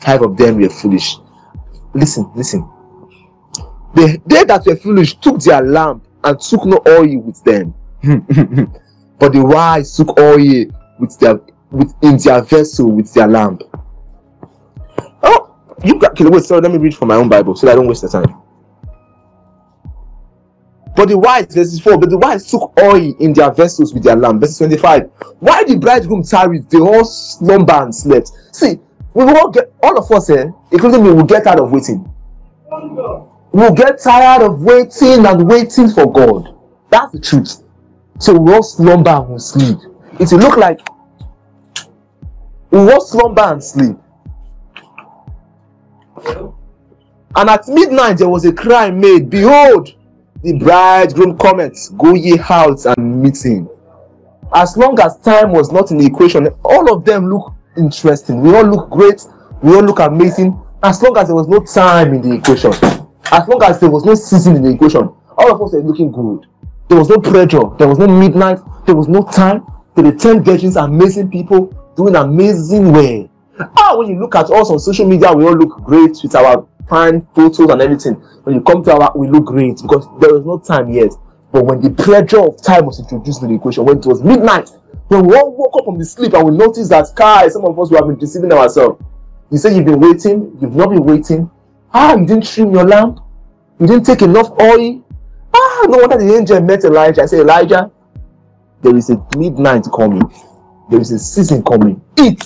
five 0.00 0.22
of 0.22 0.36
them 0.38 0.58
were 0.58 0.70
foolish. 0.70 1.16
Listen, 1.92 2.30
listen. 2.34 2.66
The, 3.94 4.20
they 4.26 4.44
that 4.44 4.64
were 4.66 4.76
foolish 4.76 5.16
took 5.16 5.40
their 5.40 5.62
lamp 5.62 6.06
and 6.24 6.40
took 6.40 6.64
no 6.64 6.82
oil 6.86 7.18
with 7.18 7.42
them. 7.44 7.74
but 9.18 9.32
the 9.32 9.44
wise 9.44 9.96
took 9.96 10.18
oil 10.18 10.66
with 10.98 11.18
their 11.18 11.40
with 11.70 11.94
in 12.02 12.16
their 12.18 12.42
vessel 12.42 12.90
with 12.90 13.12
their 13.12 13.26
lamp. 13.26 13.62
Oh, 15.22 15.56
you 15.84 15.98
got 15.98 16.12
okay, 16.12 16.24
wait, 16.24 16.44
sorry, 16.44 16.62
let 16.62 16.72
me 16.72 16.78
read 16.78 16.94
from 16.94 17.08
my 17.08 17.16
own 17.16 17.28
Bible 17.28 17.54
so 17.54 17.66
that 17.66 17.72
I 17.72 17.76
don't 17.76 17.86
waste 17.86 18.02
the 18.02 18.08
time. 18.08 18.42
But 20.94 21.08
the 21.08 21.16
wise, 21.16 21.46
verse 21.54 21.78
4, 21.78 21.96
but 21.96 22.10
the 22.10 22.18
wise 22.18 22.50
took 22.50 22.78
oil 22.80 23.14
in 23.18 23.32
their 23.32 23.50
vessels 23.50 23.94
with 23.94 24.02
their 24.02 24.16
lamp. 24.16 24.40
Verse 24.40 24.58
25. 24.58 25.10
Why 25.40 25.64
the 25.64 25.78
bridegroom 25.78 26.22
tarried, 26.22 26.68
they 26.68 26.78
all 26.78 27.04
slumber 27.04 27.72
and 27.72 27.94
slept. 27.94 28.30
See, 28.52 28.78
we 29.14 29.24
will 29.24 29.36
all 29.36 29.50
get 29.50 29.72
all 29.82 29.98
of 29.98 30.10
us 30.10 30.28
eh, 30.30 30.46
including 30.70 31.02
me, 31.04 31.10
will 31.10 31.24
get 31.24 31.44
tired 31.44 31.60
of 31.60 31.72
waiting. 31.72 32.08
We'll 33.52 33.74
get 33.74 34.00
tired 34.00 34.42
of 34.42 34.62
waiting 34.62 35.26
and 35.26 35.48
waiting 35.48 35.90
for 35.90 36.10
God. 36.10 36.56
That's 36.90 37.12
the 37.12 37.20
truth. 37.20 37.62
So 38.18 38.34
we 38.38 38.52
all 38.52 38.62
slumber 38.62 39.10
and 39.10 39.28
we'll 39.28 39.38
sleep. 39.38 39.78
It 40.18 40.32
will 40.32 40.38
look 40.38 40.56
like 40.56 40.80
we 42.70 42.78
will 42.78 43.00
slumber 43.02 43.42
and 43.42 43.62
sleep. 43.62 43.96
And 47.34 47.50
at 47.50 47.68
midnight 47.68 48.18
there 48.18 48.28
was 48.28 48.44
a 48.46 48.52
cry 48.52 48.90
made, 48.90 49.28
Behold, 49.28 49.94
the 50.42 50.58
bridegroom 50.58 51.36
cometh, 51.36 51.90
go 51.98 52.14
ye 52.14 52.38
out 52.48 52.84
and 52.86 53.22
meet 53.22 53.44
him. 53.44 53.68
As 54.54 54.76
long 54.76 54.98
as 55.00 55.18
time 55.18 55.52
was 55.52 55.70
not 55.72 55.90
in 55.90 55.98
the 55.98 56.06
equation, 56.06 56.46
all 56.64 56.94
of 56.94 57.04
them 57.04 57.28
look 57.28 57.52
interesting. 57.76 58.40
We 58.40 58.54
all 58.54 58.64
look 58.64 58.90
great. 58.90 59.26
We 59.62 59.74
all 59.74 59.82
look 59.82 59.98
amazing. 60.00 60.58
As 60.82 61.02
long 61.02 61.16
as 61.16 61.28
there 61.28 61.36
was 61.36 61.48
no 61.48 61.60
time 61.60 62.14
in 62.14 62.22
the 62.22 62.34
equation, 62.36 62.72
as 63.30 63.48
long 63.48 63.62
as 63.62 63.78
there 63.80 63.90
was 63.90 64.04
no 64.04 64.14
season 64.14 64.56
in 64.56 64.62
the 64.62 64.70
equation, 64.70 65.02
all 65.36 65.52
of 65.54 65.62
us 65.62 65.72
were 65.72 65.80
looking 65.80 66.10
good. 66.10 66.46
There 66.88 66.98
was 66.98 67.08
no 67.08 67.18
pressure. 67.18 67.62
There 67.78 67.88
was 67.88 67.98
no 67.98 68.06
midnight. 68.06 68.58
There 68.86 68.94
was 68.94 69.08
no 69.08 69.22
time. 69.22 69.64
There 69.94 70.04
were 70.04 70.12
10 70.12 70.42
virgins, 70.42 70.76
amazing 70.76 71.30
people 71.30 71.72
doing 71.96 72.16
amazing 72.16 72.92
way. 72.92 73.30
Ah, 73.76 73.94
when 73.96 74.08
you 74.08 74.18
look 74.18 74.34
at 74.34 74.50
us 74.50 74.70
on 74.70 74.78
social 74.78 75.06
media, 75.06 75.32
we 75.32 75.44
all 75.44 75.56
look 75.56 75.82
great 75.84 76.16
with 76.22 76.34
our 76.34 76.66
fine 76.88 77.26
photos 77.34 77.70
and 77.70 77.80
everything. 77.80 78.14
When 78.44 78.56
you 78.56 78.60
come 78.62 78.82
to 78.84 78.92
our, 78.92 79.12
we 79.16 79.28
look 79.28 79.44
great 79.46 79.80
because 79.80 80.06
there 80.20 80.32
was 80.34 80.44
no 80.44 80.58
time 80.58 80.90
yet. 80.90 81.12
But 81.52 81.64
when 81.66 81.80
the 81.80 81.90
pressure 81.90 82.40
of 82.40 82.60
time 82.62 82.86
was 82.86 82.98
introduced 82.98 83.40
to 83.40 83.46
the 83.46 83.54
equation, 83.54 83.84
when 83.84 83.98
it 83.98 84.06
was 84.06 84.22
midnight, 84.22 84.70
when 85.08 85.26
we 85.26 85.36
all 85.36 85.54
woke 85.54 85.76
up 85.76 85.84
from 85.84 85.98
the 85.98 86.04
sleep 86.04 86.32
and 86.32 86.44
we 86.50 86.56
noticed 86.56 86.88
that, 86.90 87.06
sky, 87.08 87.48
some 87.48 87.64
of 87.64 87.78
us 87.78 87.90
we 87.90 87.96
have 87.96 88.06
been 88.06 88.18
deceiving 88.18 88.52
ourselves. 88.52 89.02
You 89.50 89.58
say 89.58 89.76
you've 89.76 89.84
been 89.84 90.00
waiting, 90.00 90.56
you've 90.60 90.74
not 90.74 90.88
been 90.88 91.04
waiting. 91.04 91.50
Ah, 91.94 92.14
you 92.16 92.26
didn't 92.26 92.46
trim 92.46 92.72
your 92.72 92.84
lamp, 92.84 93.20
you 93.78 93.86
didn't 93.86 94.04
take 94.04 94.22
enough 94.22 94.50
oil. 94.60 95.04
Ah, 95.54 95.86
no 95.88 95.98
wonder 95.98 96.18
the 96.18 96.34
angel 96.36 96.60
met 96.60 96.84
Elijah. 96.84 97.22
I 97.22 97.26
say, 97.26 97.40
Elijah, 97.40 97.90
there 98.82 98.96
is 98.96 99.10
a 99.10 99.22
midnight 99.36 99.86
coming 99.94 100.22
there 100.92 101.00
is 101.00 101.10
a 101.10 101.18
season 101.18 101.62
coming. 101.62 102.00
Eat 102.20 102.44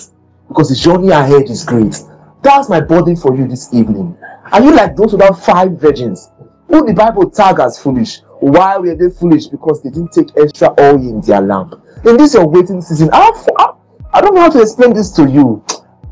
because 0.48 0.68
the 0.68 0.76
journey 0.76 1.11
ahead 1.11 1.50
is 1.50 1.64
great. 1.64 2.00
That's 2.42 2.68
my 2.68 2.80
burden 2.80 3.16
for 3.16 3.37
you 3.37 3.46
this 3.48 3.74
evening. 3.74 4.16
Are 4.52 4.62
you 4.62 4.72
like 4.72 4.94
those 4.96 5.14
other 5.14 5.35
five 5.35 5.72
virgins 5.80 6.30
who 6.68 6.87
the 6.87 6.92
Bible 6.94 7.28
tag 7.28 7.59
as 7.59 7.78
foolish? 7.78 8.20
Why 8.38 8.76
were 8.76 8.94
they 8.94 9.11
foolish? 9.11 9.46
Because 9.46 9.82
they 9.82 9.90
didn't 9.90 10.12
take 10.12 10.28
extra 10.37 10.72
oil 10.78 10.94
in 10.96 11.20
their 11.22 11.40
lamp. 11.40 11.74
In 12.04 12.16
this 12.16 12.35
your 12.35 12.46
waiting 12.46 12.80
season, 12.80 13.11
I, 13.12 13.72
I 14.12 14.20
don't 14.20 14.35
know 14.35 14.42
how 14.42 14.50
to 14.50 14.61
explain 14.62 14.92
this 14.92 15.11
to 15.12 15.28
you. 15.28 15.64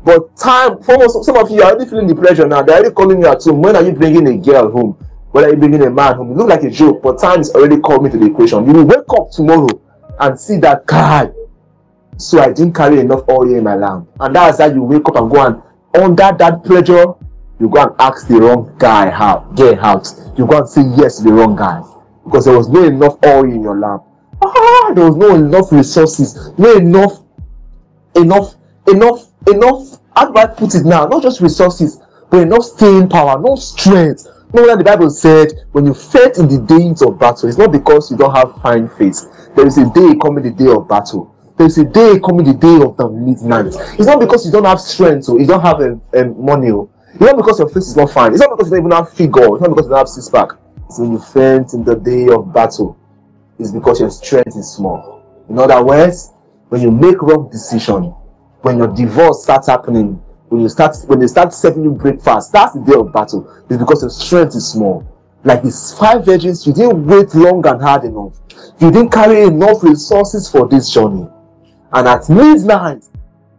But 0.05 0.37
time, 0.37 0.81
for 0.83 1.09
some 1.23 1.35
of 1.37 1.49
you 1.49 1.63
are 1.63 1.71
already 1.71 1.89
feeling 1.89 2.07
the 2.07 2.15
pressure 2.15 2.47
now. 2.47 2.61
They're 2.61 2.77
already 2.77 2.93
calling 2.93 3.21
you 3.21 3.27
at 3.27 3.43
home. 3.43 3.61
When 3.61 3.75
are 3.75 3.83
you 3.83 3.91
bringing 3.91 4.27
a 4.27 4.37
girl 4.37 4.71
home? 4.71 4.91
When 5.31 5.43
are 5.43 5.49
you 5.49 5.57
bringing 5.57 5.81
a 5.81 5.89
man 5.89 6.15
home? 6.15 6.31
It 6.31 6.37
looks 6.37 6.49
like 6.49 6.63
a 6.63 6.69
joke, 6.69 7.01
but 7.01 7.19
time 7.19 7.41
is 7.41 7.51
already 7.55 7.81
coming 7.81 8.11
to 8.11 8.17
the 8.17 8.27
equation. 8.27 8.65
You 8.67 8.73
will 8.73 8.85
wake 8.85 9.11
up 9.17 9.31
tomorrow 9.31 9.67
and 10.19 10.39
see 10.39 10.57
that 10.59 10.85
guy 10.85 11.31
so 12.17 12.39
I 12.39 12.53
didn't 12.53 12.73
carry 12.73 12.99
enough 12.99 13.23
oil 13.29 13.53
in 13.53 13.63
my 13.63 13.75
lamp. 13.75 14.09
And 14.19 14.35
that's 14.35 14.59
how 14.59 14.67
you 14.67 14.83
wake 14.83 15.07
up 15.09 15.15
and 15.15 15.29
go 15.29 15.45
and 15.45 15.61
under 16.01 16.31
that 16.37 16.63
pressure, 16.63 17.05
you 17.59 17.69
go 17.69 17.81
and 17.81 17.91
ask 17.99 18.27
the 18.27 18.39
wrong 18.39 18.75
guy 18.77 19.09
how 19.09 19.39
get 19.55 19.79
out. 19.79 20.07
You 20.37 20.45
go 20.45 20.59
and 20.59 20.69
say 20.69 20.81
yes 20.97 21.17
to 21.17 21.23
the 21.23 21.33
wrong 21.33 21.55
guy 21.55 21.81
because 22.23 22.45
there 22.45 22.57
was 22.57 22.69
no 22.69 22.83
enough 22.83 23.17
oil 23.25 23.43
in 23.43 23.61
your 23.61 23.77
lamp. 23.77 24.03
Ah, 24.41 24.91
there 24.93 25.05
was 25.05 25.15
no 25.15 25.35
enough 25.35 25.71
resources, 25.71 26.51
no 26.57 26.75
enough, 26.75 27.23
enough, 28.15 28.55
enough, 28.87 29.27
enough. 29.47 29.99
How 30.15 30.31
do 30.31 30.37
I 30.37 30.47
put 30.47 30.75
it 30.75 30.85
now? 30.85 31.05
Not 31.05 31.23
just 31.23 31.41
resources, 31.41 32.01
but 32.29 32.41
enough 32.41 32.63
staying 32.63 33.09
power, 33.09 33.39
no 33.39 33.55
strength. 33.55 34.27
No 34.53 34.61
wonder 34.61 34.77
the 34.77 34.83
Bible 34.83 35.09
said, 35.09 35.51
when 35.73 35.85
you 35.85 35.93
faint 35.93 36.37
in 36.37 36.47
the 36.47 36.59
days 36.59 37.01
of 37.01 37.19
battle, 37.19 37.49
it's 37.49 37.57
not 37.57 37.71
because 37.71 38.09
you 38.09 38.17
don't 38.17 38.33
have 38.33 38.55
fine 38.61 38.87
faith. 38.89 39.21
There 39.55 39.67
is 39.67 39.77
a 39.77 39.85
day 39.91 40.15
coming, 40.21 40.43
the 40.43 40.51
day 40.51 40.71
of 40.71 40.87
battle 40.87 41.35
there's 41.57 41.77
a 41.77 41.85
day 41.85 42.19
coming, 42.19 42.45
the 42.45 42.53
day 42.53 42.83
of 42.83 42.97
the 42.97 43.09
midnight. 43.09 43.67
It's 43.97 44.07
not 44.07 44.19
because 44.19 44.45
you 44.45 44.51
don't 44.51 44.65
have 44.65 44.81
strength 44.81 45.29
or 45.29 45.39
you 45.39 45.47
don't 45.47 45.61
have 45.61 45.79
a, 45.79 45.99
a 46.13 46.25
money. 46.25 46.71
Or, 46.71 46.89
it's 47.11 47.21
not 47.21 47.37
because 47.37 47.59
your 47.59 47.69
face 47.69 47.87
is 47.87 47.95
not 47.95 48.11
fine. 48.11 48.33
It's 48.33 48.41
not 48.41 48.57
because 48.57 48.71
you 48.71 48.77
don't 48.77 48.87
even 48.87 48.97
have 48.97 49.13
figure. 49.13 49.55
It's 49.55 49.61
not 49.61 49.69
because 49.69 49.85
you 49.85 49.89
don't 49.89 49.99
have 49.99 50.09
six 50.09 50.29
pack. 50.29 50.49
It's 50.87 50.99
when 50.99 51.13
you 51.13 51.19
faint 51.19 51.73
in 51.73 51.83
the 51.83 51.95
day 51.95 52.27
of 52.27 52.53
battle. 52.53 52.97
It's 53.57 53.71
because 53.71 54.01
your 54.01 54.11
strength 54.11 54.55
is 54.57 54.69
small. 54.69 55.23
In 55.47 55.57
other 55.57 55.81
words, 55.81 56.31
when 56.69 56.81
you 56.81 56.91
make 56.91 57.21
wrong 57.21 57.49
decision, 57.49 58.13
when 58.65 58.79
your 58.79 58.87
divorce 58.87 59.43
starts 59.43 59.67
happening, 59.67 60.19
when 60.49 60.61
you 60.61 60.69
start 60.69 60.97
when 61.05 61.19
they 61.19 61.27
start 61.27 61.53
serving 61.53 61.83
you 61.83 61.91
breakfast, 61.91 62.51
that's 62.51 62.73
the 62.73 62.79
day 62.79 62.95
of 62.95 63.13
battle. 63.13 63.47
It's 63.69 63.77
because 63.77 64.01
your 64.01 64.09
strength 64.09 64.55
is 64.55 64.71
small. 64.71 65.05
Like 65.43 65.61
these 65.61 65.93
five 65.93 66.25
virgins, 66.25 66.65
you 66.65 66.73
didn't 66.73 67.05
wait 67.05 67.35
long 67.35 67.63
and 67.67 67.79
hard 67.79 68.05
enough. 68.05 68.33
You 68.79 68.89
didn't 68.89 69.11
carry 69.11 69.43
enough 69.43 69.83
resources 69.83 70.49
for 70.49 70.67
this 70.67 70.91
journey. 70.91 71.27
And 71.93 72.07
at 72.07 72.27
midnight, 72.27 73.03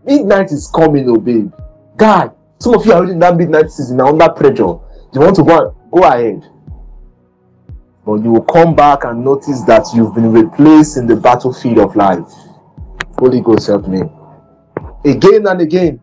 midnight 0.04 0.50
is 0.50 0.68
coming, 0.74 1.08
oh 1.08 1.20
babe. 1.20 1.52
Guy, 1.96 2.28
some 2.58 2.74
of 2.74 2.84
you 2.84 2.90
are 2.90 2.96
already 2.96 3.12
in 3.12 3.20
that 3.20 3.36
midnight 3.36 3.70
season 3.70 4.00
under 4.00 4.28
pressure. 4.30 4.74
You 5.14 5.20
want 5.20 5.36
to 5.36 5.44
go 5.44 5.76
go 5.92 6.02
ahead. 6.02 6.42
But 8.04 8.24
you 8.24 8.32
will 8.32 8.42
come 8.42 8.74
back 8.74 9.04
and 9.04 9.24
notice 9.24 9.62
that 9.66 9.86
you've 9.94 10.16
been 10.16 10.32
replaced 10.32 10.96
in 10.96 11.06
the 11.06 11.14
battlefield 11.14 11.78
of 11.78 11.94
life. 11.94 12.26
Holy 13.16 13.40
Ghost 13.40 13.68
help 13.68 13.86
me. 13.86 14.02
Again 15.04 15.46
and 15.46 15.60
again, 15.60 16.00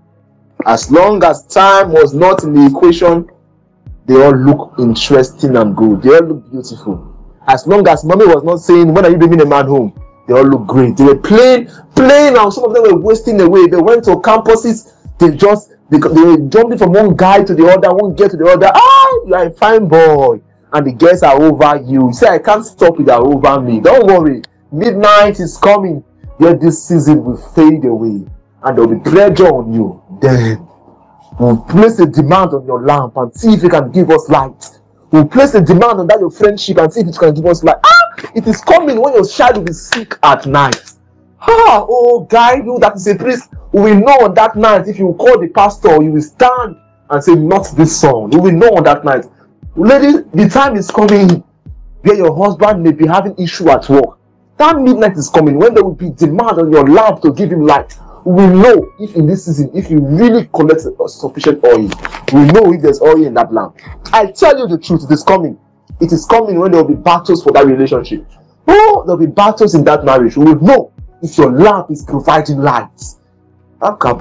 as 0.65 0.89
long 0.91 1.23
as 1.23 1.45
time 1.47 1.91
was 1.91 2.13
not 2.13 2.43
in 2.43 2.53
the 2.53 2.65
equation, 2.65 3.29
they 4.05 4.15
all 4.21 4.35
look 4.35 4.73
interesting 4.79 5.55
and 5.57 5.75
good. 5.75 6.01
They 6.01 6.09
all 6.15 6.23
look 6.23 6.51
beautiful. 6.51 7.09
As 7.47 7.67
long 7.67 7.87
as 7.87 8.05
mommy 8.05 8.25
was 8.25 8.43
not 8.43 8.59
saying, 8.59 8.93
When 8.93 9.05
are 9.05 9.09
you 9.11 9.17
bringing 9.17 9.41
a 9.41 9.45
man 9.45 9.65
home? 9.67 9.99
They 10.27 10.33
all 10.33 10.45
look 10.45 10.67
great. 10.67 10.95
They 10.95 11.03
were 11.03 11.17
playing, 11.17 11.67
playing, 11.95 12.37
and 12.37 12.53
some 12.53 12.65
of 12.65 12.73
them 12.73 12.83
were 12.83 12.99
wasting 12.99 13.41
away. 13.41 13.67
They 13.67 13.77
went 13.77 14.05
to 14.05 14.11
campuses. 14.17 14.93
They 15.19 15.35
just 15.35 15.73
Because 15.89 16.13
they 16.15 16.21
were 16.21 16.37
jumping 16.49 16.77
from 16.77 16.93
one 16.93 17.15
guy 17.15 17.43
to 17.43 17.53
the 17.53 17.67
other, 17.67 17.93
one 17.93 18.15
girl 18.15 18.29
to 18.29 18.37
the 18.37 18.45
other. 18.45 18.71
Ah, 18.73 19.19
you 19.27 19.35
are 19.35 19.45
a 19.45 19.51
fine 19.51 19.87
boy. 19.87 20.41
And 20.71 20.87
the 20.87 20.93
girls 20.93 21.21
are 21.21 21.39
over 21.39 21.77
you. 21.85 22.07
You 22.07 22.13
say, 22.13 22.27
I 22.29 22.39
can't 22.39 22.65
stop 22.65 22.99
it, 22.99 23.05
they're 23.05 23.15
over 23.17 23.61
me. 23.61 23.79
Don't 23.79 24.07
worry. 24.07 24.41
Midnight 24.71 25.39
is 25.39 25.55
coming. 25.57 26.03
Yet 26.39 26.59
this 26.59 26.87
season 26.87 27.23
will 27.23 27.37
fade 27.37 27.85
away. 27.85 28.25
And 28.63 28.77
there 28.77 28.85
will 28.85 28.95
be 28.95 29.09
pressure 29.09 29.47
on 29.47 29.73
you. 29.73 30.01
Then 30.21 30.65
we'll 31.39 31.57
place 31.57 31.99
a 31.99 32.05
demand 32.05 32.53
on 32.53 32.65
your 32.65 32.81
lamp 32.85 33.17
and 33.17 33.33
see 33.35 33.53
if 33.53 33.63
it 33.63 33.71
can 33.71 33.91
give 33.91 34.09
us 34.09 34.29
light. 34.29 34.79
We'll 35.11 35.27
place 35.27 35.53
a 35.53 35.61
demand 35.61 35.99
on 35.99 36.07
that 36.07 36.19
your 36.19 36.31
friendship 36.31 36.77
and 36.77 36.91
see 36.91 37.01
if 37.01 37.07
it 37.07 37.17
can 37.17 37.33
give 37.33 37.45
us 37.45 37.63
light. 37.63 37.77
Ah, 37.85 38.31
it 38.33 38.47
is 38.47 38.61
coming 38.61 38.99
when 39.01 39.13
your 39.13 39.27
child 39.27 39.57
will 39.57 39.63
be 39.63 39.73
sick 39.73 40.17
at 40.23 40.45
night. 40.45 40.81
Ah, 41.41 41.85
oh, 41.87 42.21
guy, 42.29 42.55
you 42.55 42.77
that 42.79 42.95
is 42.95 43.05
a 43.07 43.15
priest, 43.15 43.49
will 43.73 43.95
know 43.95 44.25
on 44.25 44.33
that 44.35 44.55
night 44.55 44.87
if 44.87 44.97
you 44.97 45.13
call 45.19 45.39
the 45.39 45.47
pastor, 45.47 46.01
you 46.01 46.11
will 46.11 46.21
stand 46.21 46.77
and 47.09 47.23
say, 47.23 47.35
Not 47.35 47.67
this 47.75 47.99
song. 47.99 48.29
We 48.29 48.39
will 48.39 48.51
know 48.51 48.69
on 48.69 48.83
that 48.85 49.03
night. 49.03 49.25
Lady, 49.75 50.23
the 50.33 50.47
time 50.49 50.77
is 50.77 50.89
coming 50.89 51.43
where 52.01 52.15
your 52.15 52.35
husband 52.35 52.83
may 52.83 52.91
be 52.91 53.07
having 53.07 53.35
issue 53.37 53.69
at 53.69 53.89
work. 53.89 54.19
That 54.57 54.79
midnight 54.79 55.17
is 55.17 55.29
coming 55.29 55.57
when 55.57 55.73
there 55.73 55.83
will 55.83 55.95
be 55.95 56.11
demand 56.11 56.59
on 56.59 56.71
your 56.71 56.87
lamp 56.87 57.21
to 57.23 57.33
give 57.33 57.51
him 57.51 57.65
light. 57.65 57.97
We 58.25 58.47
know 58.47 58.89
if 58.99 59.15
in 59.15 59.27
this 59.27 59.45
season, 59.45 59.69
if 59.73 59.89
you 59.91 59.99
really 59.99 60.49
collect 60.53 60.81
sufficient 60.81 61.63
oil, 61.65 61.89
we 62.33 62.45
know 62.45 62.71
if 62.73 62.81
there's 62.81 63.01
oil 63.01 63.25
in 63.25 63.33
that 63.33 63.51
lamp. 63.53 63.77
I 64.13 64.27
tell 64.27 64.57
you 64.57 64.67
the 64.67 64.77
truth, 64.77 65.03
it 65.03 65.11
is 65.13 65.23
coming. 65.23 65.59
It 65.99 66.11
is 66.13 66.25
coming 66.25 66.59
when 66.59 66.71
there 66.71 66.81
will 66.81 66.95
be 66.95 67.01
battles 67.01 67.43
for 67.43 67.51
that 67.51 67.65
relationship. 67.65 68.25
Oh, 68.67 69.03
there 69.05 69.17
will 69.17 69.25
be 69.27 69.31
battles 69.31 69.75
in 69.75 69.83
that 69.85 70.05
marriage. 70.05 70.37
We 70.37 70.45
will 70.45 70.61
know 70.61 70.93
if 71.21 71.37
your 71.37 71.51
lamp 71.51 71.91
is 71.91 72.03
providing 72.03 72.59
light. 72.59 72.89
We 73.81 73.89
will 73.89 74.15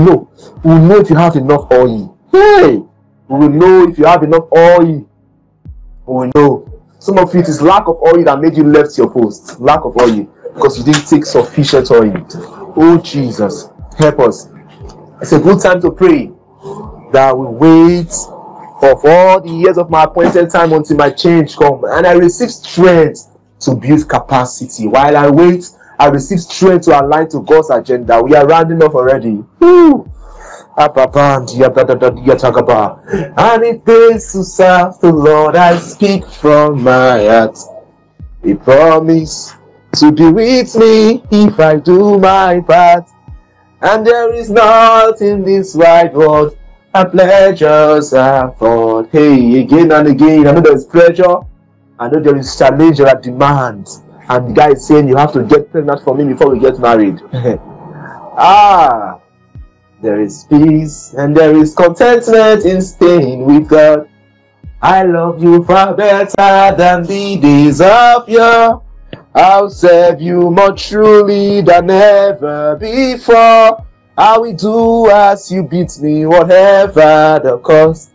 know. 0.00 0.30
We 0.64 0.70
will 0.70 0.78
know 0.80 1.00
if 1.00 1.10
you 1.10 1.16
have 1.16 1.36
enough 1.36 1.70
oil. 1.70 2.18
Hey! 2.32 2.78
We 3.28 3.38
will 3.38 3.48
know 3.50 3.88
if 3.88 3.98
you 3.98 4.04
have 4.06 4.22
enough 4.22 4.44
oil. 4.56 4.86
We 4.86 6.14
will 6.14 6.30
know. 6.34 6.67
Some 6.98 7.18
of 7.18 7.34
it 7.34 7.48
is 7.48 7.62
lack 7.62 7.86
of 7.86 8.00
oil 8.02 8.24
that 8.24 8.40
made 8.40 8.56
you 8.56 8.64
left 8.64 8.98
your 8.98 9.10
post. 9.10 9.60
Lack 9.60 9.84
of 9.84 9.96
oil. 9.96 10.24
Because 10.54 10.78
you 10.78 10.84
didn't 10.84 11.06
take 11.06 11.24
sufficient 11.24 11.90
oil. 11.90 12.12
Oh 12.76 13.00
Jesus. 13.02 13.68
Help 13.96 14.20
us. 14.20 14.48
It's 15.20 15.32
a 15.32 15.38
good 15.38 15.60
time 15.60 15.80
to 15.82 15.90
pray. 15.90 16.32
That 17.12 17.36
we 17.36 17.46
wait 17.46 18.12
of 18.80 19.04
all 19.04 19.40
the 19.40 19.50
years 19.50 19.78
of 19.78 19.90
my 19.90 20.04
appointed 20.04 20.50
time 20.50 20.72
until 20.72 20.96
my 20.96 21.10
change 21.10 21.56
come 21.56 21.84
and 21.84 22.06
I 22.06 22.12
receive 22.12 22.50
strength 22.50 23.36
to 23.60 23.74
build 23.74 24.08
capacity. 24.08 24.86
While 24.86 25.16
I 25.16 25.28
wait, 25.28 25.70
I 25.98 26.06
receive 26.08 26.40
strength 26.40 26.84
to 26.84 27.00
align 27.00 27.28
to 27.30 27.40
God's 27.40 27.70
agenda. 27.70 28.22
We 28.22 28.34
are 28.34 28.46
rounding 28.46 28.82
off 28.82 28.94
already. 28.94 29.44
Woo! 29.58 30.10
And 33.36 33.64
it 33.64 33.84
to 34.32 34.44
serve 34.44 34.98
the 35.00 35.12
Lord. 35.12 35.56
I 35.56 35.76
speak 35.78 36.24
from 36.26 36.82
my 36.84 37.24
heart. 37.24 37.58
He 38.44 38.54
promised 38.54 39.56
to 39.96 40.12
be 40.12 40.30
with 40.30 40.76
me 40.76 41.22
if 41.30 41.58
I 41.58 41.76
do 41.76 42.18
my 42.18 42.60
part. 42.60 43.08
And 43.80 44.06
there 44.06 44.32
is 44.32 44.50
not 44.50 45.20
in 45.20 45.42
this 45.44 45.74
wide 45.74 46.14
world 46.14 46.56
and 46.94 47.10
pleasures 47.10 48.12
are 48.12 48.52
for. 48.58 49.04
Hey, 49.06 49.60
again 49.60 49.92
and 49.92 50.08
again, 50.08 50.46
I 50.46 50.52
know 50.52 50.60
there's 50.60 50.84
pleasure. 50.84 51.38
I 51.98 52.08
know 52.08 52.20
there 52.20 52.36
is 52.36 52.56
challenge, 52.56 52.98
there 52.98 53.08
are 53.08 53.20
demands. 53.20 54.02
And 54.28 54.50
the 54.50 54.52
guy 54.52 54.70
is 54.72 54.86
saying 54.86 55.08
you 55.08 55.16
have 55.16 55.32
to 55.32 55.42
get 55.42 55.70
pregnant 55.72 56.02
for 56.02 56.14
me 56.14 56.24
before 56.24 56.50
we 56.50 56.60
get 56.60 56.78
married. 56.78 57.20
ah, 57.32 59.20
there 60.00 60.20
is 60.20 60.44
peace 60.44 61.14
and 61.14 61.36
there 61.36 61.56
is 61.56 61.74
contentment 61.74 62.64
in 62.64 62.80
staying 62.80 63.44
with 63.44 63.68
God. 63.68 64.08
I 64.80 65.02
love 65.02 65.42
you 65.42 65.64
far 65.64 65.94
better 65.94 66.76
than 66.76 67.02
the 67.02 67.36
days 67.36 67.80
of 67.80 68.28
yore. 68.28 68.82
I'll 69.34 69.70
serve 69.70 70.20
you 70.20 70.50
more 70.50 70.72
truly 70.72 71.62
than 71.62 71.90
ever 71.90 72.76
before. 72.76 73.84
I 74.16 74.38
will 74.38 74.52
do 74.52 75.10
as 75.10 75.50
you 75.50 75.62
beat 75.62 75.98
me, 76.00 76.26
whatever 76.26 77.40
the 77.42 77.58
cost. 77.62 78.10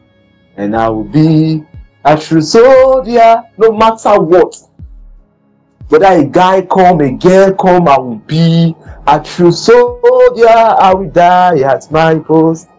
And 0.56 0.76
I 0.76 0.88
will 0.90 1.04
be 1.04 1.66
a 2.06 2.18
true 2.18 2.42
soldier 2.42 3.44
no 3.58 3.72
matter 3.72 4.20
what. 4.22 4.56
Whether 5.90 6.06
a 6.06 6.26
guy 6.26 6.62
come, 6.62 7.02
a 7.02 7.12
girl 7.12 7.54
come, 7.54 7.88
I 7.88 7.98
will 7.98 8.16
be 8.16 8.76
a 9.08 9.20
true 9.20 9.52
soldier. 9.52 10.48
I 10.48 10.94
will 10.94 11.10
die 11.10 11.60
at 11.62 11.90
my 11.92 12.20
post. 12.20 12.70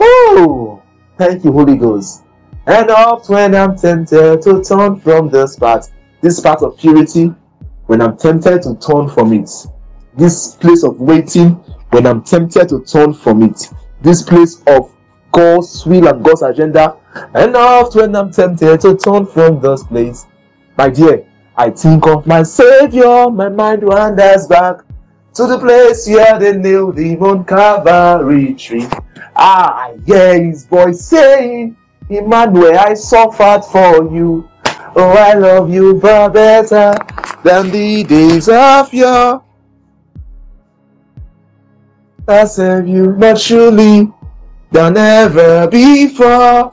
Oh, 0.00 0.82
thank 1.16 1.44
you, 1.44 1.52
Holy 1.52 1.76
Ghost. 1.76 2.24
And 2.66 2.90
oft 2.90 3.28
when 3.28 3.54
I'm 3.54 3.76
tempted 3.76 4.42
to 4.42 4.62
turn 4.62 5.00
from 5.00 5.30
this 5.30 5.56
path, 5.56 5.92
this 6.20 6.40
path 6.40 6.62
of 6.62 6.76
purity, 6.76 7.34
when 7.86 8.02
I'm 8.02 8.16
tempted 8.16 8.62
to 8.62 8.76
turn 8.76 9.08
from 9.08 9.32
it, 9.32 9.50
this 10.14 10.54
place 10.56 10.84
of 10.84 11.00
waiting, 11.00 11.52
when 11.90 12.06
I'm 12.06 12.22
tempted 12.22 12.68
to 12.68 12.84
turn 12.84 13.14
from 13.14 13.42
it. 13.42 13.70
This 14.02 14.22
place 14.22 14.62
of 14.66 14.94
God's 15.32 15.86
will 15.86 16.08
and 16.08 16.22
God's 16.24 16.42
agenda, 16.42 16.96
and 17.34 17.56
often 17.56 18.12
when 18.12 18.16
I'm 18.16 18.30
tempted 18.30 18.80
to 18.82 18.96
turn 18.96 19.26
from 19.26 19.60
this 19.60 19.82
place. 19.84 20.26
My 20.76 20.88
dear, 20.88 21.26
I 21.56 21.70
think 21.70 22.06
of 22.06 22.26
my 22.26 22.42
Savior, 22.42 23.30
my 23.30 23.48
mind 23.48 23.82
wanders 23.82 24.46
back 24.46 24.82
to 25.38 25.46
the 25.46 25.56
place 25.56 26.08
where 26.08 26.36
they 26.36 26.56
nailed 26.56 26.98
him 26.98 27.22
on 27.22 27.44
Calvary 27.44 28.54
tree. 28.54 28.88
Ah, 29.36 29.86
I 29.86 29.98
hear 30.04 30.42
his 30.42 30.66
voice 30.66 31.04
saying, 31.04 31.76
Emmanuel, 32.10 32.76
I 32.76 32.94
suffered 32.94 33.62
for 33.70 34.12
you. 34.12 34.48
Oh, 34.96 35.14
I 35.16 35.34
love 35.34 35.70
you 35.70 36.00
far 36.00 36.28
better 36.28 36.92
than 37.44 37.70
the 37.70 38.02
days 38.02 38.48
of 38.48 38.92
yore. 38.92 39.44
I 42.26 42.44
serve 42.46 42.88
you 42.88 43.12
more 43.12 43.36
truly 43.36 44.12
than 44.72 44.96
ever 44.96 45.68
before. 45.68 46.72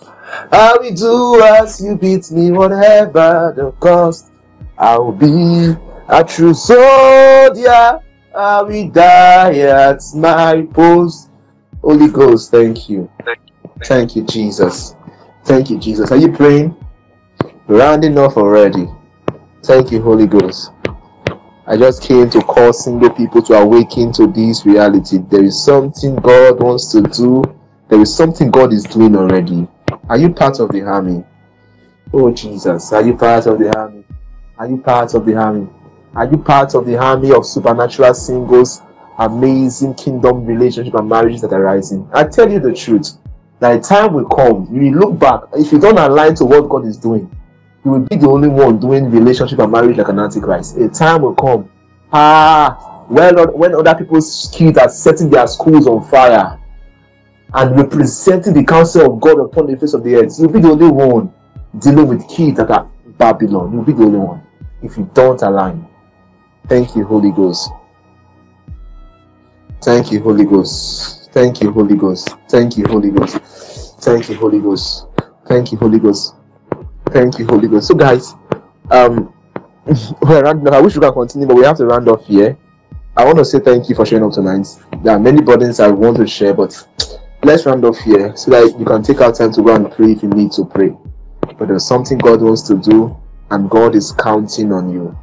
I 0.51 0.75
will 0.81 0.91
do 0.91 1.39
as 1.43 1.79
you 1.81 1.95
beat 1.97 2.31
me, 2.31 2.49
whatever 2.49 3.53
the 3.55 3.71
cost. 3.79 4.31
I 4.75 4.97
will 4.97 5.11
be 5.11 5.75
a 6.09 6.23
true 6.23 6.55
soldier. 6.55 8.01
I 8.35 8.61
will 8.63 8.89
die 8.89 9.59
at 9.59 10.01
my 10.13 10.67
post. 10.73 11.29
Holy 11.81 12.09
Ghost, 12.09 12.51
thank 12.51 12.89
you. 12.89 13.09
Thank 13.85 14.15
you, 14.17 14.25
Jesus. 14.25 14.95
Thank 15.45 15.69
you, 15.69 15.79
Jesus. 15.79 16.11
Are 16.11 16.17
you 16.17 16.31
praying? 16.33 16.75
Rounding 17.67 18.17
off 18.17 18.35
already. 18.35 18.87
Thank 19.63 19.91
you, 19.91 20.01
Holy 20.01 20.27
Ghost. 20.27 20.71
I 21.65 21.77
just 21.77 22.03
came 22.03 22.29
to 22.31 22.41
call 22.41 22.73
single 22.73 23.09
people 23.09 23.41
to 23.43 23.53
awaken 23.53 24.11
to 24.13 24.27
this 24.27 24.65
reality. 24.65 25.19
There 25.29 25.43
is 25.43 25.63
something 25.63 26.17
God 26.17 26.61
wants 26.61 26.91
to 26.91 27.01
do. 27.01 27.41
There 27.87 28.01
is 28.01 28.13
something 28.13 28.51
God 28.51 28.73
is 28.73 28.83
doing 28.83 29.15
already. 29.15 29.65
Are 30.09 30.17
you 30.17 30.33
part 30.33 30.59
of 30.59 30.71
the 30.71 30.81
army? 30.81 31.23
Oh 32.13 32.31
Jesus, 32.31 32.91
are 32.91 33.01
you 33.01 33.15
part 33.15 33.47
of 33.47 33.59
the 33.59 33.75
army? 33.77 34.03
Are 34.57 34.67
you 34.67 34.77
part 34.77 35.13
of 35.13 35.25
the 35.25 35.35
army? 35.35 35.69
Are 36.15 36.25
you 36.25 36.37
part 36.37 36.75
of 36.75 36.85
the 36.85 36.95
army 36.95 37.33
of 37.33 37.45
supernatural 37.45 38.13
singles, 38.13 38.81
amazing 39.19 39.95
kingdom 39.95 40.45
relationship 40.45 40.93
and 40.93 41.09
marriages 41.09 41.41
that 41.41 41.51
are 41.51 41.61
rising? 41.61 42.09
I 42.13 42.23
tell 42.23 42.49
you 42.49 42.61
the 42.61 42.73
truth. 42.73 43.17
That 43.59 43.83
time 43.83 44.13
will 44.13 44.25
come, 44.25 44.67
you 44.71 44.91
will 44.91 44.99
look 44.99 45.19
back. 45.19 45.41
If 45.53 45.73
you 45.73 45.79
don't 45.79 45.97
align 45.97 46.35
to 46.35 46.45
what 46.45 46.69
God 46.69 46.85
is 46.85 46.95
doing, 46.95 47.29
you 47.83 47.91
will 47.91 47.99
be 47.99 48.15
the 48.15 48.29
only 48.29 48.47
one 48.47 48.79
doing 48.79 49.11
relationship 49.11 49.59
and 49.59 49.69
marriage 49.69 49.97
like 49.97 50.07
an 50.07 50.19
antichrist. 50.19 50.77
A 50.77 50.87
time 50.87 51.21
will 51.21 51.35
come. 51.35 51.69
Ah, 52.13 53.03
when, 53.09 53.35
when 53.51 53.75
other 53.75 53.95
people's 53.95 54.49
kids 54.53 54.77
are 54.77 54.89
setting 54.89 55.29
their 55.29 55.47
schools 55.47 55.85
on 55.85 56.01
fire 56.09 56.57
and 57.53 57.75
representing 57.75 58.53
the 58.53 58.63
counsel 58.63 59.13
of 59.13 59.19
God 59.19 59.39
upon 59.39 59.67
the 59.67 59.77
face 59.77 59.93
of 59.93 60.03
the 60.03 60.15
earth, 60.15 60.33
you'll 60.39 60.49
be 60.49 60.61
the 60.61 60.71
only 60.71 60.87
one 60.87 61.33
dealing 61.79 62.07
with 62.07 62.27
kids 62.29 62.55
that 62.57 62.71
are 62.71 62.89
Babylon. 63.17 63.73
You'll 63.73 63.83
be 63.83 63.91
the 63.93 64.03
only 64.03 64.19
one 64.19 64.47
if 64.81 64.97
you 64.97 65.09
don't 65.13 65.41
align. 65.41 65.87
Thank 66.67 66.95
you, 66.95 67.05
Holy 67.05 67.31
Ghost. 67.31 67.69
Thank 69.83 70.11
you, 70.11 70.19
Holy 70.21 70.45
Ghost. 70.45 71.29
Thank 71.31 71.61
you, 71.61 71.71
Holy 71.71 71.95
Ghost. 71.95 72.29
Thank 72.49 72.77
you, 72.77 72.85
Holy 72.87 73.11
Ghost. 73.11 73.37
Thank 74.01 74.29
you, 74.29 74.35
Holy 74.35 74.59
Ghost. 74.59 75.05
Thank 75.47 75.71
you, 75.71 75.77
Holy 75.77 75.99
Ghost. 75.99 76.33
Thank 77.11 77.37
you, 77.37 77.45
Holy 77.45 77.67
Ghost. 77.67 77.87
So, 77.87 77.93
guys, 77.93 78.33
um, 78.89 79.31
we're 80.21 80.41
rounding 80.41 80.73
I 80.73 80.81
wish 80.81 80.95
we 80.95 81.01
can 81.01 81.13
continue, 81.13 81.47
but 81.47 81.55
we 81.55 81.63
have 81.65 81.77
to 81.77 81.85
round 81.85 82.09
off 82.09 82.25
here. 82.25 82.57
I 83.15 83.23
want 83.23 83.37
to 83.37 83.45
say 83.45 83.59
thank 83.59 83.87
you 83.87 83.95
for 83.95 84.05
showing 84.05 84.23
up 84.23 84.31
tonight. 84.31 84.67
There 85.03 85.13
are 85.15 85.19
many 85.19 85.41
burdens 85.41 85.79
I 85.79 85.89
want 85.89 86.17
to 86.17 86.25
share, 86.27 86.53
but 86.53 86.75
let's 87.43 87.65
round 87.65 87.85
off 87.85 87.97
here 87.99 88.35
so 88.35 88.51
that 88.51 88.77
you 88.79 88.85
can 88.85 89.03
take 89.03 89.21
our 89.21 89.31
time 89.31 89.53
to 89.53 89.61
go 89.61 89.75
and 89.75 89.91
pray 89.91 90.11
if 90.13 90.23
you 90.23 90.29
need 90.29 90.51
to 90.53 90.65
pray. 90.65 90.95
But 91.59 91.67
there's 91.67 91.85
something 91.85 92.17
God 92.17 92.41
wants 92.41 92.63
to 92.63 92.75
do, 92.75 93.15
and 93.51 93.69
God 93.69 93.95
is 93.95 94.11
counting 94.11 94.73
on 94.73 94.89
you. 94.89 95.17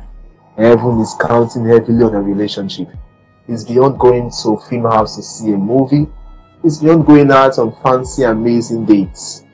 Heaven 0.56 1.00
is 1.00 1.14
counting 1.20 1.66
heavily 1.66 2.04
on 2.04 2.14
a 2.14 2.22
relationship. 2.22 2.88
It's 3.48 3.64
beyond 3.64 3.98
going 3.98 4.30
to 4.42 4.58
film 4.68 4.84
house 4.84 5.16
to 5.16 5.22
see 5.22 5.52
a 5.52 5.56
movie. 5.56 6.06
It's 6.62 6.78
beyond 6.78 7.06
going 7.06 7.30
out 7.30 7.58
on 7.58 7.74
fancy, 7.82 8.22
amazing 8.22 8.86
dates. 8.86 9.44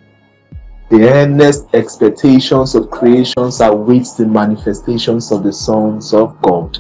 The 0.91 1.09
earnest 1.09 1.67
expectations 1.75 2.75
of 2.75 2.91
creations 2.91 3.61
await 3.61 4.09
the 4.17 4.27
manifestations 4.27 5.31
of 5.31 5.43
the 5.43 5.53
sons 5.53 6.13
of 6.15 6.41
God. 6.43 6.79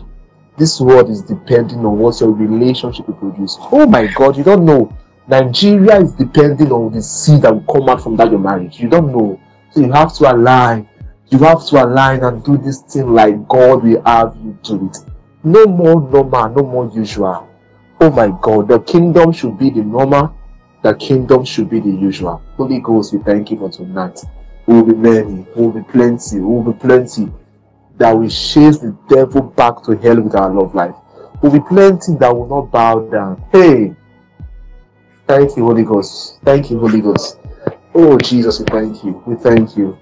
This 0.56 0.80
world 0.80 1.08
is 1.10 1.22
depending 1.22 1.84
on 1.84 1.98
what 1.98 2.18
your 2.20 2.32
relationship 2.32 3.06
will 3.06 3.14
produce. 3.14 3.56
Oh 3.60 3.86
my 3.86 4.06
God, 4.06 4.36
you 4.36 4.42
don't 4.42 4.64
know. 4.64 4.92
Nigeria 5.28 6.00
is 6.00 6.12
depending 6.12 6.72
on 6.72 6.92
the 6.92 7.02
seed 7.02 7.42
that 7.42 7.52
will 7.52 7.72
come 7.72 7.88
out 7.88 8.02
from 8.02 8.16
that 8.16 8.30
your 8.30 8.40
marriage. 8.40 8.80
You 8.80 8.88
don't 8.88 9.12
know. 9.12 9.40
So 9.70 9.80
you 9.80 9.92
have 9.92 10.14
to 10.14 10.32
align. 10.32 10.88
You 11.30 11.38
have 11.40 11.66
to 11.66 11.84
align 11.84 12.24
and 12.24 12.42
do 12.42 12.56
this 12.56 12.80
thing 12.82 13.12
like 13.12 13.46
God 13.48 13.84
will 13.84 14.02
have 14.04 14.34
you 14.42 14.58
do 14.62 14.86
it. 14.86 14.98
No 15.44 15.66
more 15.66 16.00
normal, 16.00 16.48
no 16.48 16.62
more 16.62 16.90
usual. 16.94 17.48
Oh 18.00 18.10
my 18.10 18.28
God, 18.40 18.68
the 18.68 18.80
kingdom 18.80 19.32
should 19.32 19.58
be 19.58 19.68
the 19.70 19.82
normal. 19.82 20.34
The 20.82 20.94
kingdom 20.94 21.44
should 21.44 21.68
be 21.68 21.80
the 21.80 21.90
usual. 21.90 22.40
Holy 22.56 22.80
Ghost, 22.80 23.12
we 23.12 23.18
thank 23.18 23.50
you 23.50 23.58
for 23.58 23.70
tonight. 23.70 24.20
We 24.66 24.74
will 24.74 24.84
be 24.84 24.94
many, 24.94 25.46
we 25.54 25.66
will 25.66 25.72
be 25.72 25.82
plenty, 25.82 26.38
we 26.38 26.46
will 26.46 26.72
be 26.72 26.78
plenty 26.78 27.30
that 27.98 28.12
will 28.12 28.28
chase 28.28 28.78
the 28.78 28.96
devil 29.08 29.42
back 29.42 29.82
to 29.82 29.96
hell 29.96 30.20
with 30.20 30.34
our 30.34 30.50
love 30.50 30.74
life. 30.74 30.94
Will 31.42 31.50
be 31.50 31.60
plenty 31.60 32.14
that 32.14 32.34
will 32.34 32.46
not 32.46 32.70
bow 32.70 33.00
down. 33.10 33.44
Hey, 33.52 33.94
thank 35.26 35.56
you, 35.56 35.64
Holy 35.64 35.84
Ghost. 35.84 36.38
Thank 36.44 36.70
you, 36.70 36.78
Holy 36.78 37.00
Ghost. 37.00 37.38
Oh, 37.94 38.16
Jesus, 38.18 38.60
we 38.60 38.66
thank 38.66 39.04
you. 39.04 39.22
We 39.26 39.34
thank 39.36 39.76
you. 39.76 39.98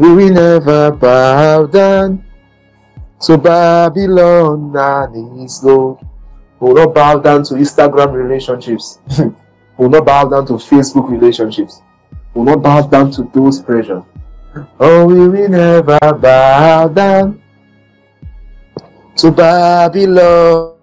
We 0.00 0.14
will 0.14 0.30
never 0.32 0.92
bow 0.92 1.66
down 1.66 2.24
to 3.20 3.36
Babylon 3.36 4.74
and 4.74 5.42
his 5.42 5.62
Lord. 5.62 5.98
We 6.58 6.68
will 6.68 6.86
not 6.86 6.94
bow 6.94 7.18
down 7.18 7.42
to 7.44 7.54
Instagram 7.56 8.14
relationships. 8.14 8.98
we 9.18 9.26
will 9.76 9.90
not 9.90 10.06
bow 10.06 10.26
down 10.26 10.46
to 10.46 10.54
Facebook 10.54 11.10
relationships. 11.10 11.82
We 12.32 12.38
will 12.38 12.46
not 12.46 12.62
bow 12.62 12.86
down 12.86 13.10
to 13.10 13.24
those 13.34 13.60
pressures. 13.60 14.02
Oh, 14.80 15.04
we 15.04 15.28
will 15.28 15.48
never 15.50 15.98
bow 16.14 16.88
down 16.88 17.42
to 19.16 19.30
Babylon. 19.30 20.76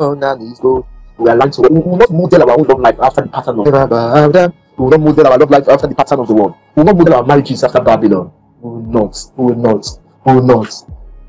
Oh, 0.00 0.12
and 0.12 0.40
his 0.40 0.64
Lord. 0.64 0.86
We 1.22 1.30
are 1.30 1.36
like 1.36 1.52
to 1.52 1.62
we 1.62 1.78
will 1.78 1.96
not 1.98 2.10
model 2.10 2.42
our 2.50 2.58
own 2.58 2.66
love 2.66 2.80
life 2.80 2.98
after 3.00 3.22
the 3.22 3.28
pattern 3.28 3.60
of 3.60 3.64
bow. 3.90 4.52
We 4.76 4.82
will 4.84 4.90
not 4.90 5.00
model 5.00 5.26
our 5.28 5.38
love 5.38 5.50
life 5.50 5.68
after 5.68 5.86
the 5.86 5.94
pattern 5.94 6.18
of 6.18 6.26
the 6.26 6.34
world. 6.34 6.54
We 6.74 6.80
will 6.82 6.86
not 6.86 6.96
model 6.96 7.14
our 7.14 7.24
marriages 7.24 7.62
after 7.62 7.80
Babylon. 7.80 8.32
We 8.60 8.70
will 8.70 8.82
not. 8.82 9.16
We 9.36 9.44
will 9.46 9.54
not. 9.62 9.86
We 10.26 10.32
will 10.34 10.42
not. 10.42 10.74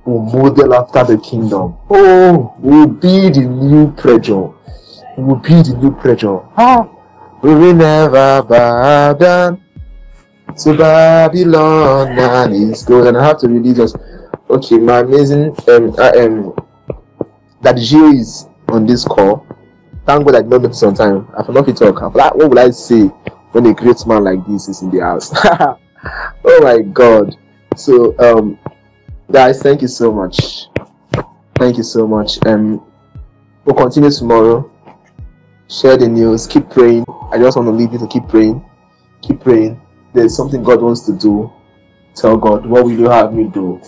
We 0.05 0.13
will 0.13 0.21
model 0.23 0.73
after 0.73 1.03
the 1.03 1.17
kingdom. 1.21 1.77
Oh, 1.91 2.55
we 2.59 2.71
will 2.79 2.87
be 2.87 3.29
the 3.29 3.41
new 3.41 3.91
pressure. 3.91 4.49
We 5.15 5.23
will 5.25 5.35
be 5.35 5.61
the 5.61 5.77
new 5.79 5.91
pressure. 5.91 6.39
Ah, 6.57 6.89
we 7.43 7.53
will 7.53 7.73
never 7.75 8.41
bow 8.41 9.13
down 9.13 9.61
to 10.57 10.73
Babylon 10.75 12.07
and 12.17 12.71
it's 12.71 12.83
good. 12.83 13.05
And 13.05 13.17
I 13.17 13.25
have 13.27 13.37
to 13.41 13.47
release 13.47 13.77
us. 13.77 13.93
Okay, 14.49 14.77
my 14.79 14.99
amazing 14.99 15.55
um, 15.69 15.93
uh, 15.99 16.11
um 16.17 16.55
that 17.61 17.75
Gio 17.75 18.11
is 18.19 18.47
on 18.69 18.87
this 18.87 19.05
call. 19.05 19.45
Thank 20.05 20.25
God 20.25 20.35
I 20.35 20.41
did 20.41 20.49
not 20.49 20.61
notice 20.61 20.83
on 20.83 20.95
time. 20.95 21.29
I 21.37 21.43
forgot 21.43 21.65
to 21.65 21.73
talk. 21.73 22.13
What 22.13 22.37
will 22.37 22.59
I 22.59 22.71
say 22.71 23.03
when 23.53 23.65
a 23.67 23.73
great 23.73 24.05
man 24.05 24.25
like 24.25 24.45
this 24.45 24.67
is 24.67 24.81
in 24.81 24.91
the 24.91 24.99
house? 24.99 25.31
oh 26.43 26.59
my 26.61 26.81
God. 26.81 27.37
So, 27.77 28.13
um, 28.19 28.59
guys, 29.31 29.61
thank 29.61 29.81
you 29.81 29.87
so 29.87 30.11
much. 30.11 30.67
Thank 31.55 31.77
you 31.77 31.83
so 31.83 32.05
much. 32.05 32.45
Um, 32.45 32.85
we'll 33.63 33.75
continue 33.75 34.11
tomorrow. 34.11 34.69
Share 35.69 35.95
the 35.95 36.09
news. 36.09 36.47
Keep 36.47 36.69
praying. 36.69 37.05
I 37.31 37.37
just 37.37 37.55
want 37.55 37.67
to 37.67 37.71
leave 37.71 37.93
you 37.93 37.99
to 37.99 38.07
keep 38.07 38.27
praying. 38.27 38.63
Keep 39.21 39.39
praying. 39.39 39.81
There's 40.13 40.35
something 40.35 40.63
God 40.63 40.81
wants 40.81 41.05
to 41.05 41.13
do. 41.13 41.49
Tell 42.13 42.35
God, 42.35 42.65
what 42.65 42.83
will 42.83 42.91
you 42.91 43.09
have 43.09 43.33
me 43.33 43.45
do? 43.45 43.81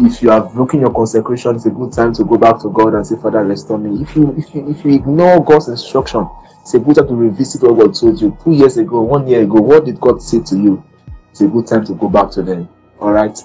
If 0.00 0.22
you 0.22 0.30
have 0.30 0.52
broken 0.54 0.80
your 0.80 0.92
consecration, 0.92 1.56
it's 1.56 1.66
a 1.66 1.70
good 1.70 1.92
time 1.92 2.12
to 2.14 2.24
go 2.24 2.38
back 2.38 2.60
to 2.60 2.70
God 2.70 2.94
and 2.94 3.06
say, 3.06 3.16
Father, 3.16 3.44
restore 3.44 3.78
me. 3.78 4.02
If 4.02 4.14
you 4.14 4.34
if 4.38 4.54
you 4.54 4.68
if 4.70 4.84
you 4.84 4.94
ignore 4.94 5.44
God's 5.44 5.68
instruction, 5.68 6.28
it's 6.60 6.74
a 6.74 6.78
good 6.78 6.96
time 6.96 7.08
to 7.08 7.14
revisit 7.14 7.62
what 7.62 7.78
God 7.78 7.94
told 7.94 8.20
you 8.20 8.36
two 8.42 8.52
years 8.52 8.76
ago, 8.76 9.02
one 9.02 9.26
year 9.26 9.42
ago. 9.42 9.60
What 9.60 9.86
did 9.86 10.00
God 10.00 10.22
say 10.22 10.40
to 10.40 10.56
you? 10.56 10.84
It's 11.30 11.40
a 11.40 11.48
good 11.48 11.66
time 11.66 11.84
to 11.86 11.94
go 11.94 12.08
back 12.08 12.30
to 12.32 12.42
them. 12.42 12.68
All 13.00 13.12
right. 13.12 13.36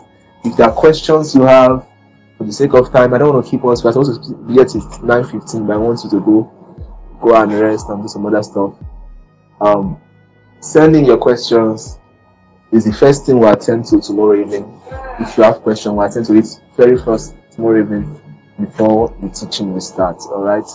If 0.43 0.58
there 0.58 0.68
are 0.68 0.74
questions 0.74 1.34
you 1.34 1.43
have, 1.43 1.88
for 2.38 2.43
the 2.43 2.54
sake 2.54 2.74
of 2.74 2.91
time, 2.91 3.14
I 3.14 3.18
don't 3.18 3.34
want 3.34 3.45
to 3.45 3.49
keep 3.49 3.64
us. 3.66 3.84
We're 3.84 3.91
supposed 3.91 4.24
to 4.24 4.36
be 4.36 4.60
at 4.60 4.68
9:15, 4.68 5.66
but 5.68 5.74
I 5.74 5.78
want 5.78 6.04
you 6.04 6.10
to 6.12 6.20
go 6.20 6.51
go 7.22 7.36
and 7.36 7.51
rest 7.54 7.89
and 7.89 8.01
do 8.04 8.08
some 8.08 8.26
other 8.26 8.43
stuff. 8.43 8.74
Um, 9.62 9.99
send 10.60 10.95
in 10.95 11.06
your 11.06 11.18
questions 11.18 11.99
is 12.74 12.86
the 12.86 12.93
first 12.93 13.26
thing 13.26 13.39
we'll 13.39 13.53
attend 13.53 13.86
to 13.86 14.01
tomorrow 14.01 14.41
evening. 14.41 14.82
If 15.19 15.38
you 15.38 15.43
have 15.43 15.61
questions, 15.61 15.93
we'll 15.93 16.07
attend 16.07 16.26
to 16.26 16.36
it 16.36 16.59
very 16.76 16.97
first 16.97 17.36
tomorrow 17.51 17.82
evening 17.82 18.19
before 18.59 19.15
the 19.21 19.30
teaching 19.30 19.71
will 19.71 19.82
start. 19.82 20.17
All 20.32 20.41
right. 20.41 20.65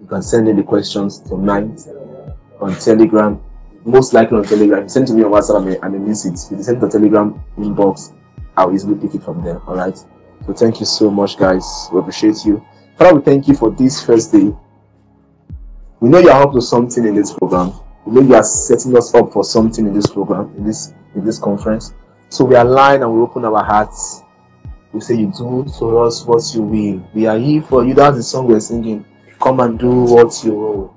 You 0.00 0.06
can 0.06 0.22
send 0.22 0.48
in 0.48 0.56
the 0.56 0.62
questions 0.62 1.18
tonight 1.18 1.80
on 2.60 2.74
Telegram. 2.76 3.42
Most 3.84 4.12
likely 4.12 4.38
on 4.38 4.44
Telegram. 4.44 4.88
Send 4.88 5.08
to 5.08 5.14
me 5.14 5.24
on 5.24 5.32
WhatsApp 5.32 5.82
and 5.82 5.96
I 5.96 5.98
miss 5.98 6.26
it. 6.26 6.34
If 6.34 6.58
you 6.58 6.62
send 6.62 6.80
to 6.80 6.88
Telegram 6.88 7.42
inbox, 7.58 8.14
I'll 8.56 8.72
easily 8.72 8.94
pick 8.94 9.16
it 9.16 9.22
from 9.24 9.42
there. 9.42 9.60
All 9.66 9.76
right. 9.76 9.96
So 10.46 10.52
thank 10.52 10.78
you 10.78 10.86
so 10.86 11.10
much, 11.10 11.36
guys. 11.36 11.88
We 11.92 11.98
appreciate 11.98 12.44
you. 12.44 12.64
Father, 12.96 13.16
we 13.16 13.22
thank 13.22 13.48
you 13.48 13.54
for 13.56 13.70
this 13.70 14.04
first 14.04 14.30
day. 14.30 14.54
We 15.98 16.08
know 16.08 16.18
you 16.18 16.30
are 16.30 16.42
up 16.42 16.52
to 16.52 16.60
something 16.60 17.04
in 17.04 17.16
this 17.16 17.32
program. 17.32 17.72
We 18.04 18.14
know 18.14 18.20
you 18.20 18.34
are 18.34 18.44
setting 18.44 18.96
us 18.96 19.14
up 19.14 19.32
for 19.32 19.44
something 19.44 19.86
in 19.86 19.94
this 19.94 20.06
program, 20.06 20.52
in 20.56 20.64
this 20.64 20.94
in 21.14 21.24
this 21.24 21.38
conference. 21.38 21.94
So 22.28 22.44
we 22.44 22.56
align 22.56 23.02
and 23.02 23.12
we 23.12 23.20
open 23.20 23.44
our 23.44 23.64
hearts. 23.64 24.22
We 24.92 25.00
say, 25.00 25.14
You 25.14 25.32
do 25.36 25.64
for 25.78 26.04
us 26.06 26.24
what 26.24 26.42
you 26.54 26.62
will. 26.62 27.08
We 27.14 27.26
are 27.26 27.38
here 27.38 27.62
for 27.62 27.84
you. 27.84 27.94
That's 27.94 28.16
the 28.16 28.22
song 28.22 28.48
we're 28.48 28.60
singing. 28.60 29.04
Come 29.40 29.60
and 29.60 29.78
do 29.78 29.90
what 29.90 30.42
you 30.44 30.52
will, 30.52 30.96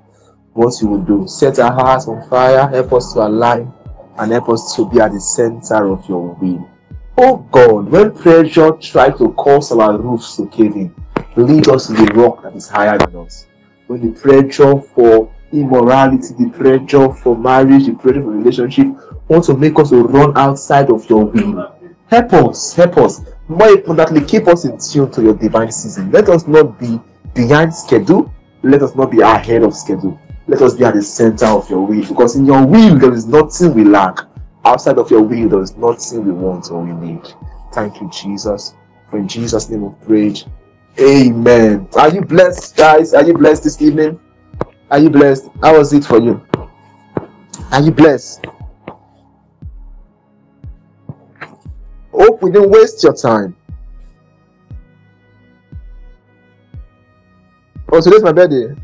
what 0.52 0.74
you 0.80 0.88
will 0.88 1.02
do. 1.02 1.26
Set 1.26 1.58
our 1.58 1.72
hearts 1.72 2.08
on 2.08 2.28
fire. 2.28 2.68
Help 2.68 2.92
us 2.92 3.12
to 3.14 3.20
align 3.20 3.72
and 4.18 4.32
help 4.32 4.48
us 4.48 4.74
to 4.76 4.88
be 4.88 5.00
at 5.00 5.12
the 5.12 5.20
center 5.20 5.90
of 5.92 6.08
your 6.08 6.34
will. 6.34 6.68
Oh 7.16 7.38
God, 7.50 7.88
when 7.90 8.14
pressure 8.14 8.72
tries 8.72 9.18
to 9.18 9.32
cause 9.32 9.72
our 9.72 9.98
roofs 9.98 10.36
to 10.36 10.46
cave 10.48 10.74
in, 10.76 10.94
lead 11.36 11.68
us 11.68 11.86
to 11.88 11.92
the 11.94 12.12
rock 12.14 12.42
that 12.42 12.54
is 12.54 12.68
higher 12.68 12.98
than 12.98 13.16
us. 13.16 13.46
When 13.86 14.00
the 14.02 14.20
pressure 14.20 14.80
for 14.80 15.32
immorality, 15.52 16.34
the 16.38 16.50
pressure 16.50 17.12
for 17.12 17.36
marriage, 17.36 17.86
the 17.86 17.94
pressure 17.94 18.22
for 18.22 18.30
relationship 18.30 18.86
want 19.28 19.44
to 19.44 19.54
make 19.54 19.78
us 19.78 19.90
to 19.90 20.02
run 20.02 20.36
outside 20.36 20.90
of 20.90 21.08
your 21.08 21.26
will. 21.26 21.74
Help 22.08 22.32
us, 22.32 22.72
help 22.72 22.96
us. 22.96 23.20
More 23.48 23.68
importantly, 23.68 24.24
keep 24.24 24.46
us 24.48 24.64
in 24.64 24.78
tune 24.78 25.10
to 25.12 25.22
your 25.22 25.34
divine 25.34 25.70
season. 25.70 26.10
Let 26.10 26.28
us 26.28 26.46
not 26.46 26.78
be 26.78 27.00
behind 27.34 27.74
schedule. 27.74 28.32
Let 28.62 28.82
us 28.82 28.94
not 28.94 29.10
be 29.10 29.20
ahead 29.20 29.62
of 29.62 29.74
schedule. 29.74 30.18
Let 30.46 30.62
us 30.62 30.74
be 30.74 30.84
at 30.84 30.94
the 30.94 31.02
center 31.02 31.46
of 31.46 31.68
your 31.68 31.86
will. 31.86 32.06
Because 32.06 32.36
in 32.36 32.46
your 32.46 32.66
will, 32.66 32.98
there 32.98 33.12
is 33.12 33.26
nothing 33.26 33.74
we 33.74 33.84
lack. 33.84 34.20
Outside 34.64 34.98
of 34.98 35.10
your 35.10 35.22
will, 35.22 35.48
there 35.48 35.60
is 35.60 35.76
nothing 35.76 36.24
we 36.24 36.32
want 36.32 36.70
or 36.70 36.82
we 36.82 36.92
need. 36.92 37.22
Thank 37.72 38.00
you, 38.00 38.10
Jesus. 38.10 38.74
For 39.10 39.18
in 39.18 39.28
Jesus' 39.28 39.68
name 39.68 39.82
we 39.82 39.94
pray. 40.06 40.34
Amen. 40.98 41.88
Are 41.94 42.08
you 42.12 42.22
blessed, 42.22 42.76
guys? 42.76 43.14
Are 43.14 43.24
you 43.24 43.34
blessed 43.34 43.64
this 43.64 43.80
evening? 43.80 44.18
Are 44.90 44.98
you 44.98 45.10
blessed? 45.10 45.50
How 45.62 45.76
was 45.76 45.92
it 45.92 46.04
for 46.04 46.18
you? 46.18 46.40
Are 47.70 47.82
you 47.82 47.90
blessed? 47.90 48.46
Hope 52.10 52.42
we 52.42 52.50
didn't 52.50 52.70
waste 52.70 53.02
your 53.02 53.12
time. 53.12 53.54
Oh, 57.92 58.00
today's 58.00 58.22
my 58.22 58.32
birthday. 58.32 58.74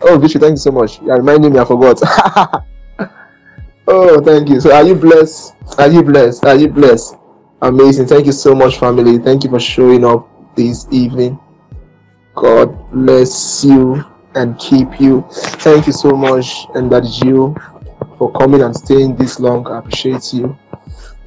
Oh, 0.00 0.18
Vishu, 0.18 0.40
thank 0.40 0.52
you 0.52 0.56
so 0.56 0.72
much. 0.72 1.00
You 1.00 1.10
are 1.12 1.18
reminding 1.18 1.52
me, 1.52 1.58
I 1.60 1.64
forgot. 1.64 2.00
oh, 3.86 4.20
thank 4.20 4.48
you. 4.48 4.60
So, 4.60 4.74
are 4.74 4.82
you 4.84 4.96
blessed? 4.96 5.54
Are 5.78 5.88
you 5.88 6.02
blessed? 6.02 6.44
Are 6.44 6.56
you 6.56 6.68
blessed? 6.68 7.16
Amazing. 7.60 8.06
Thank 8.06 8.26
you 8.26 8.32
so 8.32 8.54
much, 8.54 8.78
family. 8.78 9.18
Thank 9.18 9.44
you 9.44 9.50
for 9.50 9.60
showing 9.60 10.04
up 10.04 10.28
this 10.56 10.86
evening. 10.90 11.38
God 12.34 12.90
bless 12.90 13.64
you 13.64 14.04
and 14.34 14.58
keep 14.58 15.00
you. 15.00 15.24
Thank 15.60 15.86
you 15.86 15.92
so 15.92 16.10
much, 16.10 16.66
and 16.74 16.90
that 16.92 17.04
is 17.04 17.20
you 17.20 17.54
for 18.18 18.30
coming 18.32 18.62
and 18.62 18.74
staying 18.74 19.16
this 19.16 19.38
long. 19.40 19.66
I 19.66 19.78
appreciate 19.78 20.32
you. 20.32 20.56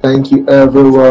Thank 0.02 0.30
you, 0.30 0.46
everyone. 0.48 1.04